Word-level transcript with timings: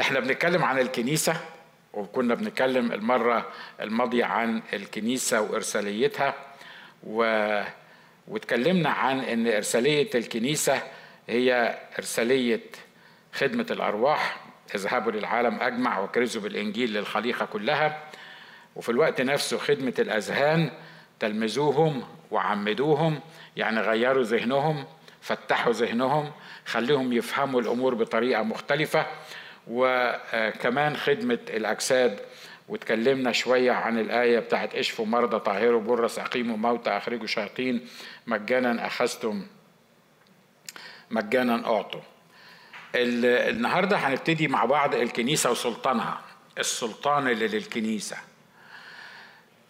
إحنا 0.00 0.20
بنتكلم 0.20 0.64
عن 0.64 0.78
الكنيسة 0.78 1.40
وكنا 1.92 2.34
بنتكلم 2.34 2.92
المرة 2.92 3.48
الماضية 3.80 4.24
عن 4.24 4.62
الكنيسة 4.72 5.40
وإرساليتها 5.40 6.34
و... 7.06 7.22
واتكلمنا 8.28 8.90
عن 8.90 9.20
إن 9.20 9.46
إرسالية 9.46 10.10
الكنيسة 10.14 10.82
هي 11.28 11.78
إرسالية 11.98 12.60
خدمة 13.32 13.66
الأرواح 13.70 14.40
اذهبوا 14.74 15.12
للعالم 15.12 15.60
أجمع 15.60 16.00
وكرزوا 16.00 16.42
بالإنجيل 16.42 16.92
للخليقة 16.92 17.46
كلها 17.46 18.02
وفي 18.76 18.88
الوقت 18.88 19.20
نفسه 19.20 19.58
خدمة 19.58 19.94
الأذهان 19.98 20.70
تلمذوهم 21.20 22.04
وعمدوهم 22.30 23.20
يعني 23.56 23.80
غيروا 23.80 24.22
ذهنهم 24.22 24.84
فتحوا 25.20 25.72
ذهنهم 25.72 26.32
خليهم 26.66 27.12
يفهموا 27.12 27.60
الأمور 27.60 27.94
بطريقة 27.94 28.42
مختلفة 28.42 29.06
وكمان 29.66 30.96
خدمة 30.96 31.38
الأجساد. 31.48 32.20
واتكلمنا 32.68 33.32
شوية 33.32 33.72
عن 33.72 33.98
الآية 33.98 34.38
بتاعت 34.38 34.74
اشفوا 34.74 35.06
مرضى 35.06 35.38
طهروا 35.38 35.80
برص 35.80 36.18
أقيموا 36.18 36.56
موتى 36.56 36.90
أخرجوا 36.90 37.26
شياطين 37.26 37.86
مجانا 38.26 38.86
أخذتم 38.86 39.46
مجانا 41.10 41.66
أعطوا. 41.66 42.00
النهاردة 42.94 43.96
هنبتدي 43.96 44.48
مع 44.48 44.64
بعض 44.64 44.94
الكنيسة 44.94 45.50
وسلطانها 45.50 46.20
السلطان 46.58 47.28
اللي 47.28 47.48
للكنيسة. 47.48 48.16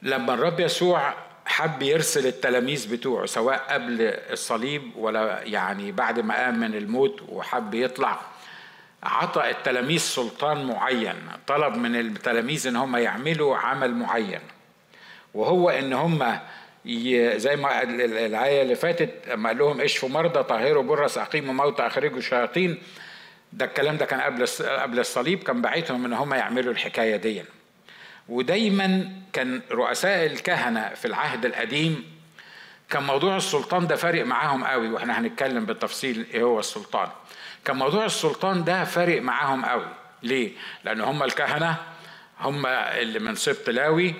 لما 0.02 0.34
الرب 0.34 0.60
يسوع 0.60 1.14
حب 1.46 1.82
يرسل 1.82 2.26
التلاميذ 2.26 2.92
بتوعه 2.92 3.26
سواء 3.26 3.66
قبل 3.70 3.96
الصليب 4.32 4.96
ولا 4.96 5.42
يعني 5.42 5.92
بعد 5.92 6.20
ما 6.20 6.34
قام 6.44 6.60
من 6.60 6.74
الموت 6.74 7.22
وحب 7.28 7.74
يطلع 7.74 8.20
عطى 9.06 9.50
التلاميذ 9.50 9.98
سلطان 9.98 10.66
معين 10.66 11.16
طلب 11.46 11.74
من 11.76 11.96
التلاميذ 11.96 12.66
إن 12.66 12.76
هم 12.76 12.96
يعملوا 12.96 13.56
عمل 13.56 13.94
معين. 13.94 14.40
وهو 15.34 15.70
إن 15.70 15.92
هم 15.92 16.38
زي 17.36 17.56
ما 17.56 17.82
الآية 17.82 18.62
اللي 18.62 18.74
فاتت 18.74 19.10
لما 19.28 19.48
قال 19.48 19.58
لهم 19.58 19.80
اشفوا 19.80 20.08
مرضى 20.08 20.42
طهروا 20.42 20.82
برص 20.82 21.18
أقيموا 21.18 21.54
موتى 21.54 21.86
أخرجوا 21.86 22.20
شياطين 22.20 22.82
ده 23.52 23.64
الكلام 23.64 23.96
ده 23.96 24.04
كان 24.06 24.20
قبل 24.20 24.46
قبل 24.60 24.98
الصليب 24.98 25.42
كان 25.42 25.62
باعتهم 25.62 26.04
إن 26.04 26.12
هم 26.12 26.34
يعملوا 26.34 26.72
الحكاية 26.72 27.16
دي. 27.16 27.42
ودايما 28.28 29.12
كان 29.32 29.60
رؤساء 29.70 30.26
الكهنة 30.26 30.88
في 30.88 31.04
العهد 31.04 31.44
القديم 31.44 32.04
كان 32.90 33.02
موضوع 33.02 33.36
السلطان 33.36 33.86
ده 33.86 33.96
فارق 33.96 34.24
معاهم 34.26 34.64
قوي. 34.64 34.88
وإحنا 34.88 35.18
هنتكلم 35.20 35.66
بالتفصيل 35.66 36.26
إيه 36.34 36.42
هو 36.42 36.58
السلطان. 36.60 37.08
كان 37.66 37.76
موضوع 37.76 38.04
السلطان 38.04 38.64
ده 38.64 38.84
فارق 38.84 39.22
معاهم 39.22 39.64
قوي. 39.64 39.86
ليه؟ 40.22 40.52
لأن 40.84 41.00
هم 41.00 41.22
الكهنة 41.22 41.76
هم 42.40 42.66
اللي 42.66 43.18
من 43.18 43.34
سبط 43.34 43.70
لاوي 43.70 44.14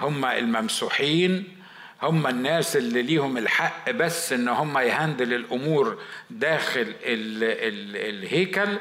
هم 0.00 0.24
الممسوحين 0.24 1.56
هم 2.02 2.26
الناس 2.26 2.76
اللي 2.76 3.02
ليهم 3.02 3.36
الحق 3.38 3.90
بس 3.90 4.32
إن 4.32 4.48
هم 4.48 4.78
يهندل 4.78 5.34
الأمور 5.34 5.98
داخل 6.30 6.80
ال 6.80 6.94
ال 7.44 7.96
الهيكل 7.96 8.78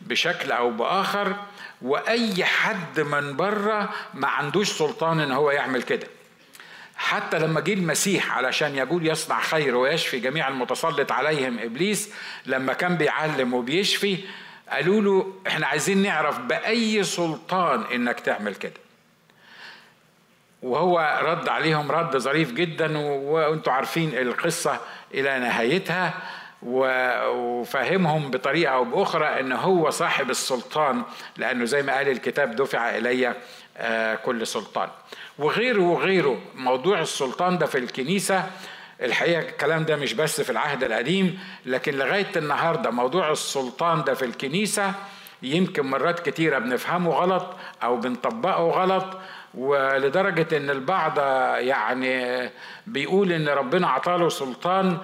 بشكل 0.00 0.52
أو 0.52 0.70
بآخر. 0.70 1.36
وأي 1.82 2.44
حد 2.44 3.00
من 3.00 3.36
بره 3.36 3.94
ما 4.14 4.28
عندوش 4.28 4.68
سلطان 4.70 5.20
إن 5.20 5.32
هو 5.32 5.50
يعمل 5.50 5.82
كده. 5.82 6.06
حتى 6.98 7.38
لما 7.38 7.60
جه 7.60 7.72
المسيح 7.72 8.38
علشان 8.38 8.74
يقول 8.76 9.06
يصنع 9.06 9.40
خير 9.40 9.76
ويشفي 9.76 10.18
جميع 10.20 10.48
المتسلط 10.48 11.12
عليهم 11.12 11.58
إبليس 11.58 12.12
لما 12.46 12.72
كان 12.72 12.96
بيعلم 12.96 13.54
وبيشفي 13.54 14.18
قالوا 14.70 15.00
له 15.02 15.32
إحنا 15.46 15.66
عايزين 15.66 16.02
نعرف 16.02 16.38
بأي 16.38 17.04
سلطان 17.04 17.82
إنك 17.94 18.20
تعمل 18.20 18.54
كده. 18.54 18.72
وهو 20.62 21.20
رد 21.22 21.48
عليهم 21.48 21.92
رد 21.92 22.16
ظريف 22.16 22.52
جدا 22.52 22.98
وأنتم 22.98 23.70
عارفين 23.70 24.18
القصة 24.18 24.80
إلى 25.14 25.38
نهايتها 25.38 26.14
وفهمهم 26.62 28.30
بطريقة 28.30 28.74
أو 28.74 28.84
بأخرى 28.84 29.40
إن 29.40 29.52
هو 29.52 29.90
صاحب 29.90 30.30
السلطان 30.30 31.02
لأنه 31.36 31.64
زي 31.64 31.82
ما 31.82 31.96
قال 31.96 32.08
الكتاب 32.08 32.56
دفع 32.56 32.96
إلي 32.96 33.34
كل 34.24 34.46
سلطان. 34.46 34.88
وغيره 35.38 35.82
وغيره. 35.82 36.38
موضوع 36.54 37.00
السلطان 37.00 37.58
ده 37.58 37.66
في 37.66 37.78
الكنيسة 37.78 38.46
الحقيقة 39.02 39.40
الكلام 39.40 39.84
ده 39.84 39.96
مش 39.96 40.14
بس 40.14 40.40
في 40.40 40.50
العهد 40.50 40.84
القديم 40.84 41.38
لكن 41.66 41.94
لغاية 41.94 42.30
النهارده 42.36 42.90
موضوع 42.90 43.30
السلطان 43.30 44.04
ده 44.04 44.14
في 44.14 44.24
الكنيسة 44.24 44.92
يمكن 45.42 45.86
مرات 45.86 46.28
كتيرة 46.28 46.58
بنفهمه 46.58 47.10
غلط 47.10 47.46
أو 47.82 47.96
بنطبقه 47.96 48.70
غلط 48.70 49.18
ولدرجة 49.58 50.56
إن 50.56 50.70
البعض 50.70 51.18
يعني 51.58 52.50
بيقول 52.86 53.32
إن 53.32 53.48
ربنا 53.48 53.88
عطاله 53.88 54.28
سلطان 54.28 54.98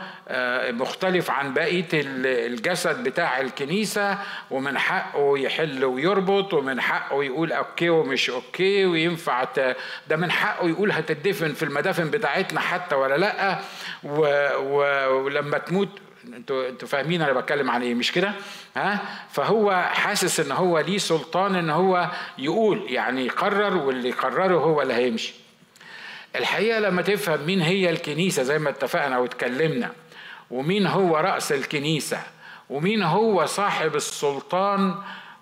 مختلف 0.71 1.31
عن 1.31 1.55
بقية 1.55 1.89
الجسد 1.95 3.05
بتاع 3.05 3.41
الكنيسة 3.41 4.19
ومن 4.51 4.79
حقه 4.79 5.39
يحل 5.39 5.85
ويربط 5.85 6.55
ومن 6.55 6.81
حقه 6.81 7.25
يقول 7.25 7.53
okay 7.53 7.89
ومش 7.89 8.31
okay 8.31 8.87
وينفع 8.87 9.45
ده 10.09 10.17
من 10.17 10.31
حقه 10.31 10.69
يقول 10.69 10.93
هتدفن 10.93 11.53
في 11.53 11.63
المدافن 11.63 12.11
بتاعتنا 12.11 12.61
حتى 12.61 12.95
ولا 12.95 13.15
لأ. 13.17 13.59
ولما 15.11 15.59
تموت 15.59 15.89
أنتوا 16.37 16.69
أنتوا 16.69 16.89
فاهمين 16.89 17.23
أنا 17.23 17.33
بتكلم 17.33 17.71
عن 17.71 17.83
إيه 17.83 17.95
مش 17.95 18.13
كده؟ 18.13 18.33
ها؟ 18.77 19.01
فهو 19.31 19.91
حاسس 19.93 20.41
إن 20.41 20.53
هو 20.53 20.79
ليه 20.79 20.99
سلطان 20.99 21.55
إن 21.55 21.71
هو 21.71 22.11
يقول 22.39 22.87
يعني 22.89 23.27
يقرر 23.27 23.77
واللي 23.77 24.09
يقرره 24.09 24.59
هو 24.59 24.83
اللي 24.83 24.95
هيمشي. 24.95 25.35
الحقيقة 26.37 26.81
لما 26.81 27.03
تفهم 27.03 27.47
مين 27.47 27.61
هي 27.61 27.91
الكنيسة 27.91 28.43
زي 28.43 28.59
ما 28.59 28.71
اتفقنا 28.71 29.19
واتكلمنا 29.19 29.91
ومين 30.51 30.87
هو 30.87 31.17
رأس 31.17 31.53
الكنيسة 31.53 32.19
ومين 32.71 33.03
هو 33.03 33.47
صاحب 33.47 33.97
السلطان 33.97 34.95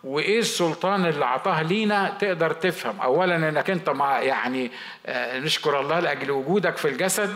وإيه 0.05 0.39
السلطان 0.39 1.07
اللي 1.07 1.25
اعطاه 1.25 1.63
لينا 1.63 2.17
تقدر 2.21 2.53
تفهم. 2.53 3.01
اولا 3.01 3.37
إنك 3.37 3.71
أنت 3.71 3.91
مع 3.91 4.21
يعني 4.21 4.71
نشكر 5.09 5.81
الله 5.81 6.01
لأجل 6.01 6.31
وجودك 6.31 6.77
في 6.77 6.89
الجسد 6.89 7.35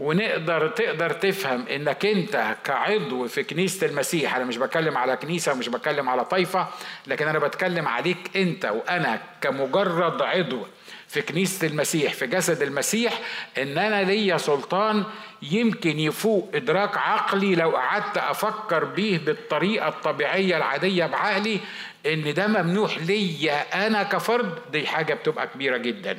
ونقدر 0.00 0.68
تقدر 0.68 1.12
تفهم 1.12 1.64
إنك 1.68 2.06
أنت 2.06 2.56
كعضو 2.64 3.28
في 3.28 3.42
كنيسة 3.42 3.86
المسيح. 3.86 4.36
أنا 4.36 4.44
مش 4.44 4.56
بتكلم 4.56 4.98
على 4.98 5.16
كنيسة 5.16 5.52
ومش 5.52 5.68
بتكلم 5.68 6.08
على 6.08 6.24
طائفه 6.24 6.66
لكن 7.06 7.28
أنا 7.28 7.38
بتكلم 7.38 7.88
عليك 7.88 8.36
أنت 8.36 8.64
وأنا 8.64 9.20
كمجرد 9.40 10.22
عضو 10.22 10.66
في 11.08 11.22
كنيسة 11.22 11.66
المسيح 11.66 12.12
في 12.12 12.26
جسد 12.26 12.62
المسيح 12.62 13.20
إن 13.58 13.78
أنا 13.78 14.02
ليا 14.02 14.36
سلطان 14.36 15.04
يمكن 15.42 15.98
يفوق 15.98 16.50
إدراك 16.54 16.96
عقلي. 16.96 17.54
لو 17.54 17.70
قعدت 17.70 18.18
أفكر 18.18 18.84
بيه 18.84 19.18
بالطريقة 19.18 19.88
الطبيعية 19.88 20.56
العادية 20.56 21.06
بعقلي 21.06 21.60
إن 22.06 22.34
ده 22.34 22.46
ممنوح 22.46 22.98
ليا 22.98 23.86
أنا 23.86 24.02
كفرد 24.02 24.58
دي 24.72 24.86
حاجة 24.86 25.14
بتبقى 25.14 25.46
كبيرة 25.46 25.76
جدا. 25.76 26.18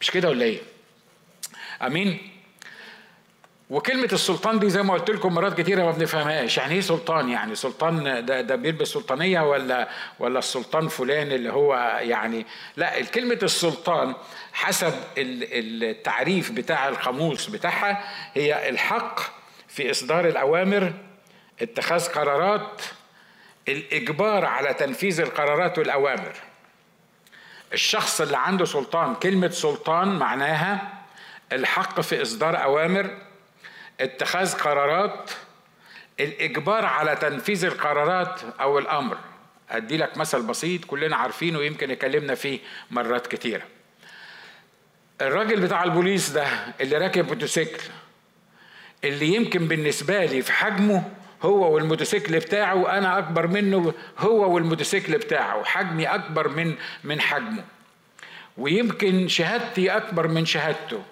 مش 0.00 0.10
كده 0.10 0.28
ولا 0.28 0.44
إيه؟ 0.44 0.58
آمين. 1.82 2.18
وكلمة 3.70 4.08
السلطان 4.12 4.58
دي 4.58 4.70
زي 4.70 4.82
ما 4.82 4.94
قلت 4.94 5.10
لكم 5.10 5.34
مرات 5.34 5.60
كتيرة 5.60 5.82
ما 5.84 5.90
بنفهمهاش، 5.90 6.58
يعني 6.58 6.74
إيه 6.74 6.80
سلطان؟ 6.80 7.28
يعني؟ 7.28 7.54
سلطان 7.54 8.24
ده 8.26 8.40
ده 8.40 8.56
بيلبس 8.56 8.88
سلطانية 8.88 9.40
ولا 9.40 9.88
ولا 10.18 10.38
السلطان 10.38 10.88
فلان 10.88 11.32
اللي 11.32 11.52
هو 11.52 11.74
يعني؟ 12.00 12.46
لا 12.76 13.04
كلمة 13.04 13.38
السلطان 13.42 14.14
حسب 14.52 14.94
التعريف 15.18 16.50
بتاع 16.52 16.88
القاموس 16.88 17.46
بتاعها 17.46 18.04
هي 18.34 18.68
الحق 18.68 19.20
في 19.68 19.90
إصدار 19.90 20.28
الأوامر، 20.28 20.92
اتخاذ 21.62 22.08
قرارات، 22.08 22.82
الإجبار 23.68 24.44
على 24.44 24.74
تنفيذ 24.74 25.20
القرارات 25.20 25.78
والأوامر. 25.78 26.32
الشخص 27.72 28.20
اللي 28.20 28.36
عنده 28.36 28.64
سلطان، 28.64 29.14
كلمة 29.14 29.48
سلطان 29.50 30.18
معناها 30.18 30.92
الحق 31.52 32.00
في 32.00 32.22
إصدار 32.22 32.62
أوامر 32.62 33.10
اتخاذ 34.00 34.54
قرارات 34.58 35.30
الإجبار 36.20 36.84
على 36.84 37.16
تنفيذ 37.16 37.64
القرارات 37.64 38.40
أو 38.60 38.78
الأمر 38.78 39.18
أدي 39.70 39.96
لك 39.96 40.16
مثل 40.16 40.42
بسيط 40.42 40.84
كلنا 40.84 41.16
عارفينه 41.16 41.58
ويمكن 41.58 41.90
اتكلمنا 41.90 42.34
فيه 42.34 42.58
مرات 42.90 43.26
كتيرة 43.26 43.62
الراجل 45.20 45.60
بتاع 45.60 45.82
البوليس 45.84 46.30
ده 46.30 46.46
اللي 46.80 46.98
راكب 46.98 47.28
موتوسيكل 47.28 47.82
اللي 49.04 49.26
يمكن 49.34 49.68
بالنسبة 49.68 50.24
لي 50.24 50.42
في 50.42 50.52
حجمه 50.52 51.10
هو 51.42 51.74
والموتوسيكل 51.74 52.38
بتاعه 52.38 52.98
أنا 52.98 53.18
أكبر 53.18 53.46
منه 53.46 53.94
هو 54.18 54.54
والموتوسيكل 54.54 55.18
بتاعه 55.18 55.64
حجمي 55.64 56.06
أكبر 56.06 56.48
من 56.48 56.74
من 57.04 57.20
حجمه. 57.20 57.64
ويمكن 58.58 59.28
شهادتي 59.28 59.90
أكبر 59.90 60.28
من 60.28 60.46
شهادته. 60.46 61.02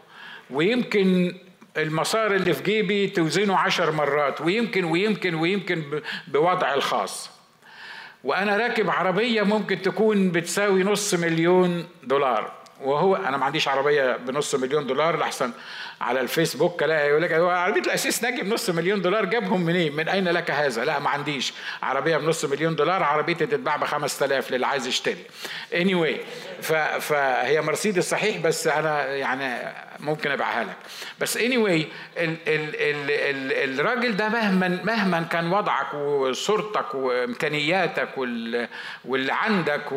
ويمكن 0.50 1.34
المسار 1.76 2.34
اللي 2.34 2.54
في 2.54 2.62
جيبي 2.62 3.06
توزنه 3.06 3.56
عشر 3.58 3.92
مرات 3.92 4.40
ويمكن 4.40 4.84
ويمكن 4.84 5.34
ويمكن 5.34 6.02
بوضع 6.28 6.74
الخاص. 6.74 7.30
وأنا 8.24 8.56
راكب 8.56 8.90
عربية 8.90 9.42
ممكن 9.42 9.82
تكون 9.82 10.30
بتساوي 10.30 10.82
نص 10.82 11.14
مليون 11.14 11.86
دولار. 12.04 12.57
وهو 12.80 13.16
أنا 13.16 13.36
ما 13.36 13.44
عنديش 13.44 13.68
عربية 13.68 14.16
بنص 14.16 14.54
مليون 14.54 14.86
دولار 14.86 15.18
لحسن 15.18 15.52
على 16.00 16.20
الفيسبوك 16.20 16.82
ألاقي 16.82 17.08
يقول 17.08 17.22
لك 17.22 17.32
عربيه 17.32 17.80
الأسيس 17.80 18.22
ناجي 18.22 18.42
بنص 18.42 18.70
مليون 18.70 19.02
دولار 19.02 19.24
جابهم 19.24 19.60
منين؟ 19.64 19.96
من 19.96 20.08
أين 20.08 20.28
لك 20.28 20.50
هذا؟ 20.50 20.84
لا 20.84 20.98
ما 20.98 21.10
عنديش 21.10 21.52
عربية 21.82 22.16
بنص 22.16 22.44
مليون 22.44 22.76
دولار 22.76 23.02
عربيتي 23.02 23.46
تتباع 23.46 23.76
ب 23.76 23.84
5000 23.84 24.50
للي 24.50 24.66
عايز 24.66 24.86
يشتري. 24.86 25.16
anyway 25.74 26.20
فهي 27.00 27.60
مرسيدس 27.60 28.10
صحيح 28.10 28.36
بس 28.36 28.66
أنا 28.66 29.06
يعني 29.06 29.72
ممكن 30.00 30.30
أبيعها 30.30 30.64
لك. 30.64 30.76
بس 31.20 31.56
anyway 31.56 31.86
ال 32.18 32.36
ال 32.48 32.76
ال 32.76 33.10
ال 33.52 33.80
الراجل 33.80 34.16
ده 34.16 34.28
مهما 34.28 34.80
مهما 34.84 35.22
كان 35.22 35.52
وضعك 35.52 35.94
وصورتك 35.94 36.94
وإمكانياتك 36.94 38.08
واللي 39.04 39.32
عندك 39.32 39.92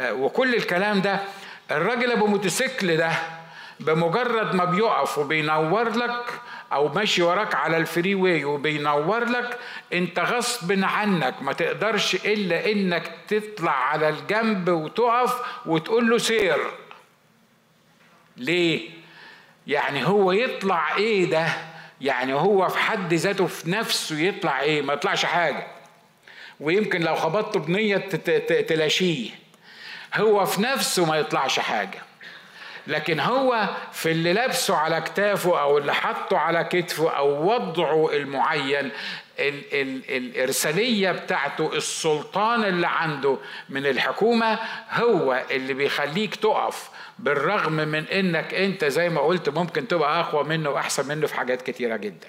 وكل 0.00 0.54
الكلام 0.54 1.00
ده 1.00 1.20
الراجل 1.70 2.12
أبو 2.12 2.26
موتوسيكل 2.26 2.96
ده 2.96 3.12
بمجرد 3.80 4.54
ما 4.54 4.64
بيقف 4.64 5.18
وبينور 5.18 5.88
لك 5.88 6.24
أو 6.72 6.88
ماشي 6.88 7.22
وراك 7.22 7.54
على 7.54 7.76
ال 7.76 8.14
freeway 8.14 8.44
وبينور 8.44 9.24
لك 9.24 9.58
أنت 9.92 10.18
غصب 10.18 10.84
عنك 10.84 11.42
ما 11.42 11.52
تقدرش 11.52 12.14
إلا 12.14 12.72
إنك 12.72 13.12
تطلع 13.28 13.72
على 13.72 14.08
الجنب 14.08 14.68
وتقف 14.68 15.34
وتقول 15.66 16.10
له 16.10 16.18
سير. 16.18 16.58
ليه؟ 18.36 18.90
يعني 19.66 20.06
هو 20.06 20.32
يطلع 20.32 20.96
إيه 20.96 21.30
ده؟ 21.30 21.46
يعني 22.00 22.32
هو 22.34 22.68
في 22.68 22.78
حد 22.78 23.14
ذاته 23.14 23.46
في 23.46 23.70
نفسه 23.70 24.18
يطلع 24.20 24.60
إيه؟ 24.60 24.82
ما 24.82 24.92
يطلعش 24.92 25.24
حاجة. 25.24 25.66
ويمكن 26.60 27.00
لو 27.00 27.14
خبطته 27.14 27.60
بنية 27.60 27.96
تلاشيه. 28.68 29.43
هو 30.14 30.44
في 30.46 30.62
نفسه 30.62 31.04
ما 31.04 31.16
يطلعش 31.16 31.58
حاجة. 31.58 31.98
لكن 32.86 33.20
هو 33.20 33.68
في 33.92 34.10
اللي 34.12 34.32
لابسه 34.32 34.76
على 34.76 35.00
كتافه 35.00 35.60
أو 35.60 35.78
اللي 35.78 35.94
حطه 35.94 36.38
على 36.38 36.64
كتفه 36.64 37.10
أو 37.10 37.52
وضعه 37.54 38.10
المعين 38.12 38.90
ال 39.38 39.74
ال 39.74 40.16
الإرسالية 40.16 41.12
بتاعته 41.12 41.76
السلطان 41.76 42.64
اللي 42.64 42.86
عنده 42.86 43.38
من 43.68 43.86
الحكومة 43.86 44.58
هو 44.90 45.42
اللي 45.50 45.74
بيخليك 45.74 46.34
تقف 46.36 46.90
بالرغم 47.18 47.72
من 47.72 48.04
إنك 48.08 48.54
أنت 48.54 48.84
زي 48.84 49.08
ما 49.08 49.20
قلت 49.20 49.48
ممكن 49.48 49.88
تبقى 49.88 50.20
أقوى 50.20 50.44
منه 50.44 50.70
وأحسن 50.70 51.08
منه 51.08 51.26
في 51.26 51.34
حاجات 51.34 51.62
كتيرة 51.62 51.96
جدا. 51.96 52.28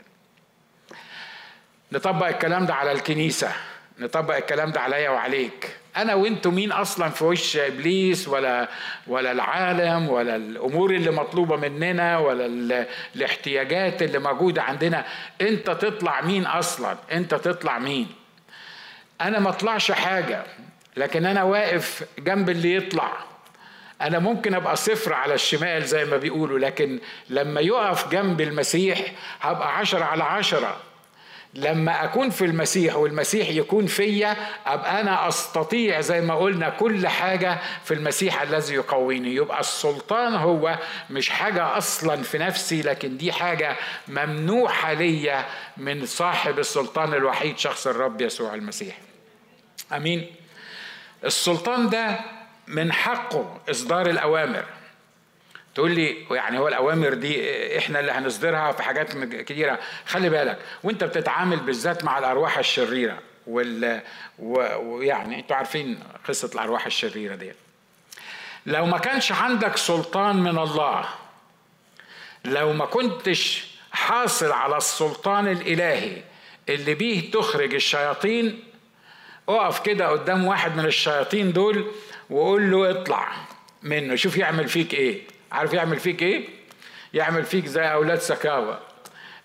نطبق 1.92 2.28
الكلام 2.28 2.66
ده 2.66 2.74
على 2.74 2.92
الكنيسة 2.92 3.52
نطبق 4.00 4.36
الكلام 4.36 4.72
ده 4.72 4.82
عليا 4.82 5.10
وعليك. 5.10 5.70
أنا 5.98 6.14
وأنتوا 6.16 6.52
مين 6.52 6.72
أصلا 6.72 7.10
في 7.10 7.24
وش 7.24 7.58
إبليس 7.58 8.28
ولا 8.28 8.70
ولا 9.08 9.32
العالم 9.32 10.10
ولا 10.10 10.36
الأمور 10.36 10.92
اللي 10.92 11.12
مطلوبة 11.12 11.56
مننا 11.56 12.18
ولا 12.18 12.46
الاحتياجات 13.16 14.02
اللي 14.02 14.20
موجودة 14.20 14.64
عندنا؟ 14.64 15.06
أنت 15.42 15.70
تطلع 15.70 16.22
مين 16.22 16.46
أصلا؟ 16.46 16.98
أنت 17.12 17.36
تطلع 17.36 17.80
مين؟ 17.80 18.08
أنا 19.22 19.40
ما 19.40 19.50
أطلعش 19.50 19.92
حاجة 19.92 20.44
لكن 20.98 21.26
أنا 21.26 21.44
واقف 21.44 22.04
جنب 22.20 22.50
اللي 22.50 22.76
يطلع. 22.76 23.12
أنا 24.02 24.20
ممكن 24.20 24.54
أبقى 24.54 24.76
صفر 24.76 25.14
على 25.14 25.34
الشمال 25.34 25.84
زي 25.86 26.06
ما 26.06 26.18
بيقولوا 26.18 26.60
لكن 26.60 27.00
لما 27.30 27.62
يقف 27.62 28.10
جنب 28.12 28.42
المسيح 28.42 29.00
هبقى 29.42 29.78
عشرة 29.78 30.04
على 30.04 30.24
عشرة. 30.24 30.78
لما 31.56 32.04
أكون 32.04 32.30
في 32.30 32.46
المسيح 32.46 32.96
والمسيح 32.96 33.50
يكون 33.50 33.86
فيا 33.86 34.36
أبقى 34.66 35.02
أنا 35.02 35.28
أستطيع 35.28 36.02
زي 36.02 36.22
ما 36.22 36.36
قلنا 36.36 36.70
كل 36.70 37.08
حاجة 37.08 37.58
في 37.84 37.94
المسيح 37.94 38.42
الذي 38.42 38.74
يقويني. 38.74 39.36
يبقى 39.36 39.60
السلطان 39.60 40.34
هو 40.36 40.78
مش 41.10 41.30
حاجة 41.30 41.78
أصلا 41.78 42.24
في 42.24 42.38
نفسي 42.38 42.82
لكن 42.82 43.18
دي 43.18 43.32
حاجة 43.32 43.76
ممنوحة 44.08 44.94
ليا 44.94 45.46
من 45.78 46.06
صاحب 46.06 46.60
السلطان 46.60 47.14
الوحيد 47.14 47.58
شخص 47.58 47.88
الرب 47.88 48.22
يسوع 48.22 48.54
المسيح. 48.54 48.98
آمين. 49.94 50.26
السلطان 51.26 51.90
ده 51.90 52.20
من 52.68 52.94
حقه 52.94 53.58
إصدار 53.70 54.10
الأوامر. 54.10 54.66
تقول 55.76 55.92
لي 55.92 56.26
يعني 56.32 56.60
هو 56.60 56.68
الأوامر 56.68 57.14
دي 57.14 57.78
إحنا 57.78 58.00
اللي 58.00 58.12
هنصدرها 58.12 58.72
في 58.72 58.84
حاجات 58.84 59.18
كتيرة. 59.34 59.80
خلي 60.06 60.30
بالك 60.30 60.60
وأنت 60.84 61.04
بتتعامل 61.04 61.58
بالذات 61.58 62.04
مع 62.04 62.18
الأرواح 62.18 62.58
الشريرة 62.58 63.20
وال 63.48 64.02
ويعني 64.40 65.40
أنتوا 65.40 65.56
عارفين 65.56 66.00
قصة 66.28 66.50
الأرواح 66.56 66.86
الشريرة 66.86 67.36
دي 67.36 67.52
لو 68.66 68.86
ما 68.86 68.98
كانش 68.98 69.32
عندك 69.32 69.78
سلطان 69.78 70.36
من 70.36 70.58
الله 70.58 71.06
لو 72.46 72.74
ما 72.74 72.86
كنتش 72.86 73.68
حاصل 73.92 74.52
على 74.52 74.78
السلطان 74.78 75.48
الإلهي 75.48 76.22
اللي 76.70 76.94
بيه 76.94 77.32
تخرج 77.32 77.74
الشياطين 77.74 78.64
اقف 79.50 79.80
كده 79.80 80.08
قدام 80.08 80.46
واحد 80.46 80.76
من 80.78 80.86
الشياطين 80.86 81.54
دول 81.54 81.92
وقول 82.30 82.72
له 82.72 82.92
اطلع 82.92 83.32
منه 83.84 84.16
شوف 84.16 84.38
يعمل 84.38 84.68
فيك 84.68 84.94
إيه. 84.94 85.35
عارف 85.52 85.74
يعمل 85.74 86.00
فيك 86.00 86.22
إيه؟ 86.22 86.48
يعمل 87.14 87.44
فيك 87.44 87.66
زي 87.66 87.82
أولاد 87.92 88.20
سكاوى 88.20 88.80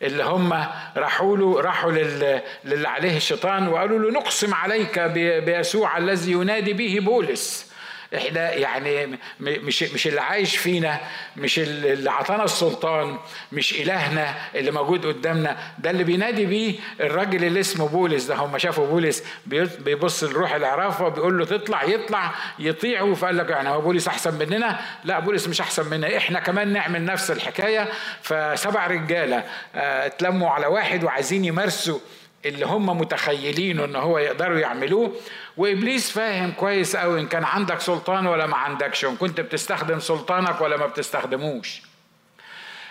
اللي 0.03 0.25
هم 0.25 0.67
راحوا 0.97 1.37
له 1.37 1.61
راحوا 1.61 1.93
للي 1.93 2.89
عليه 2.89 3.17
الشيطان 3.17 3.69
وقالوا 3.69 3.99
له 3.99 4.11
نقسم 4.21 4.55
عليك 4.55 4.99
بيسوع 5.45 5.99
الذي 5.99 6.33
ينادي 6.33 6.73
به 6.73 6.99
بولس. 7.01 7.70
إحنا 8.17 8.53
يعني 8.53 9.19
مش 9.41 9.83
مش 9.83 10.07
اللي 10.07 10.21
عايش 10.21 10.57
فينا 10.57 11.01
مش 11.37 11.59
اللي 11.59 12.11
عطانا 12.11 12.45
السلطان 12.45 13.19
مش 13.53 13.73
إلهنا 13.81 14.35
اللي 14.55 14.71
موجود 14.71 15.07
قدامنا. 15.07 15.57
ده 15.79 15.91
اللي 15.91 16.05
بينادي 16.05 16.47
بيه 16.47 16.75
الراجل 17.01 17.45
اللي 17.45 17.61
اسمه 17.61 17.89
بولس 17.89 18.25
ده. 18.25 18.35
هم 18.35 18.59
شافوا 18.59 18.87
بولس 18.87 19.25
بيبص 19.47 20.25
لروح 20.25 20.55
العرافة 20.55 21.09
بيقول 21.09 21.39
له 21.39 21.45
تطلع 21.45 21.83
يطلع 21.85 22.31
يطيعه 22.59 23.15
فقال 23.15 23.37
لك 23.37 23.51
يعني 23.51 23.69
هو 23.69 23.81
بولس 23.81 24.09
أحسن 24.09 24.35
مننا؟ 24.35 24.81
لا 25.05 25.19
بولس 25.19 25.49
مش 25.49 25.61
أحسن 25.61 25.87
منا. 25.91 26.17
إحنا 26.17 26.41
كمان 26.41 26.73
نعمل 26.73 27.05
نفس 27.05 27.31
الحكاية. 27.31 27.89
فسبع 28.23 28.87
رجالة 28.87 29.45
آه، 29.75 30.07
اتلموا 30.07 30.51
على 30.51 30.67
واحد 30.67 31.05
وعايزين 31.05 31.45
يمارسوا 31.45 31.99
اللي 32.45 32.67
هم 32.67 32.99
متخيلينه 32.99 33.85
إن 33.85 33.97
هو 33.97 34.19
يقدروا 34.19 34.59
يعملوه. 34.59 35.13
وإبليس 35.57 36.11
فاهم 36.11 36.53
كويس 36.53 36.97
قوي 36.97 37.21
إن 37.21 37.27
كان 37.27 37.45
عندك 37.45 37.81
سلطان 37.81 38.27
ولا 38.27 38.47
ما 38.47 38.57
عندكش 38.57 39.05
وإن 39.05 39.17
كنت 39.17 39.41
بتستخدم 39.41 40.01
سلطانك 40.01 40.61
ولا 40.61 40.77
ما 40.77 40.87
بتستخدموش. 40.87 41.83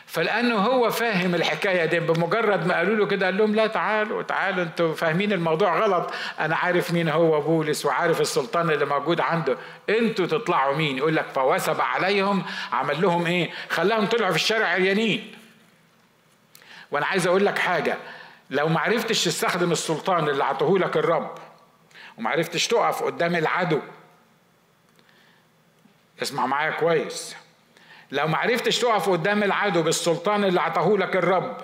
فلأنه 0.05 0.55
هو 0.55 0.89
فاهم 0.89 1.35
الحكاية 1.35 1.85
دي 1.85 1.99
بمجرد 1.99 2.67
ما 2.67 2.77
قالوا 2.77 2.95
له 2.95 3.05
كده 3.05 3.25
قال 3.25 3.37
لهم 3.37 3.55
لا 3.55 3.67
تعالوا 3.67 4.21
تعالوا 4.21 4.63
أنتوا 4.63 4.93
فاهمين 4.95 5.33
الموضوع 5.33 5.79
غلط. 5.79 6.13
أنا 6.39 6.55
عارف 6.55 6.93
مين 6.93 7.09
هو 7.09 7.41
بولس 7.41 7.85
وعارف 7.85 8.21
السلطان 8.21 8.69
اللي 8.69 8.85
موجود 8.85 9.21
عنده. 9.21 9.57
أنتوا 9.89 10.25
تطلعوا 10.25 10.75
مين؟ 10.75 10.97
يقول 10.97 11.15
لك 11.15 11.25
فوسب 11.35 11.81
عليهم 11.81 12.43
عمل 12.71 13.01
لهم 13.01 13.25
إيه؟ 13.25 13.49
خلاهم 13.69 14.05
طلعوا 14.05 14.31
في 14.31 14.35
الشارع 14.37 14.67
عريانين. 14.67 15.35
وأنا 16.91 17.05
عايز 17.05 17.27
أقول 17.27 17.45
لك 17.45 17.57
حاجة. 17.57 17.97
لو 18.49 18.67
ما 18.67 18.79
عرفتش 18.79 19.23
تستخدم 19.23 19.71
السلطان 19.71 20.29
اللي 20.29 20.43
عطوه 20.43 20.79
لك 20.79 20.97
الرب 20.97 21.35
وما 22.17 22.29
عرفتش 22.29 22.67
تقف 22.67 23.03
قدام 23.03 23.35
العدو. 23.35 23.79
اسمع 26.21 26.45
معايا 26.45 26.71
كويس. 26.71 27.35
لو 28.11 28.27
ما 28.27 28.37
عرفتش 28.37 28.79
تقف 28.79 29.09
قدام 29.09 29.43
العدو 29.43 29.81
بالسلطان 29.81 30.43
اللي 30.43 30.61
عطاه 30.61 30.97
لك 30.97 31.15
الرب 31.15 31.57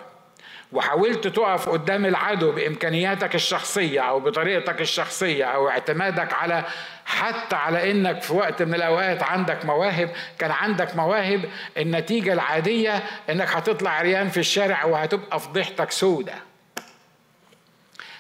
وحاولت 0.71 1.27
تقف 1.27 1.69
قدام 1.69 2.05
العدو 2.05 2.51
بإمكانياتك 2.51 3.35
الشخصية 3.35 4.01
أو 4.01 4.19
بطريقتك 4.19 4.81
الشخصية 4.81 5.45
أو 5.45 5.69
اعتمادك 5.69 6.33
على 6.33 6.63
حتى 7.05 7.55
على 7.55 7.91
إنك 7.91 8.21
في 8.21 8.33
وقت 8.33 8.61
من 8.61 8.73
الأوقات 8.73 9.23
عندك 9.23 9.65
مواهب 9.65 10.11
كان 10.39 10.51
عندك 10.51 10.95
مواهب 10.95 11.45
النتيجة 11.77 12.33
العادية 12.33 13.03
إنك 13.29 13.47
هتطلع 13.49 13.91
عريان 13.91 14.29
في 14.29 14.39
الشارع 14.39 14.85
وهتبقى 14.85 15.39
فضيحتك 15.39 15.91
سودة. 15.91 16.33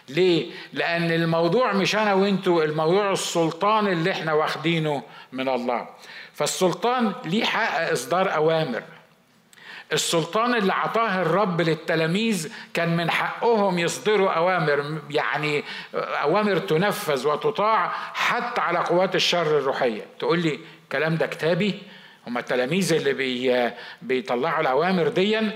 ليه؟ 0.09 0.51
لأن 0.73 1.11
الموضوع 1.11 1.73
مش 1.73 1.95
أنا 1.95 2.13
وأنتوا 2.13 2.63
الموضوع 2.63 3.11
السلطان 3.11 3.87
اللي 3.87 4.11
إحنا 4.11 4.33
واخدينه 4.33 5.03
من 5.31 5.49
الله. 5.49 5.87
فالسلطان 6.33 7.13
ليه 7.25 7.43
حق 7.45 7.91
إصدار 7.91 8.35
أوامر. 8.35 8.83
السلطان 9.93 10.55
اللي 10.55 10.73
عطاه 10.73 11.21
الرب 11.21 11.61
للتلاميذ 11.61 12.53
كان 12.73 12.97
من 12.97 13.11
حقهم 13.11 13.79
يصدروا 13.79 14.29
أوامر 14.31 14.99
يعني 15.09 15.63
أوامر 15.93 16.57
تنفذ 16.57 17.27
وتطاع 17.27 17.91
حتى 18.13 18.61
على 18.61 18.79
قوات 18.79 19.15
الشر 19.15 19.57
الروحية. 19.57 20.05
تقول 20.19 20.39
لي 20.39 20.59
الكلام 20.83 21.15
ده 21.17 21.25
كتابي؟ 21.27 21.73
هم 22.27 22.37
التلاميذ 22.37 22.93
اللي 22.93 23.13
بي 23.13 23.71
بيطلعوا 24.01 24.61
الأوامر 24.61 25.07
ديًا؟ 25.07 25.51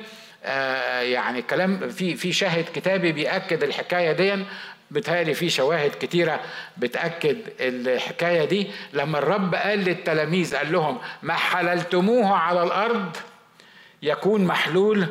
يعني 1.02 1.42
كلام 1.42 1.90
في 1.90 2.16
في 2.16 2.34
شاهد 2.34 2.66
كتابي 2.76 3.12
بيأكد 3.12 3.64
الحكاية 3.64 4.12
دي 4.12 4.46
بتهيألي 4.92 5.34
في 5.34 5.50
شواهد 5.50 5.92
كتيرة 6.00 6.40
بتأكد 6.78 7.38
الحكاية 7.60 8.46
دي. 8.46 8.68
لما 8.94 9.18
الرب 9.18 9.56
قال 9.56 9.80
للتلاميذ 9.80 10.56
قال 10.56 10.72
لهم 10.72 10.98
ما 11.24 11.34
حللتموه 11.34 12.36
على 12.36 12.64
الأرض 12.64 13.18
يكون 14.02 14.46
محلول 14.46 15.08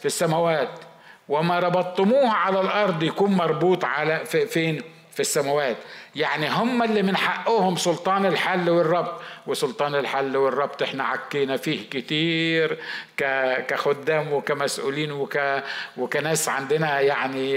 في 0.00 0.06
السماوات 0.06 0.70
وما 1.28 1.58
ربطتموه 1.58 2.30
على 2.32 2.60
الأرض 2.60 3.02
يكون 3.02 3.30
مربوط 3.32 3.84
على 3.84 4.24
فين؟ 4.24 4.82
في 5.12 5.20
السماوات. 5.20 5.76
يعني 6.16 6.48
هم 6.48 6.82
اللي 6.82 7.02
من 7.02 7.16
حقهم 7.16 7.76
سلطان 7.76 8.26
الحل 8.26 8.70
والربط 8.70 9.20
وسلطان 9.46 9.94
الحل 9.94 10.36
والربط 10.36 10.82
إحنا 10.82 11.04
عكينا 11.04 11.56
فيه 11.56 11.88
كتير 11.90 12.78
كخدام 13.68 14.32
وكمسؤولين 14.32 15.12
وك 15.12 15.38
وكناس 15.96 16.48
عندنا 16.48 17.00
يعني 17.00 17.52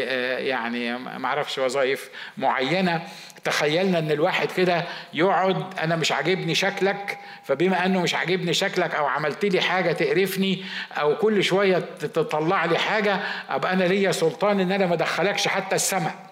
يعني 0.48 0.98
ما 0.98 1.26
أعرفش 1.26 1.58
وظائف 1.58 2.10
معينة. 2.38 3.02
تخيلنا 3.44 4.00
ان 4.00 4.12
الواحد 4.12 4.52
كده 4.52 4.84
يقعد 5.14 5.80
أنا 5.80 5.96
مش 5.96 6.12
عاجبني 6.12 6.56
شكلك 6.56 7.18
فبما 7.44 7.86
انه 7.86 8.02
مش 8.02 8.16
عاجبني 8.16 8.54
شكلك 8.54 8.96
أو 8.96 9.06
عملت 9.06 9.46
لي 9.46 9.62
حاجة 9.62 9.92
تقرفني 9.92 10.64
أو 10.98 11.16
كل 11.18 11.44
شوية 11.44 11.78
تطلع 12.00 12.66
لي 12.66 12.78
حاجة 12.78 13.20
ابقى 13.50 13.74
أنا 13.74 13.84
ليا 13.84 14.12
سلطان 14.12 14.60
ان 14.60 14.72
أنا 14.72 14.86
ما 14.86 14.94
ادخلكش 14.94 15.48
حتى 15.48 15.76
السماء. 15.76 16.29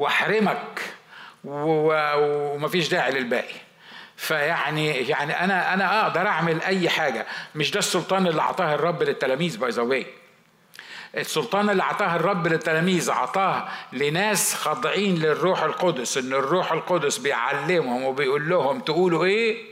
واحرمك 0.00 0.80
ومفيش 1.44 2.88
داعي 2.88 3.12
للباقي. 3.12 3.54
فيعني 4.16 4.88
يعني 4.88 5.44
أنا 5.44 5.74
أنا 5.74 6.02
أقدر 6.02 6.26
أعمل 6.26 6.62
أي 6.62 6.88
حاجة. 6.88 7.26
مش 7.54 7.70
ده 7.70 7.78
السلطان 7.78 8.26
اللي 8.26 8.42
أعطاه 8.42 8.74
الرب 8.74 9.02
للتلاميذ 9.02 9.58
باي 9.58 9.70
ذا 9.70 9.82
السلطان 11.16 11.70
اللي 11.70 11.82
أعطاه 11.82 12.16
الرب 12.16 12.46
للتلاميذ 12.46 13.10
أعطاه 13.10 13.68
لناس 13.92 14.54
خاضعين 14.54 15.14
للروح 15.14 15.62
القدس 15.62 16.18
إن 16.18 16.32
الروح 16.32 16.72
القدس 16.72 17.18
بيعلمهم 17.18 18.04
وبيقول 18.04 18.48
لهم 18.48 18.80
تقولوا 18.80 19.24
إيه؟ 19.24 19.70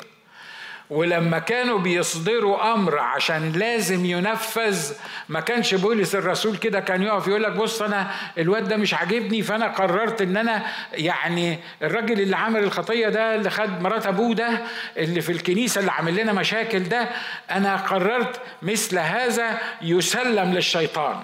ولما 0.91 1.39
كانوا 1.39 1.79
بيصدروا 1.79 2.73
أمر 2.75 2.99
عشان 2.99 3.53
لازم 3.53 4.05
ينفذ 4.05 4.93
ما 5.29 5.41
كانش 5.41 5.75
بولس 5.75 6.15
الرسول 6.15 6.57
كده 6.57 6.81
كان 6.81 7.03
يقف 7.03 7.29
يقول 7.29 7.43
لك 7.43 7.53
بص 7.53 7.83
أنا 7.83 8.11
الواد 8.39 8.69
ده 8.69 8.77
مش 8.77 8.95
عاجبني 8.95 9.43
فأنا 9.43 9.69
قررت 9.69 10.23
إن 10.23 10.37
أنا 10.37 10.63
يعني 10.93 11.59
الراجل 11.83 12.21
اللي 12.21 12.37
عمل 12.37 12.63
الخطية 12.63 13.09
ده 13.09 13.35
اللي 13.35 13.51
خد 13.51 13.83
مرات 13.83 14.07
أبوه 14.07 14.35
ده 14.35 14.63
اللي 14.97 15.21
في 15.21 15.33
الكنيسة 15.33 15.81
اللي 15.81 15.93
عامل 15.93 16.17
لنا 16.17 16.33
مشاكل 16.33 16.85
ده 16.85 17.09
أنا 17.51 17.77
قررت 17.77 18.41
مثل 18.63 18.99
هذا 18.99 19.59
يسلم 19.83 20.53
للشيطان. 20.53 21.21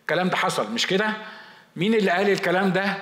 الكلام 0.00 0.28
ده 0.28 0.36
حصل 0.36 0.72
مش 0.72 0.86
كده؟ 0.86 1.12
مين 1.76 1.94
اللي 1.94 2.10
قال 2.10 2.30
الكلام 2.30 2.72
ده؟ 2.72 2.94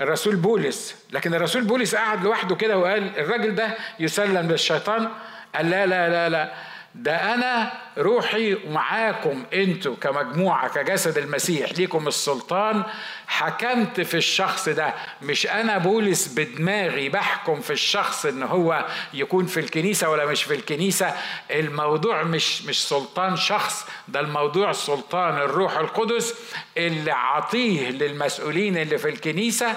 الرسول 0.00 0.36
بولس. 0.36 0.94
لكن 1.12 1.34
الرسول 1.34 1.64
بولس 1.64 1.94
قعد 1.94 2.24
لوحده 2.24 2.56
كده 2.56 2.78
وقال 2.78 3.18
الراجل 3.18 3.54
ده 3.54 3.74
يسلم 4.00 4.48
للشيطان. 4.50 5.08
قال 5.54 5.70
لا 5.70 5.86
لا 5.86 6.08
لا 6.08 6.28
لا. 6.28 6.52
ده 6.98 7.34
أنا 7.34 7.72
روحي 7.98 8.56
معاكم 8.68 9.44
أنتوا 9.54 9.94
كمجموعة 10.00 10.68
كجسد 10.68 11.18
المسيح 11.18 11.72
ليكم 11.72 12.08
السلطان. 12.08 12.82
حكمت 13.26 14.00
في 14.00 14.16
الشخص 14.16 14.68
ده 14.68 14.94
مش 15.22 15.46
أنا 15.46 15.78
بولس 15.78 16.28
بدماغي 16.34 17.08
بحكم 17.08 17.60
في 17.60 17.72
الشخص 17.72 18.26
إن 18.26 18.42
هو 18.42 18.86
يكون 19.14 19.46
في 19.46 19.60
الكنيسة 19.60 20.10
ولا 20.10 20.26
مش 20.26 20.42
في 20.42 20.54
الكنيسة. 20.54 21.14
الموضوع 21.50 22.22
مش 22.22 22.62
مش 22.64 22.88
سلطان 22.88 23.36
شخص 23.36 23.86
ده 24.08 24.20
الموضوع 24.20 24.72
سلطان 24.72 25.36
الروح 25.36 25.76
القدس 25.78 26.34
اللي 26.78 27.10
عطيه 27.12 27.90
للمسؤولين 27.90 28.76
اللي 28.76 28.98
في 28.98 29.08
الكنيسة. 29.08 29.74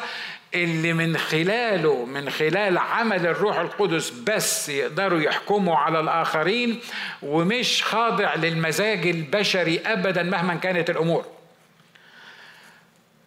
اللي 0.54 0.94
من 0.94 1.18
خلاله 1.18 2.06
من 2.06 2.30
خلال 2.30 2.78
عمل 2.78 3.28
الروح 3.28 3.58
القدس 3.58 4.10
بس 4.10 4.70
يقدروا 4.70 5.20
يحكموا 5.20 5.76
على 5.78 6.00
الآخرين 6.00 6.80
ومش 7.22 7.84
خاضع 7.84 8.36
للمزاج 8.36 9.08
البشري 9.08 9.80
أبدا 9.80 10.24
مهما 10.24 10.56
كانت 10.56 10.90
الأمور. 10.90 11.26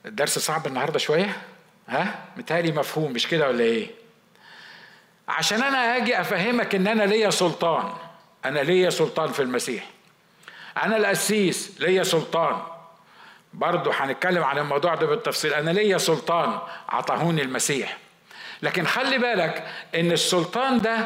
الدرس 0.07 0.39
صعب 0.39 0.67
النهارده 0.67 0.99
شوية؟ 0.99 1.37
ها؟ 1.89 2.25
متهيألي 2.37 2.73
مفهوم 2.73 3.13
مش 3.13 3.27
كده 3.29 3.49
ولا 3.49 3.65
إيه؟ 3.65 3.87
عشان 5.29 5.63
أنا 5.63 5.97
أجي 5.97 6.21
أفهمك 6.21 6.75
إن 6.75 6.87
أنا 6.87 7.03
ليا 7.03 7.31
سلطان. 7.31 7.93
أنا 8.45 8.61
ليا 8.61 8.91
سلطان 8.91 9.33
في 9.33 9.43
المسيح. 9.43 9.87
أنا 10.83 10.97
القسيس 10.97 11.81
ليا 11.81 12.03
سلطان. 12.03 12.63
برضه 13.55 13.93
هنتكلم 13.95 14.43
عن 14.45 14.59
الموضوع 14.59 14.95
ده 14.95 15.07
بالتفصيل. 15.07 15.55
أنا 15.55 15.71
ليا 15.71 15.99
سلطان 15.99 16.59
عطاهوني 16.89 17.43
المسيح. 17.43 17.97
لكن 18.63 18.87
خلي 18.87 19.19
بالك 19.19 19.65
إن 19.95 20.13
السلطان 20.13 20.81
ده 20.81 20.97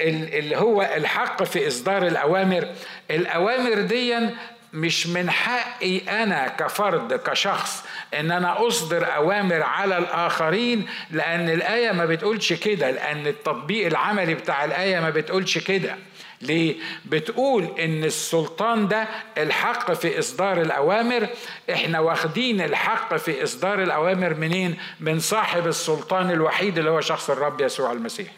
اللي 0.00 0.56
هو 0.56 0.82
الحق 0.82 1.42
في 1.42 1.66
إصدار 1.68 2.06
الأوامر 2.06 2.68
الأوامر 3.10 3.80
دي 3.80 4.28
مش 4.72 5.06
من 5.06 5.30
حقي 5.30 5.98
أنا 5.98 6.48
كفرد 6.48 7.14
كشخص 7.14 7.84
إن 8.14 8.30
أنا 8.30 8.66
أصدر 8.66 9.14
أوامر 9.16 9.62
على 9.62 9.98
الآخرين 9.98 10.86
لأن 11.10 11.50
الآية 11.50 11.92
ما 11.92 12.06
بتقولش 12.06 12.52
كده 12.52 12.90
لأن 12.90 13.26
التطبيق 13.26 13.86
العملي 13.86 14.34
بتاع 14.34 14.64
الآية 14.64 15.00
ما 15.00 15.10
بتقولش 15.10 15.58
كده. 15.58 15.96
ليه؟ 16.40 16.76
بتقول 17.04 17.64
إن 17.64 18.04
السلطان 18.04 18.88
ده 18.88 19.08
الحق 19.38 19.92
في 19.92 20.18
إصدار 20.18 20.60
الأوامر 20.60 21.28
إحنا 21.72 22.00
واخدين 22.00 22.60
الحق 22.60 23.16
في 23.16 23.42
إصدار 23.42 23.82
الأوامر 23.82 24.34
منين؟ 24.34 24.76
من 25.00 25.18
صاحب 25.20 25.66
السلطان 25.66 26.30
الوحيد 26.30 26.78
اللي 26.78 26.90
هو 26.90 27.00
شخص 27.00 27.30
الرب 27.30 27.60
يسوع 27.60 27.92
المسيح. 27.92 28.28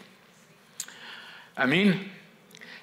أمين؟ 1.63 2.09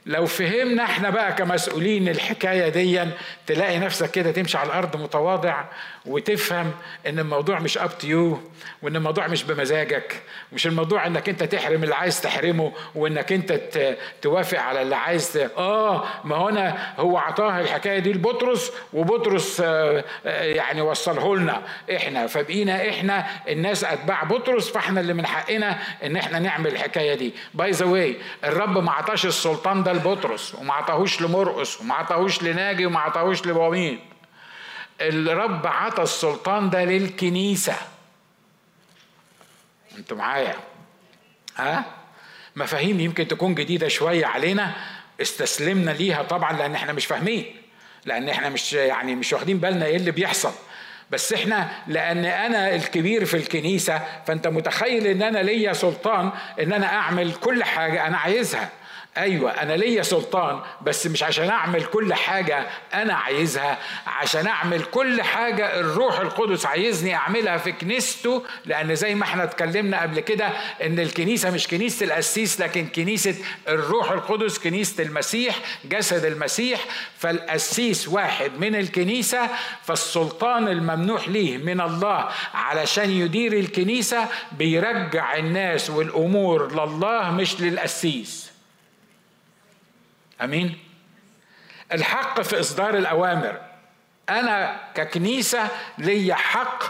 لو 0.07 0.25
فهمنا 0.25 0.83
إحنا 0.83 1.09
بقى 1.09 1.33
كمسؤولين 1.33 2.07
الحكاية 2.09 2.69
دي 2.69 3.03
تلاقي 3.47 3.79
نفسك 3.79 4.11
كده 4.11 4.31
تمشي 4.31 4.57
على 4.57 4.67
الأرض 4.67 5.01
متواضع 5.01 5.63
وتفهم 6.05 6.71
إن 7.07 7.19
الموضوع 7.19 7.59
مش 7.59 7.77
up 7.77 7.97
to 7.97 8.13
you 8.13 8.37
وإن 8.81 8.95
الموضوع 8.95 9.27
مش 9.27 9.43
بمزاجك 9.43 10.21
مش 10.53 10.67
الموضوع 10.67 11.07
إنك 11.07 11.29
أنت 11.29 11.43
تحرم 11.43 11.83
اللي 11.83 11.95
عايز 11.95 12.21
تحرمه 12.21 12.71
وإنك 12.95 13.31
أنت 13.31 13.59
توافق 14.21 14.59
على 14.59 14.81
اللي 14.81 14.95
عايز 14.95 15.37
آه 15.57 16.03
ما 16.23 16.35
هنا 16.35 16.93
هو 16.97 17.17
عطاها 17.17 17.61
الحكاية 17.61 17.99
دي 17.99 18.13
لبطرس 18.13 18.71
وبطرس 18.93 19.61
آه، 19.65 20.03
آه، 20.25 20.43
يعني 20.43 20.81
وصله 20.81 21.35
لنا. 21.35 21.61
إحنا 21.95 22.27
فبقينا 22.27 22.89
إحنا 22.89 23.25
الناس 23.49 23.83
أتباع 23.83 24.23
بطرس 24.23 24.69
فإحنا 24.69 24.99
اللي 24.99 25.13
من 25.13 25.25
حقنا 25.25 25.77
إن 26.03 26.15
إحنا 26.15 26.39
نعمل 26.39 26.67
الحكاية 26.71 27.13
دي. 27.13 27.33
by 27.53 27.71
the 27.71 27.85
way 27.85 28.15
الرب 28.43 28.77
ما 28.77 28.91
عطاش 28.91 29.25
السلطان 29.25 29.83
ده 29.83 29.96
لبطرس 29.97 30.55
وما 30.55 30.73
عطاهوش 30.73 31.21
لمرقس 31.21 31.81
وما 31.81 31.93
عطاهوش 31.95 32.43
لناجي 32.43 32.85
وما 32.85 32.99
عطاهوش 32.99 33.45
لبوامين 33.45 33.99
الرب 35.01 35.67
عطى 35.67 36.03
السلطان 36.03 36.69
ده 36.69 36.85
للكنيسة. 36.85 37.75
أنتوا 39.97 40.17
معايا؟ 40.17 40.55
ها؟ 41.57 41.85
مفاهيم 42.55 42.99
يمكن 42.99 43.27
تكون 43.27 43.55
جديدة 43.55 43.87
شوية 43.87 44.25
علينا 44.25 44.73
استسلمنا 45.21 45.91
ليها 45.91 46.23
طبعا 46.23 46.53
لأن 46.53 46.75
إحنا 46.75 46.93
مش 46.93 47.05
فاهمين. 47.05 47.55
لأن 48.05 48.29
إحنا 48.29 48.49
مش 48.49 48.73
يعني 48.73 49.15
مش 49.15 49.33
واخدين 49.33 49.57
بالنا 49.57 49.85
إيه 49.85 49.95
اللي 49.95 50.11
بيحصل. 50.11 50.51
بس 51.11 51.33
إحنا 51.33 51.69
لأن 51.87 52.25
أنا 52.25 52.75
الكبير 52.75 53.25
في 53.25 53.37
الكنيسة 53.37 54.01
فأنت 54.27 54.47
متخيل 54.47 55.07
إن 55.07 55.21
أنا 55.21 55.39
ليا 55.39 55.73
سلطان 55.73 56.31
إن 56.61 56.73
أنا 56.73 56.85
أعمل 56.87 57.33
كل 57.33 57.63
حاجة 57.63 58.07
أنا 58.07 58.17
عايزها. 58.17 58.69
أيوه 59.17 59.51
أنا 59.51 59.73
ليا 59.73 60.01
سلطان 60.03 60.59
بس 60.81 61.07
مش 61.07 61.23
عشان 61.23 61.49
أعمل 61.49 61.83
كل 61.83 62.13
حاجة 62.13 62.67
أنا 62.93 63.13
عايزها 63.13 63.77
عشان 64.07 64.47
أعمل 64.47 64.83
كل 64.83 65.21
حاجة 65.21 65.79
الروح 65.79 66.19
القدس 66.19 66.65
عايزني 66.65 67.15
أعملها 67.15 67.57
في 67.57 67.71
كنيسته 67.71 68.43
لأن 68.65 68.95
زي 68.95 69.15
ما 69.15 69.23
إحنا 69.23 69.43
اتكلمنا 69.43 70.01
قبل 70.01 70.19
كده 70.19 70.49
إن 70.83 70.99
الكنيسة 70.99 71.51
مش 71.51 71.67
كنيسة 71.67 72.05
القسيس 72.05 72.61
لكن 72.61 72.87
كنيسة 72.87 73.35
الروح 73.67 74.11
القدس 74.11 74.59
كنيسة 74.59 75.03
المسيح 75.03 75.55
جسد 75.85 76.25
المسيح. 76.25 76.85
فالقسيس 77.17 78.07
واحد 78.07 78.51
من 78.59 78.75
الكنيسة 78.75 79.49
فالسلطان 79.83 80.67
الممنوح 80.67 81.27
ليه 81.29 81.57
من 81.57 81.81
الله 81.81 82.29
علشان 82.53 83.09
يدير 83.09 83.53
الكنيسة 83.53 84.27
بيرجع 84.51 85.35
الناس 85.35 85.89
والأمور 85.89 86.71
لله 86.71 87.31
مش 87.31 87.61
للقسيس. 87.61 88.46
آمين. 90.41 90.77
الحق 91.93 92.41
في 92.41 92.59
إصدار 92.59 92.97
الأوامر. 92.97 93.57
أنا 94.29 94.79
ككنيسة 94.95 95.67
ليا 95.97 96.35
حق 96.35 96.83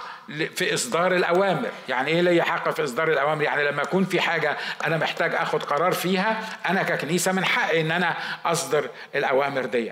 في 0.55 0.73
إصدار 0.73 1.15
الأوامر. 1.15 1.69
يعني 1.89 2.11
إيه 2.11 2.21
ليا 2.21 2.43
حق 2.43 2.69
في 2.69 2.83
إصدار 2.83 3.07
الأوامر؟ 3.11 3.43
يعني 3.43 3.63
لما 3.67 3.81
يكون 3.81 4.05
في 4.05 4.21
حاجة 4.21 4.57
أنا 4.85 4.97
محتاج 4.97 5.35
آخد 5.35 5.63
قرار 5.63 5.91
فيها 5.91 6.39
أنا 6.69 6.83
ككنيسة 6.83 7.31
من 7.31 7.45
حقي 7.45 7.81
إن 7.81 7.91
أنا 7.91 8.17
أصدر 8.45 8.89
الأوامر 9.15 9.65
دي 9.65 9.91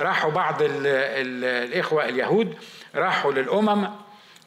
راحوا 0.00 0.30
بعض 0.30 0.62
ال 0.62 0.70
ال 0.86 1.44
الإخوة 1.44 2.04
اليهود 2.04 2.58
راحوا 2.94 3.32
للأمم 3.32 3.88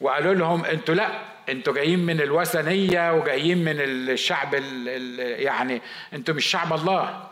وقالوا 0.01 0.33
لهم 0.33 0.65
أنتوا 0.65 0.95
لأ 0.95 1.09
أنتوا 1.49 1.73
جايين 1.73 2.05
من 2.05 2.21
الوثنية 2.21 3.13
وجايين 3.13 3.57
من 3.57 3.75
الشعب 3.79 4.55
ال 4.55 4.89
ال 4.89 5.19
يعني 5.41 5.81
أنتوا 6.13 6.33
مش 6.35 6.45
شعب 6.45 6.73
الله. 6.73 7.28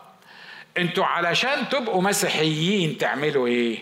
أنتوا 0.78 1.04
علشان 1.04 1.68
تبقوا 1.68 2.02
مسيحيين 2.02 2.98
تعملوا 2.98 3.46
إيه؟ 3.46 3.78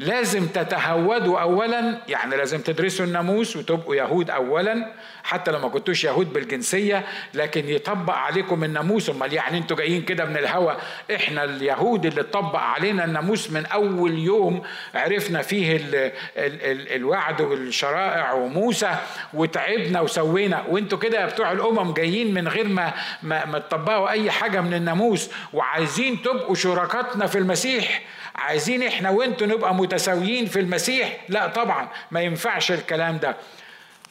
لازم 0.00 0.46
تتهودوا 0.46 1.40
اولا 1.40 1.98
يعني 2.08 2.36
لازم 2.36 2.60
تدرسوا 2.60 3.06
الناموس 3.06 3.56
وتبقوا 3.56 3.94
يهود 3.94 4.30
اولا 4.30 4.92
حتى 5.22 5.50
لو 5.50 5.58
ما 5.58 5.68
كنتوش 5.68 6.04
يهود 6.04 6.32
بالجنسية 6.32 7.04
لكن 7.34 7.68
يطبق 7.68 8.14
عليكم 8.14 8.64
الناموس. 8.64 9.10
أمال 9.10 9.32
يعني 9.32 9.58
أنتوا 9.58 9.76
جايين 9.76 10.02
كده 10.02 10.24
من 10.24 10.36
الهوى 10.36 10.76
إحنا 11.14 11.44
اليهود 11.44 12.06
اللي 12.06 12.22
طبق 12.22 12.58
علينا 12.58 13.04
الناموس 13.04 13.50
من 13.50 13.66
أول 13.66 14.18
يوم 14.18 14.62
عرفنا 14.94 15.42
فيه 15.42 15.76
ال 15.76 15.94
ال 15.94 16.12
ال 16.36 16.92
الوعد 16.92 17.40
والشرائع 17.40 18.32
وموسى 18.32 18.94
وتعبنا 19.34 20.00
وسوينا. 20.00 20.64
وانتوا 20.68 20.98
كده 20.98 21.26
بتوع 21.26 21.52
الأمم 21.52 21.92
جايين 21.92 22.34
من 22.34 22.48
غير 22.48 22.68
ما 22.68 22.92
ما, 23.22 23.44
ما 23.44 23.58
تطبقوا 23.58 24.10
أي 24.10 24.30
حاجة 24.30 24.60
من 24.60 24.74
الناموس 24.74 25.30
وعايزين 25.52 26.22
تبقوا 26.22 26.54
شركاتنا 26.54 27.26
في 27.26 27.38
المسيح. 27.38 28.02
عايزين 28.40 28.82
إحنا 28.82 29.10
وانتوا 29.10 29.46
نبقى 29.46 29.74
متساويين 29.74 30.46
في 30.46 30.60
المسيح؟ 30.60 31.24
لا 31.28 31.46
طبعا 31.46 31.88
ما 32.10 32.20
ينفعش 32.20 32.72
الكلام 32.72 33.18
ده. 33.18 33.36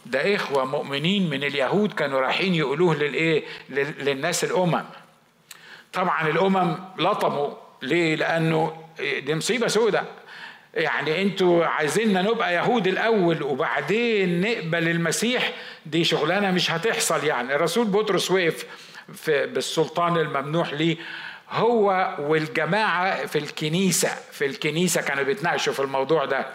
ده 0.05 0.35
إخوة 0.35 0.65
مؤمنين 0.65 1.29
من 1.29 1.43
اليهود 1.43 1.93
كانوا 1.93 2.19
رايحين 2.21 2.55
يقولوه 2.55 2.95
للإيه 2.95 3.43
للناس 3.69 4.43
الأمم. 4.43 4.83
طبعا 5.93 6.27
الأمم 6.27 6.75
لطموا. 6.97 7.49
ليه؟ 7.81 8.15
لأنه 8.15 8.83
دي 8.99 9.35
مصيبة 9.35 9.67
سودة. 9.67 10.03
يعني 10.73 11.21
أنتوا 11.21 11.65
عايزيننا 11.65 12.21
نبقى 12.21 12.53
يهود 12.53 12.87
الأول 12.87 13.43
وبعدين 13.43 14.41
نقبل 14.41 14.87
المسيح؟ 14.89 15.51
دي 15.85 16.03
شغلانة 16.03 16.51
مش 16.51 16.71
هتحصل 16.71 17.25
يعني. 17.25 17.55
الرسول 17.55 17.85
بطرس 17.87 18.31
وقف 18.31 18.65
في 19.13 19.45
بالسلطان 19.47 20.17
الممنوح 20.17 20.73
ليه. 20.73 20.97
هو 21.51 22.15
والجماعة 22.19 23.25
في 23.25 23.37
الكنيسة 23.39 24.09
في 24.31 24.45
الكنيسة 24.45 25.01
كانوا 25.01 25.23
بيتناقشوا 25.23 25.73
في 25.73 25.79
الموضوع 25.79 26.25
ده. 26.25 26.45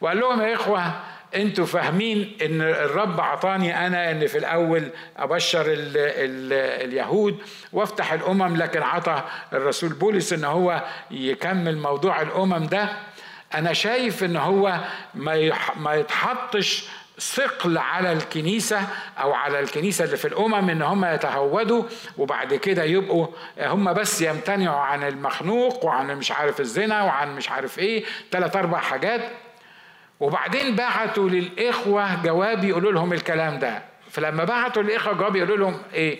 وقال 0.00 0.20
لهم 0.20 0.42
يا 0.42 0.54
إخوة 0.54 1.00
أنتوا 1.34 1.66
فاهمين 1.66 2.36
إن 2.42 2.60
الرب 2.62 3.20
اعطاني 3.20 3.86
أنا 3.86 4.10
إن 4.10 4.26
في 4.26 4.38
الأول 4.38 4.88
أبشر 5.16 5.60
ال 5.60 5.96
ال 5.96 6.52
اليهود 6.88 7.38
وأفتح 7.72 8.12
الأمم 8.12 8.56
لكن 8.56 8.82
عطى 8.82 9.22
الرسول 9.52 9.92
بولس 9.92 10.32
إن 10.32 10.44
هو 10.44 10.82
يكمل 11.10 11.78
موضوع 11.78 12.22
الأمم 12.22 12.66
ده. 12.66 12.88
أنا 13.54 13.72
شايف 13.72 14.24
إن 14.24 14.36
هو 14.36 14.80
ما 15.14 15.52
ما 15.76 15.94
يتحطش 15.94 16.84
ثقل 17.20 17.78
على 17.78 18.12
الكنيسة 18.12 18.86
أو 19.18 19.32
على 19.32 19.60
الكنيسة 19.60 20.04
اللي 20.04 20.16
في 20.16 20.28
الأمم 20.28 20.70
إن 20.70 20.82
هم 20.82 21.04
يتهودوا 21.04 21.84
وبعد 22.18 22.54
كده 22.54 22.84
يبقوا 22.84 23.26
هم 23.60 23.92
بس 23.92 24.22
يمتنعوا 24.22 24.80
عن 24.80 25.02
المخنوق 25.02 25.84
وعن 25.84 26.06
مش 26.16 26.32
عارف 26.32 26.60
الزنا 26.60 27.02
وعن 27.02 27.36
مش 27.36 27.50
عارف 27.50 27.78
إيه 27.78 28.04
ثلاث 28.30 28.56
أربع 28.56 28.78
حاجات. 28.78 29.30
وبعدين 30.20 30.76
بعتوا 30.76 31.28
للإخوة 31.28 32.22
جواب 32.22 32.64
يقولوا 32.64 32.92
لهم 32.92 33.12
الكلام 33.12 33.58
ده. 33.58 33.82
فلما 34.10 34.44
بعتوا 34.44 34.82
للإخوة 34.82 35.12
جواب 35.12 35.36
يقولوا 35.36 35.56
لهم 35.56 35.82
إيه؟ 35.94 36.18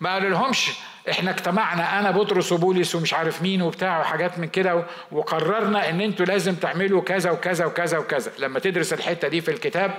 ما 0.00 0.12
قالوا 0.12 0.30
لهمش 0.30 0.70
إحنا 1.10 1.30
اجتمعنا 1.30 1.98
أنا 1.98 2.10
بطرس 2.10 2.52
وبولس 2.52 2.94
ومش 2.94 3.14
عارف 3.14 3.42
مين 3.42 3.62
وبتاع 3.62 4.00
وحاجات 4.00 4.38
من 4.38 4.48
كده 4.48 4.84
وقررنا 5.12 5.88
ان 5.90 6.00
أنتوا 6.00 6.26
لازم 6.26 6.54
تعملوا 6.54 7.02
كذا 7.02 7.30
وكذا 7.30 7.64
وكذا 7.66 7.98
وكذا. 7.98 8.32
لما 8.38 8.58
تدرس 8.58 8.92
الحتة 8.92 9.28
دي 9.28 9.40
في 9.40 9.50
الكتاب 9.50 9.94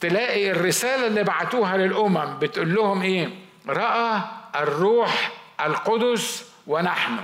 تلاقي 0.00 0.50
الرسالة 0.50 1.06
اللي 1.06 1.22
بعتوها 1.24 1.76
للأمم 1.76 2.38
بتقول 2.38 2.74
لهم 2.74 3.02
إيه؟ 3.02 3.28
رأى 3.68 4.20
الروح 4.56 5.30
القدس 5.60 6.50
ونحن. 6.66 7.16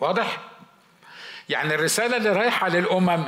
واضح؟ 0.00 0.38
يعني 1.48 1.74
الرسالة 1.74 2.16
اللي 2.16 2.30
رايحة 2.32 2.68
للأمم 2.68 3.24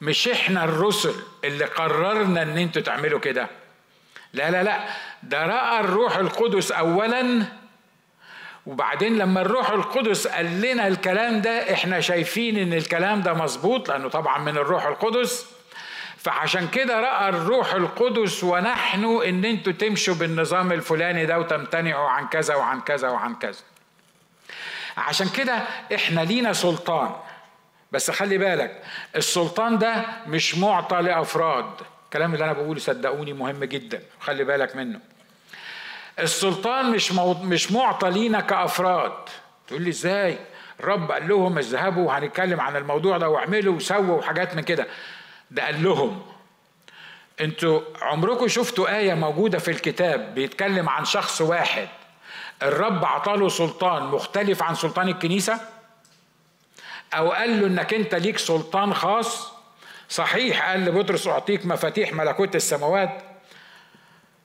مش 0.00 0.28
إحنا 0.28 0.64
الرسل 0.64 1.14
اللي 1.44 1.64
قررنا 1.64 2.42
إن 2.42 2.58
أنتوا 2.58 2.82
تعملوا 2.82 3.20
كده. 3.20 3.48
لا 4.32 4.50
لا 4.50 4.62
لا. 4.62 4.80
ده 5.22 5.46
رأى 5.46 5.80
الروح 5.80 6.16
القدس 6.16 6.72
أولا 6.72 7.42
وبعدين 8.66 9.18
لما 9.18 9.40
الروح 9.40 9.70
القدس 9.70 10.26
قال 10.26 10.60
لنا 10.60 10.88
الكلام 10.88 11.40
ده 11.40 11.72
إحنا 11.72 12.00
شايفين 12.00 12.58
إن 12.58 12.72
الكلام 12.72 13.20
ده 13.22 13.34
مظبوط 13.34 13.88
لأنه 13.88 14.08
طبعا 14.08 14.38
من 14.38 14.56
الروح 14.56 14.86
القدس. 14.86 15.46
فعشان 16.16 16.68
كده 16.68 17.00
رأى 17.00 17.28
الروح 17.28 17.74
القدس 17.74 18.44
ونحن 18.44 19.04
إن 19.04 19.44
أنتوا 19.44 19.72
تمشوا 19.72 20.14
بالنظام 20.14 20.72
الفلاني 20.72 21.26
ده 21.26 21.38
وتمتنعوا 21.38 22.08
عن 22.08 22.28
كذا 22.28 22.54
وعن 22.54 22.80
كذا 22.80 23.08
وعن 23.08 23.34
كذا. 23.34 23.60
عشان 24.96 25.28
كده 25.28 25.58
إحنا 25.94 26.20
لينا 26.20 26.52
سلطان. 26.52 27.10
بس 27.92 28.10
خلي 28.10 28.38
بالك 28.38 28.82
السلطان 29.16 29.78
ده 29.78 30.04
مش 30.26 30.58
معطى 30.58 30.96
لأفراد. 30.96 31.70
الكلام 32.12 32.34
اللي 32.34 32.44
أنا 32.44 32.52
بقوله 32.52 32.80
صدقوني 32.80 33.32
مهم 33.32 33.64
جدا 33.64 34.02
خلي 34.20 34.44
بالك 34.44 34.76
منه. 34.76 35.00
السلطان 36.18 36.90
مش 36.90 37.12
مو... 37.12 37.34
مش 37.34 37.72
معطى 37.72 38.10
لينا 38.10 38.40
كأفراد. 38.40 39.12
تقول 39.66 39.82
لي 39.82 39.90
إزاي؟ 39.90 40.38
الرب 40.80 41.12
قال 41.12 41.28
لهم 41.28 41.58
اذهبوا 41.58 42.06
وهنتكلم 42.06 42.60
عن 42.60 42.76
الموضوع 42.76 43.18
ده 43.18 43.28
واعملوا 43.28 43.74
وسووا 43.76 44.18
وحاجات 44.18 44.54
من 44.54 44.62
كده. 44.62 44.86
ده 45.50 45.64
قال 45.64 45.82
لهم 45.82 46.22
أنتوا 47.40 47.80
عمركم 48.02 48.48
شفتوا 48.48 48.96
آية 48.98 49.14
موجودة 49.14 49.58
في 49.58 49.70
الكتاب 49.70 50.34
بيتكلم 50.34 50.88
عن 50.88 51.04
شخص 51.04 51.40
واحد 51.40 51.88
الرب 52.62 53.04
عطاله 53.04 53.48
سلطان 53.48 54.02
مختلف 54.02 54.62
عن 54.62 54.74
سلطان 54.74 55.08
الكنيسة؟ 55.08 55.60
أو 57.14 57.30
قال 57.30 57.60
له 57.60 57.66
إنك 57.66 57.94
أنت 57.94 58.14
ليك 58.14 58.38
سلطان 58.38 58.94
خاص؟ 58.94 59.61
صحيح 60.08 60.70
قال 60.70 60.84
لبطرس 60.84 61.26
أعطيك 61.26 61.66
مفاتيح 61.66 62.12
ملكوت 62.12 62.56
السماوات. 62.56 63.22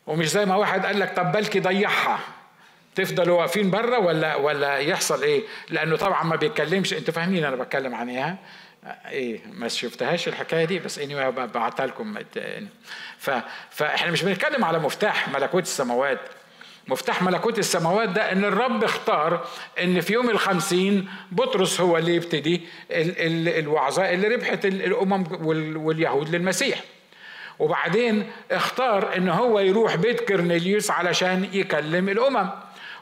ومش 0.08 0.30
زي 0.30 0.46
ما 0.46 0.56
واحد 0.56 0.86
قال 0.86 1.00
لك 1.00 1.16
طب 1.16 1.32
بلكي 1.32 1.60
ضيعها. 1.60 2.20
تفضلوا 2.96 3.40
واقفين 3.40 3.72
بره 3.72 4.00
ولا 4.00 4.36
ولا 4.36 4.78
يحصل 4.78 5.24
إيه؟ 5.24 5.44
لأنه 5.70 5.96
طبعا 5.96 6.24
ما 6.24 6.36
بيتكلمش. 6.36 6.94
أنتوا 6.94 7.14
فاهمين 7.14 7.46
أنا 7.46 7.56
بتكلم 7.56 7.96
عن 7.96 8.10
إيه؟ 8.10 8.36
إيه 9.10 9.42
ما 9.46 9.68
شفتهاش 9.68 10.28
الحكاية 10.28 10.66
دي 10.66 10.80
بس 10.80 11.00
اني 11.00 11.32
بعتها 11.32 11.86
لكم. 11.86 12.16
ف 13.18 13.32
فإحنا 13.70 14.12
مش 14.12 14.24
بنتكلم 14.24 14.66
على 14.66 14.80
مفتاح 14.80 15.30
ملكوت 15.30 15.64
السماوات. 15.64 16.20
مفتاح 16.88 17.24
ملكوت 17.24 17.60
السماوات 17.60 18.10
ده 18.10 18.32
إن 18.32 18.46
الرب 18.46 18.84
اختار 18.84 19.48
إن 19.84 20.02
في 20.02 20.14
يوم 20.14 20.30
الخمسين 20.30 21.10
بطرس 21.32 21.82
هو 21.82 21.98
اللي 21.98 22.16
يبتدي 22.16 22.62
الوعظة 22.92 24.10
اللي 24.14 24.28
ربحت 24.28 24.66
الأمم 24.66 25.24
واليهود 25.86 26.36
للمسيح. 26.36 26.80
وبعدين 27.60 28.32
اختار 28.52 29.18
إن 29.18 29.30
هو 29.30 29.60
يروح 29.60 29.96
بيت 29.96 30.22
كرنيليوس 30.22 30.92
علشان 30.92 31.50
يكلم 31.54 32.10
الأمم. 32.10 32.50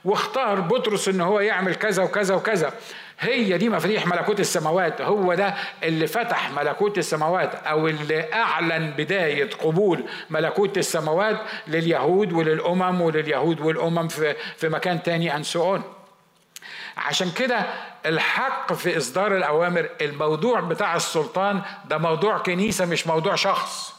واختار 0.06 0.60
بطرس 0.60 1.08
إن 1.08 1.22
هو 1.22 1.40
يعمل 1.40 1.76
كذا 1.76 2.04
وكذا 2.04 2.36
وكذا. 2.36 2.74
هي 3.20 3.58
دي 3.58 3.70
مفاتيح 3.70 4.08
ملكوت 4.08 4.40
السماوات 4.40 5.02
هو 5.02 5.34
ده 5.34 5.54
اللي 5.84 6.08
فتح 6.08 6.52
ملكوت 6.52 6.98
السماوات 6.98 7.56
أو 7.56 7.88
اللي 7.88 8.34
أعلن 8.34 8.94
بداية 8.98 9.50
قبول 9.50 10.04
ملكوت 10.30 10.78
السماوات 10.78 11.38
لليهود 11.68 12.34
وللأمم 12.34 13.02
ولليهود 13.02 13.62
والأمم 13.62 14.08
في 14.08 14.36
في 14.58 14.70
مكان 14.70 15.04
تاني 15.04 15.36
انسؤون 15.36 15.84
عشان 16.98 17.32
كده 17.32 17.66
الحق 18.06 18.74
في 18.74 18.98
إصدار 18.98 19.38
الأوامر 19.38 19.90
الموضوع 20.02 20.60
بتاع 20.60 20.96
السلطان 20.96 21.62
ده 21.86 21.98
موضوع 21.98 22.38
كنيسة 22.38 22.86
مش 22.86 23.08
موضوع 23.08 23.36
شخص. 23.36 23.95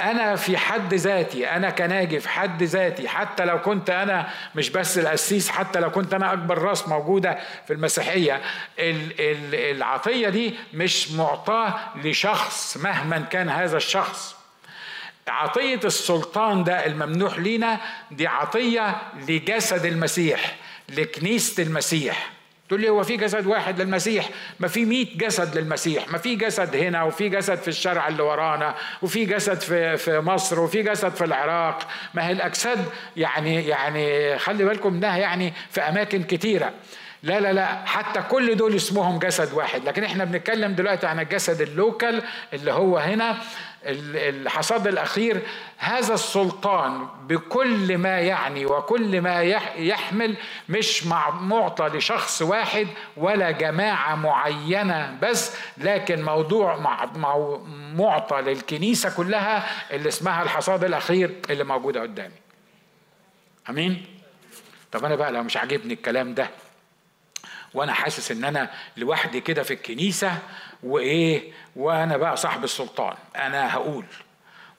أنا 0.00 0.36
في 0.36 0.56
حد 0.56 0.94
ذاتي 0.94 1.48
أنا 1.50 1.70
كناجي 1.70 2.20
في 2.20 2.28
حد 2.28 2.62
ذاتي 2.62 3.08
حتى 3.08 3.44
لو 3.44 3.60
كنت 3.60 3.90
أنا 3.90 4.28
مش 4.54 4.70
بس 4.70 4.98
القسيس 4.98 5.50
حتى 5.50 5.80
لو 5.80 5.90
كنت 5.90 6.14
أنا 6.14 6.32
أكبر 6.32 6.58
راس 6.58 6.88
موجودة 6.88 7.38
في 7.66 7.72
المسيحية 7.72 8.40
العطية 8.78 10.28
دي 10.28 10.54
مش 10.74 11.10
معطاة 11.10 11.74
لشخص 11.96 12.76
مهما 12.76 13.18
كان 13.18 13.48
هذا 13.48 13.76
الشخص. 13.76 14.36
عطية 15.28 15.80
السلطان 15.84 16.64
ده 16.64 16.86
الممنوح 16.86 17.38
لينا 17.38 17.80
دي 18.10 18.26
عطية 18.26 18.96
لجسد 19.28 19.84
المسيح 19.84 20.56
لكنيسة 20.88 21.62
المسيح. 21.62 22.30
تقول 22.68 22.80
لي 22.80 22.88
هو 22.88 23.02
في 23.02 23.16
جسد 23.16 23.46
واحد 23.46 23.80
للمسيح؟ 23.80 24.28
ما 24.60 24.68
في 24.68 24.84
مئة 24.84 25.18
جسد 25.18 25.58
للمسيح. 25.58 26.08
ما 26.08 26.18
في 26.18 26.34
جسد 26.34 26.76
هنا 26.76 27.02
وفي 27.02 27.28
جسد 27.28 27.54
في 27.54 27.68
الشرع 27.68 28.08
اللي 28.08 28.22
ورانا 28.22 28.74
وفي 29.02 29.24
جسد 29.24 29.60
في 29.60 29.96
في 29.96 30.20
مصر 30.20 30.60
وفي 30.60 30.82
جسد 30.82 31.14
في 31.14 31.24
العراق. 31.24 31.88
ما 32.14 32.26
هي 32.26 32.32
الاجساد 32.32 32.84
يعني 33.16 33.68
يعني 33.68 34.38
خلي 34.38 34.64
بالكم 34.64 34.94
إنها 34.94 35.16
يعني 35.16 35.52
في 35.70 35.80
أماكن 35.80 36.22
كتيرة. 36.22 36.72
لا 37.22 37.40
لا 37.40 37.52
لا 37.52 37.84
حتى 37.86 38.22
كل 38.30 38.56
دول 38.56 38.76
اسمهم 38.76 39.18
جسد 39.18 39.52
واحد. 39.52 39.84
لكن 39.84 40.04
إحنا 40.04 40.24
بنتكلم 40.24 40.72
دلوقتي 40.72 41.06
عن 41.06 41.20
الجسد 41.20 41.60
اللوكال 41.60 42.22
اللي 42.52 42.72
هو 42.72 42.98
هنا. 42.98 43.36
الحصاد 43.84 44.86
الأخير 44.86 45.42
هذا 45.78 46.14
السلطان 46.14 47.08
بكل 47.22 47.98
ما 47.98 48.20
يعني 48.20 48.66
وكل 48.66 49.20
ما 49.20 49.42
يحمل 49.76 50.36
مش 50.68 51.06
معطى 51.40 51.84
لشخص 51.88 52.42
واحد 52.42 52.86
ولا 53.16 53.50
جماعة 53.50 54.14
معينة 54.14 55.18
بس 55.22 55.52
لكن 55.78 56.22
موضوع 56.24 56.76
معطى 57.96 58.40
للكنيسة 58.40 59.10
كلها 59.16 59.66
اللي 59.94 60.08
اسمها 60.08 60.42
الحصاد 60.42 60.84
الأخير 60.84 61.34
اللي 61.50 61.64
موجودة 61.64 62.00
قدامي. 62.02 62.34
أمين؟ 63.70 64.06
طب 64.92 65.04
أنا 65.04 65.16
بقى 65.16 65.32
لو 65.32 65.42
مش 65.42 65.56
عاجبني 65.56 65.94
الكلام 65.94 66.34
ده 66.34 66.50
وأنا 67.74 67.92
حاسس 67.92 68.30
إن 68.30 68.44
أنا 68.44 68.70
لوحدي 68.96 69.40
كده 69.40 69.62
في 69.62 69.74
الكنيسة 69.74 70.38
وإيه 70.82 71.52
وأنا 71.76 72.16
بقى 72.16 72.36
صاحب 72.36 72.64
السلطان. 72.64 73.14
أنا 73.36 73.74
هقول. 73.74 74.04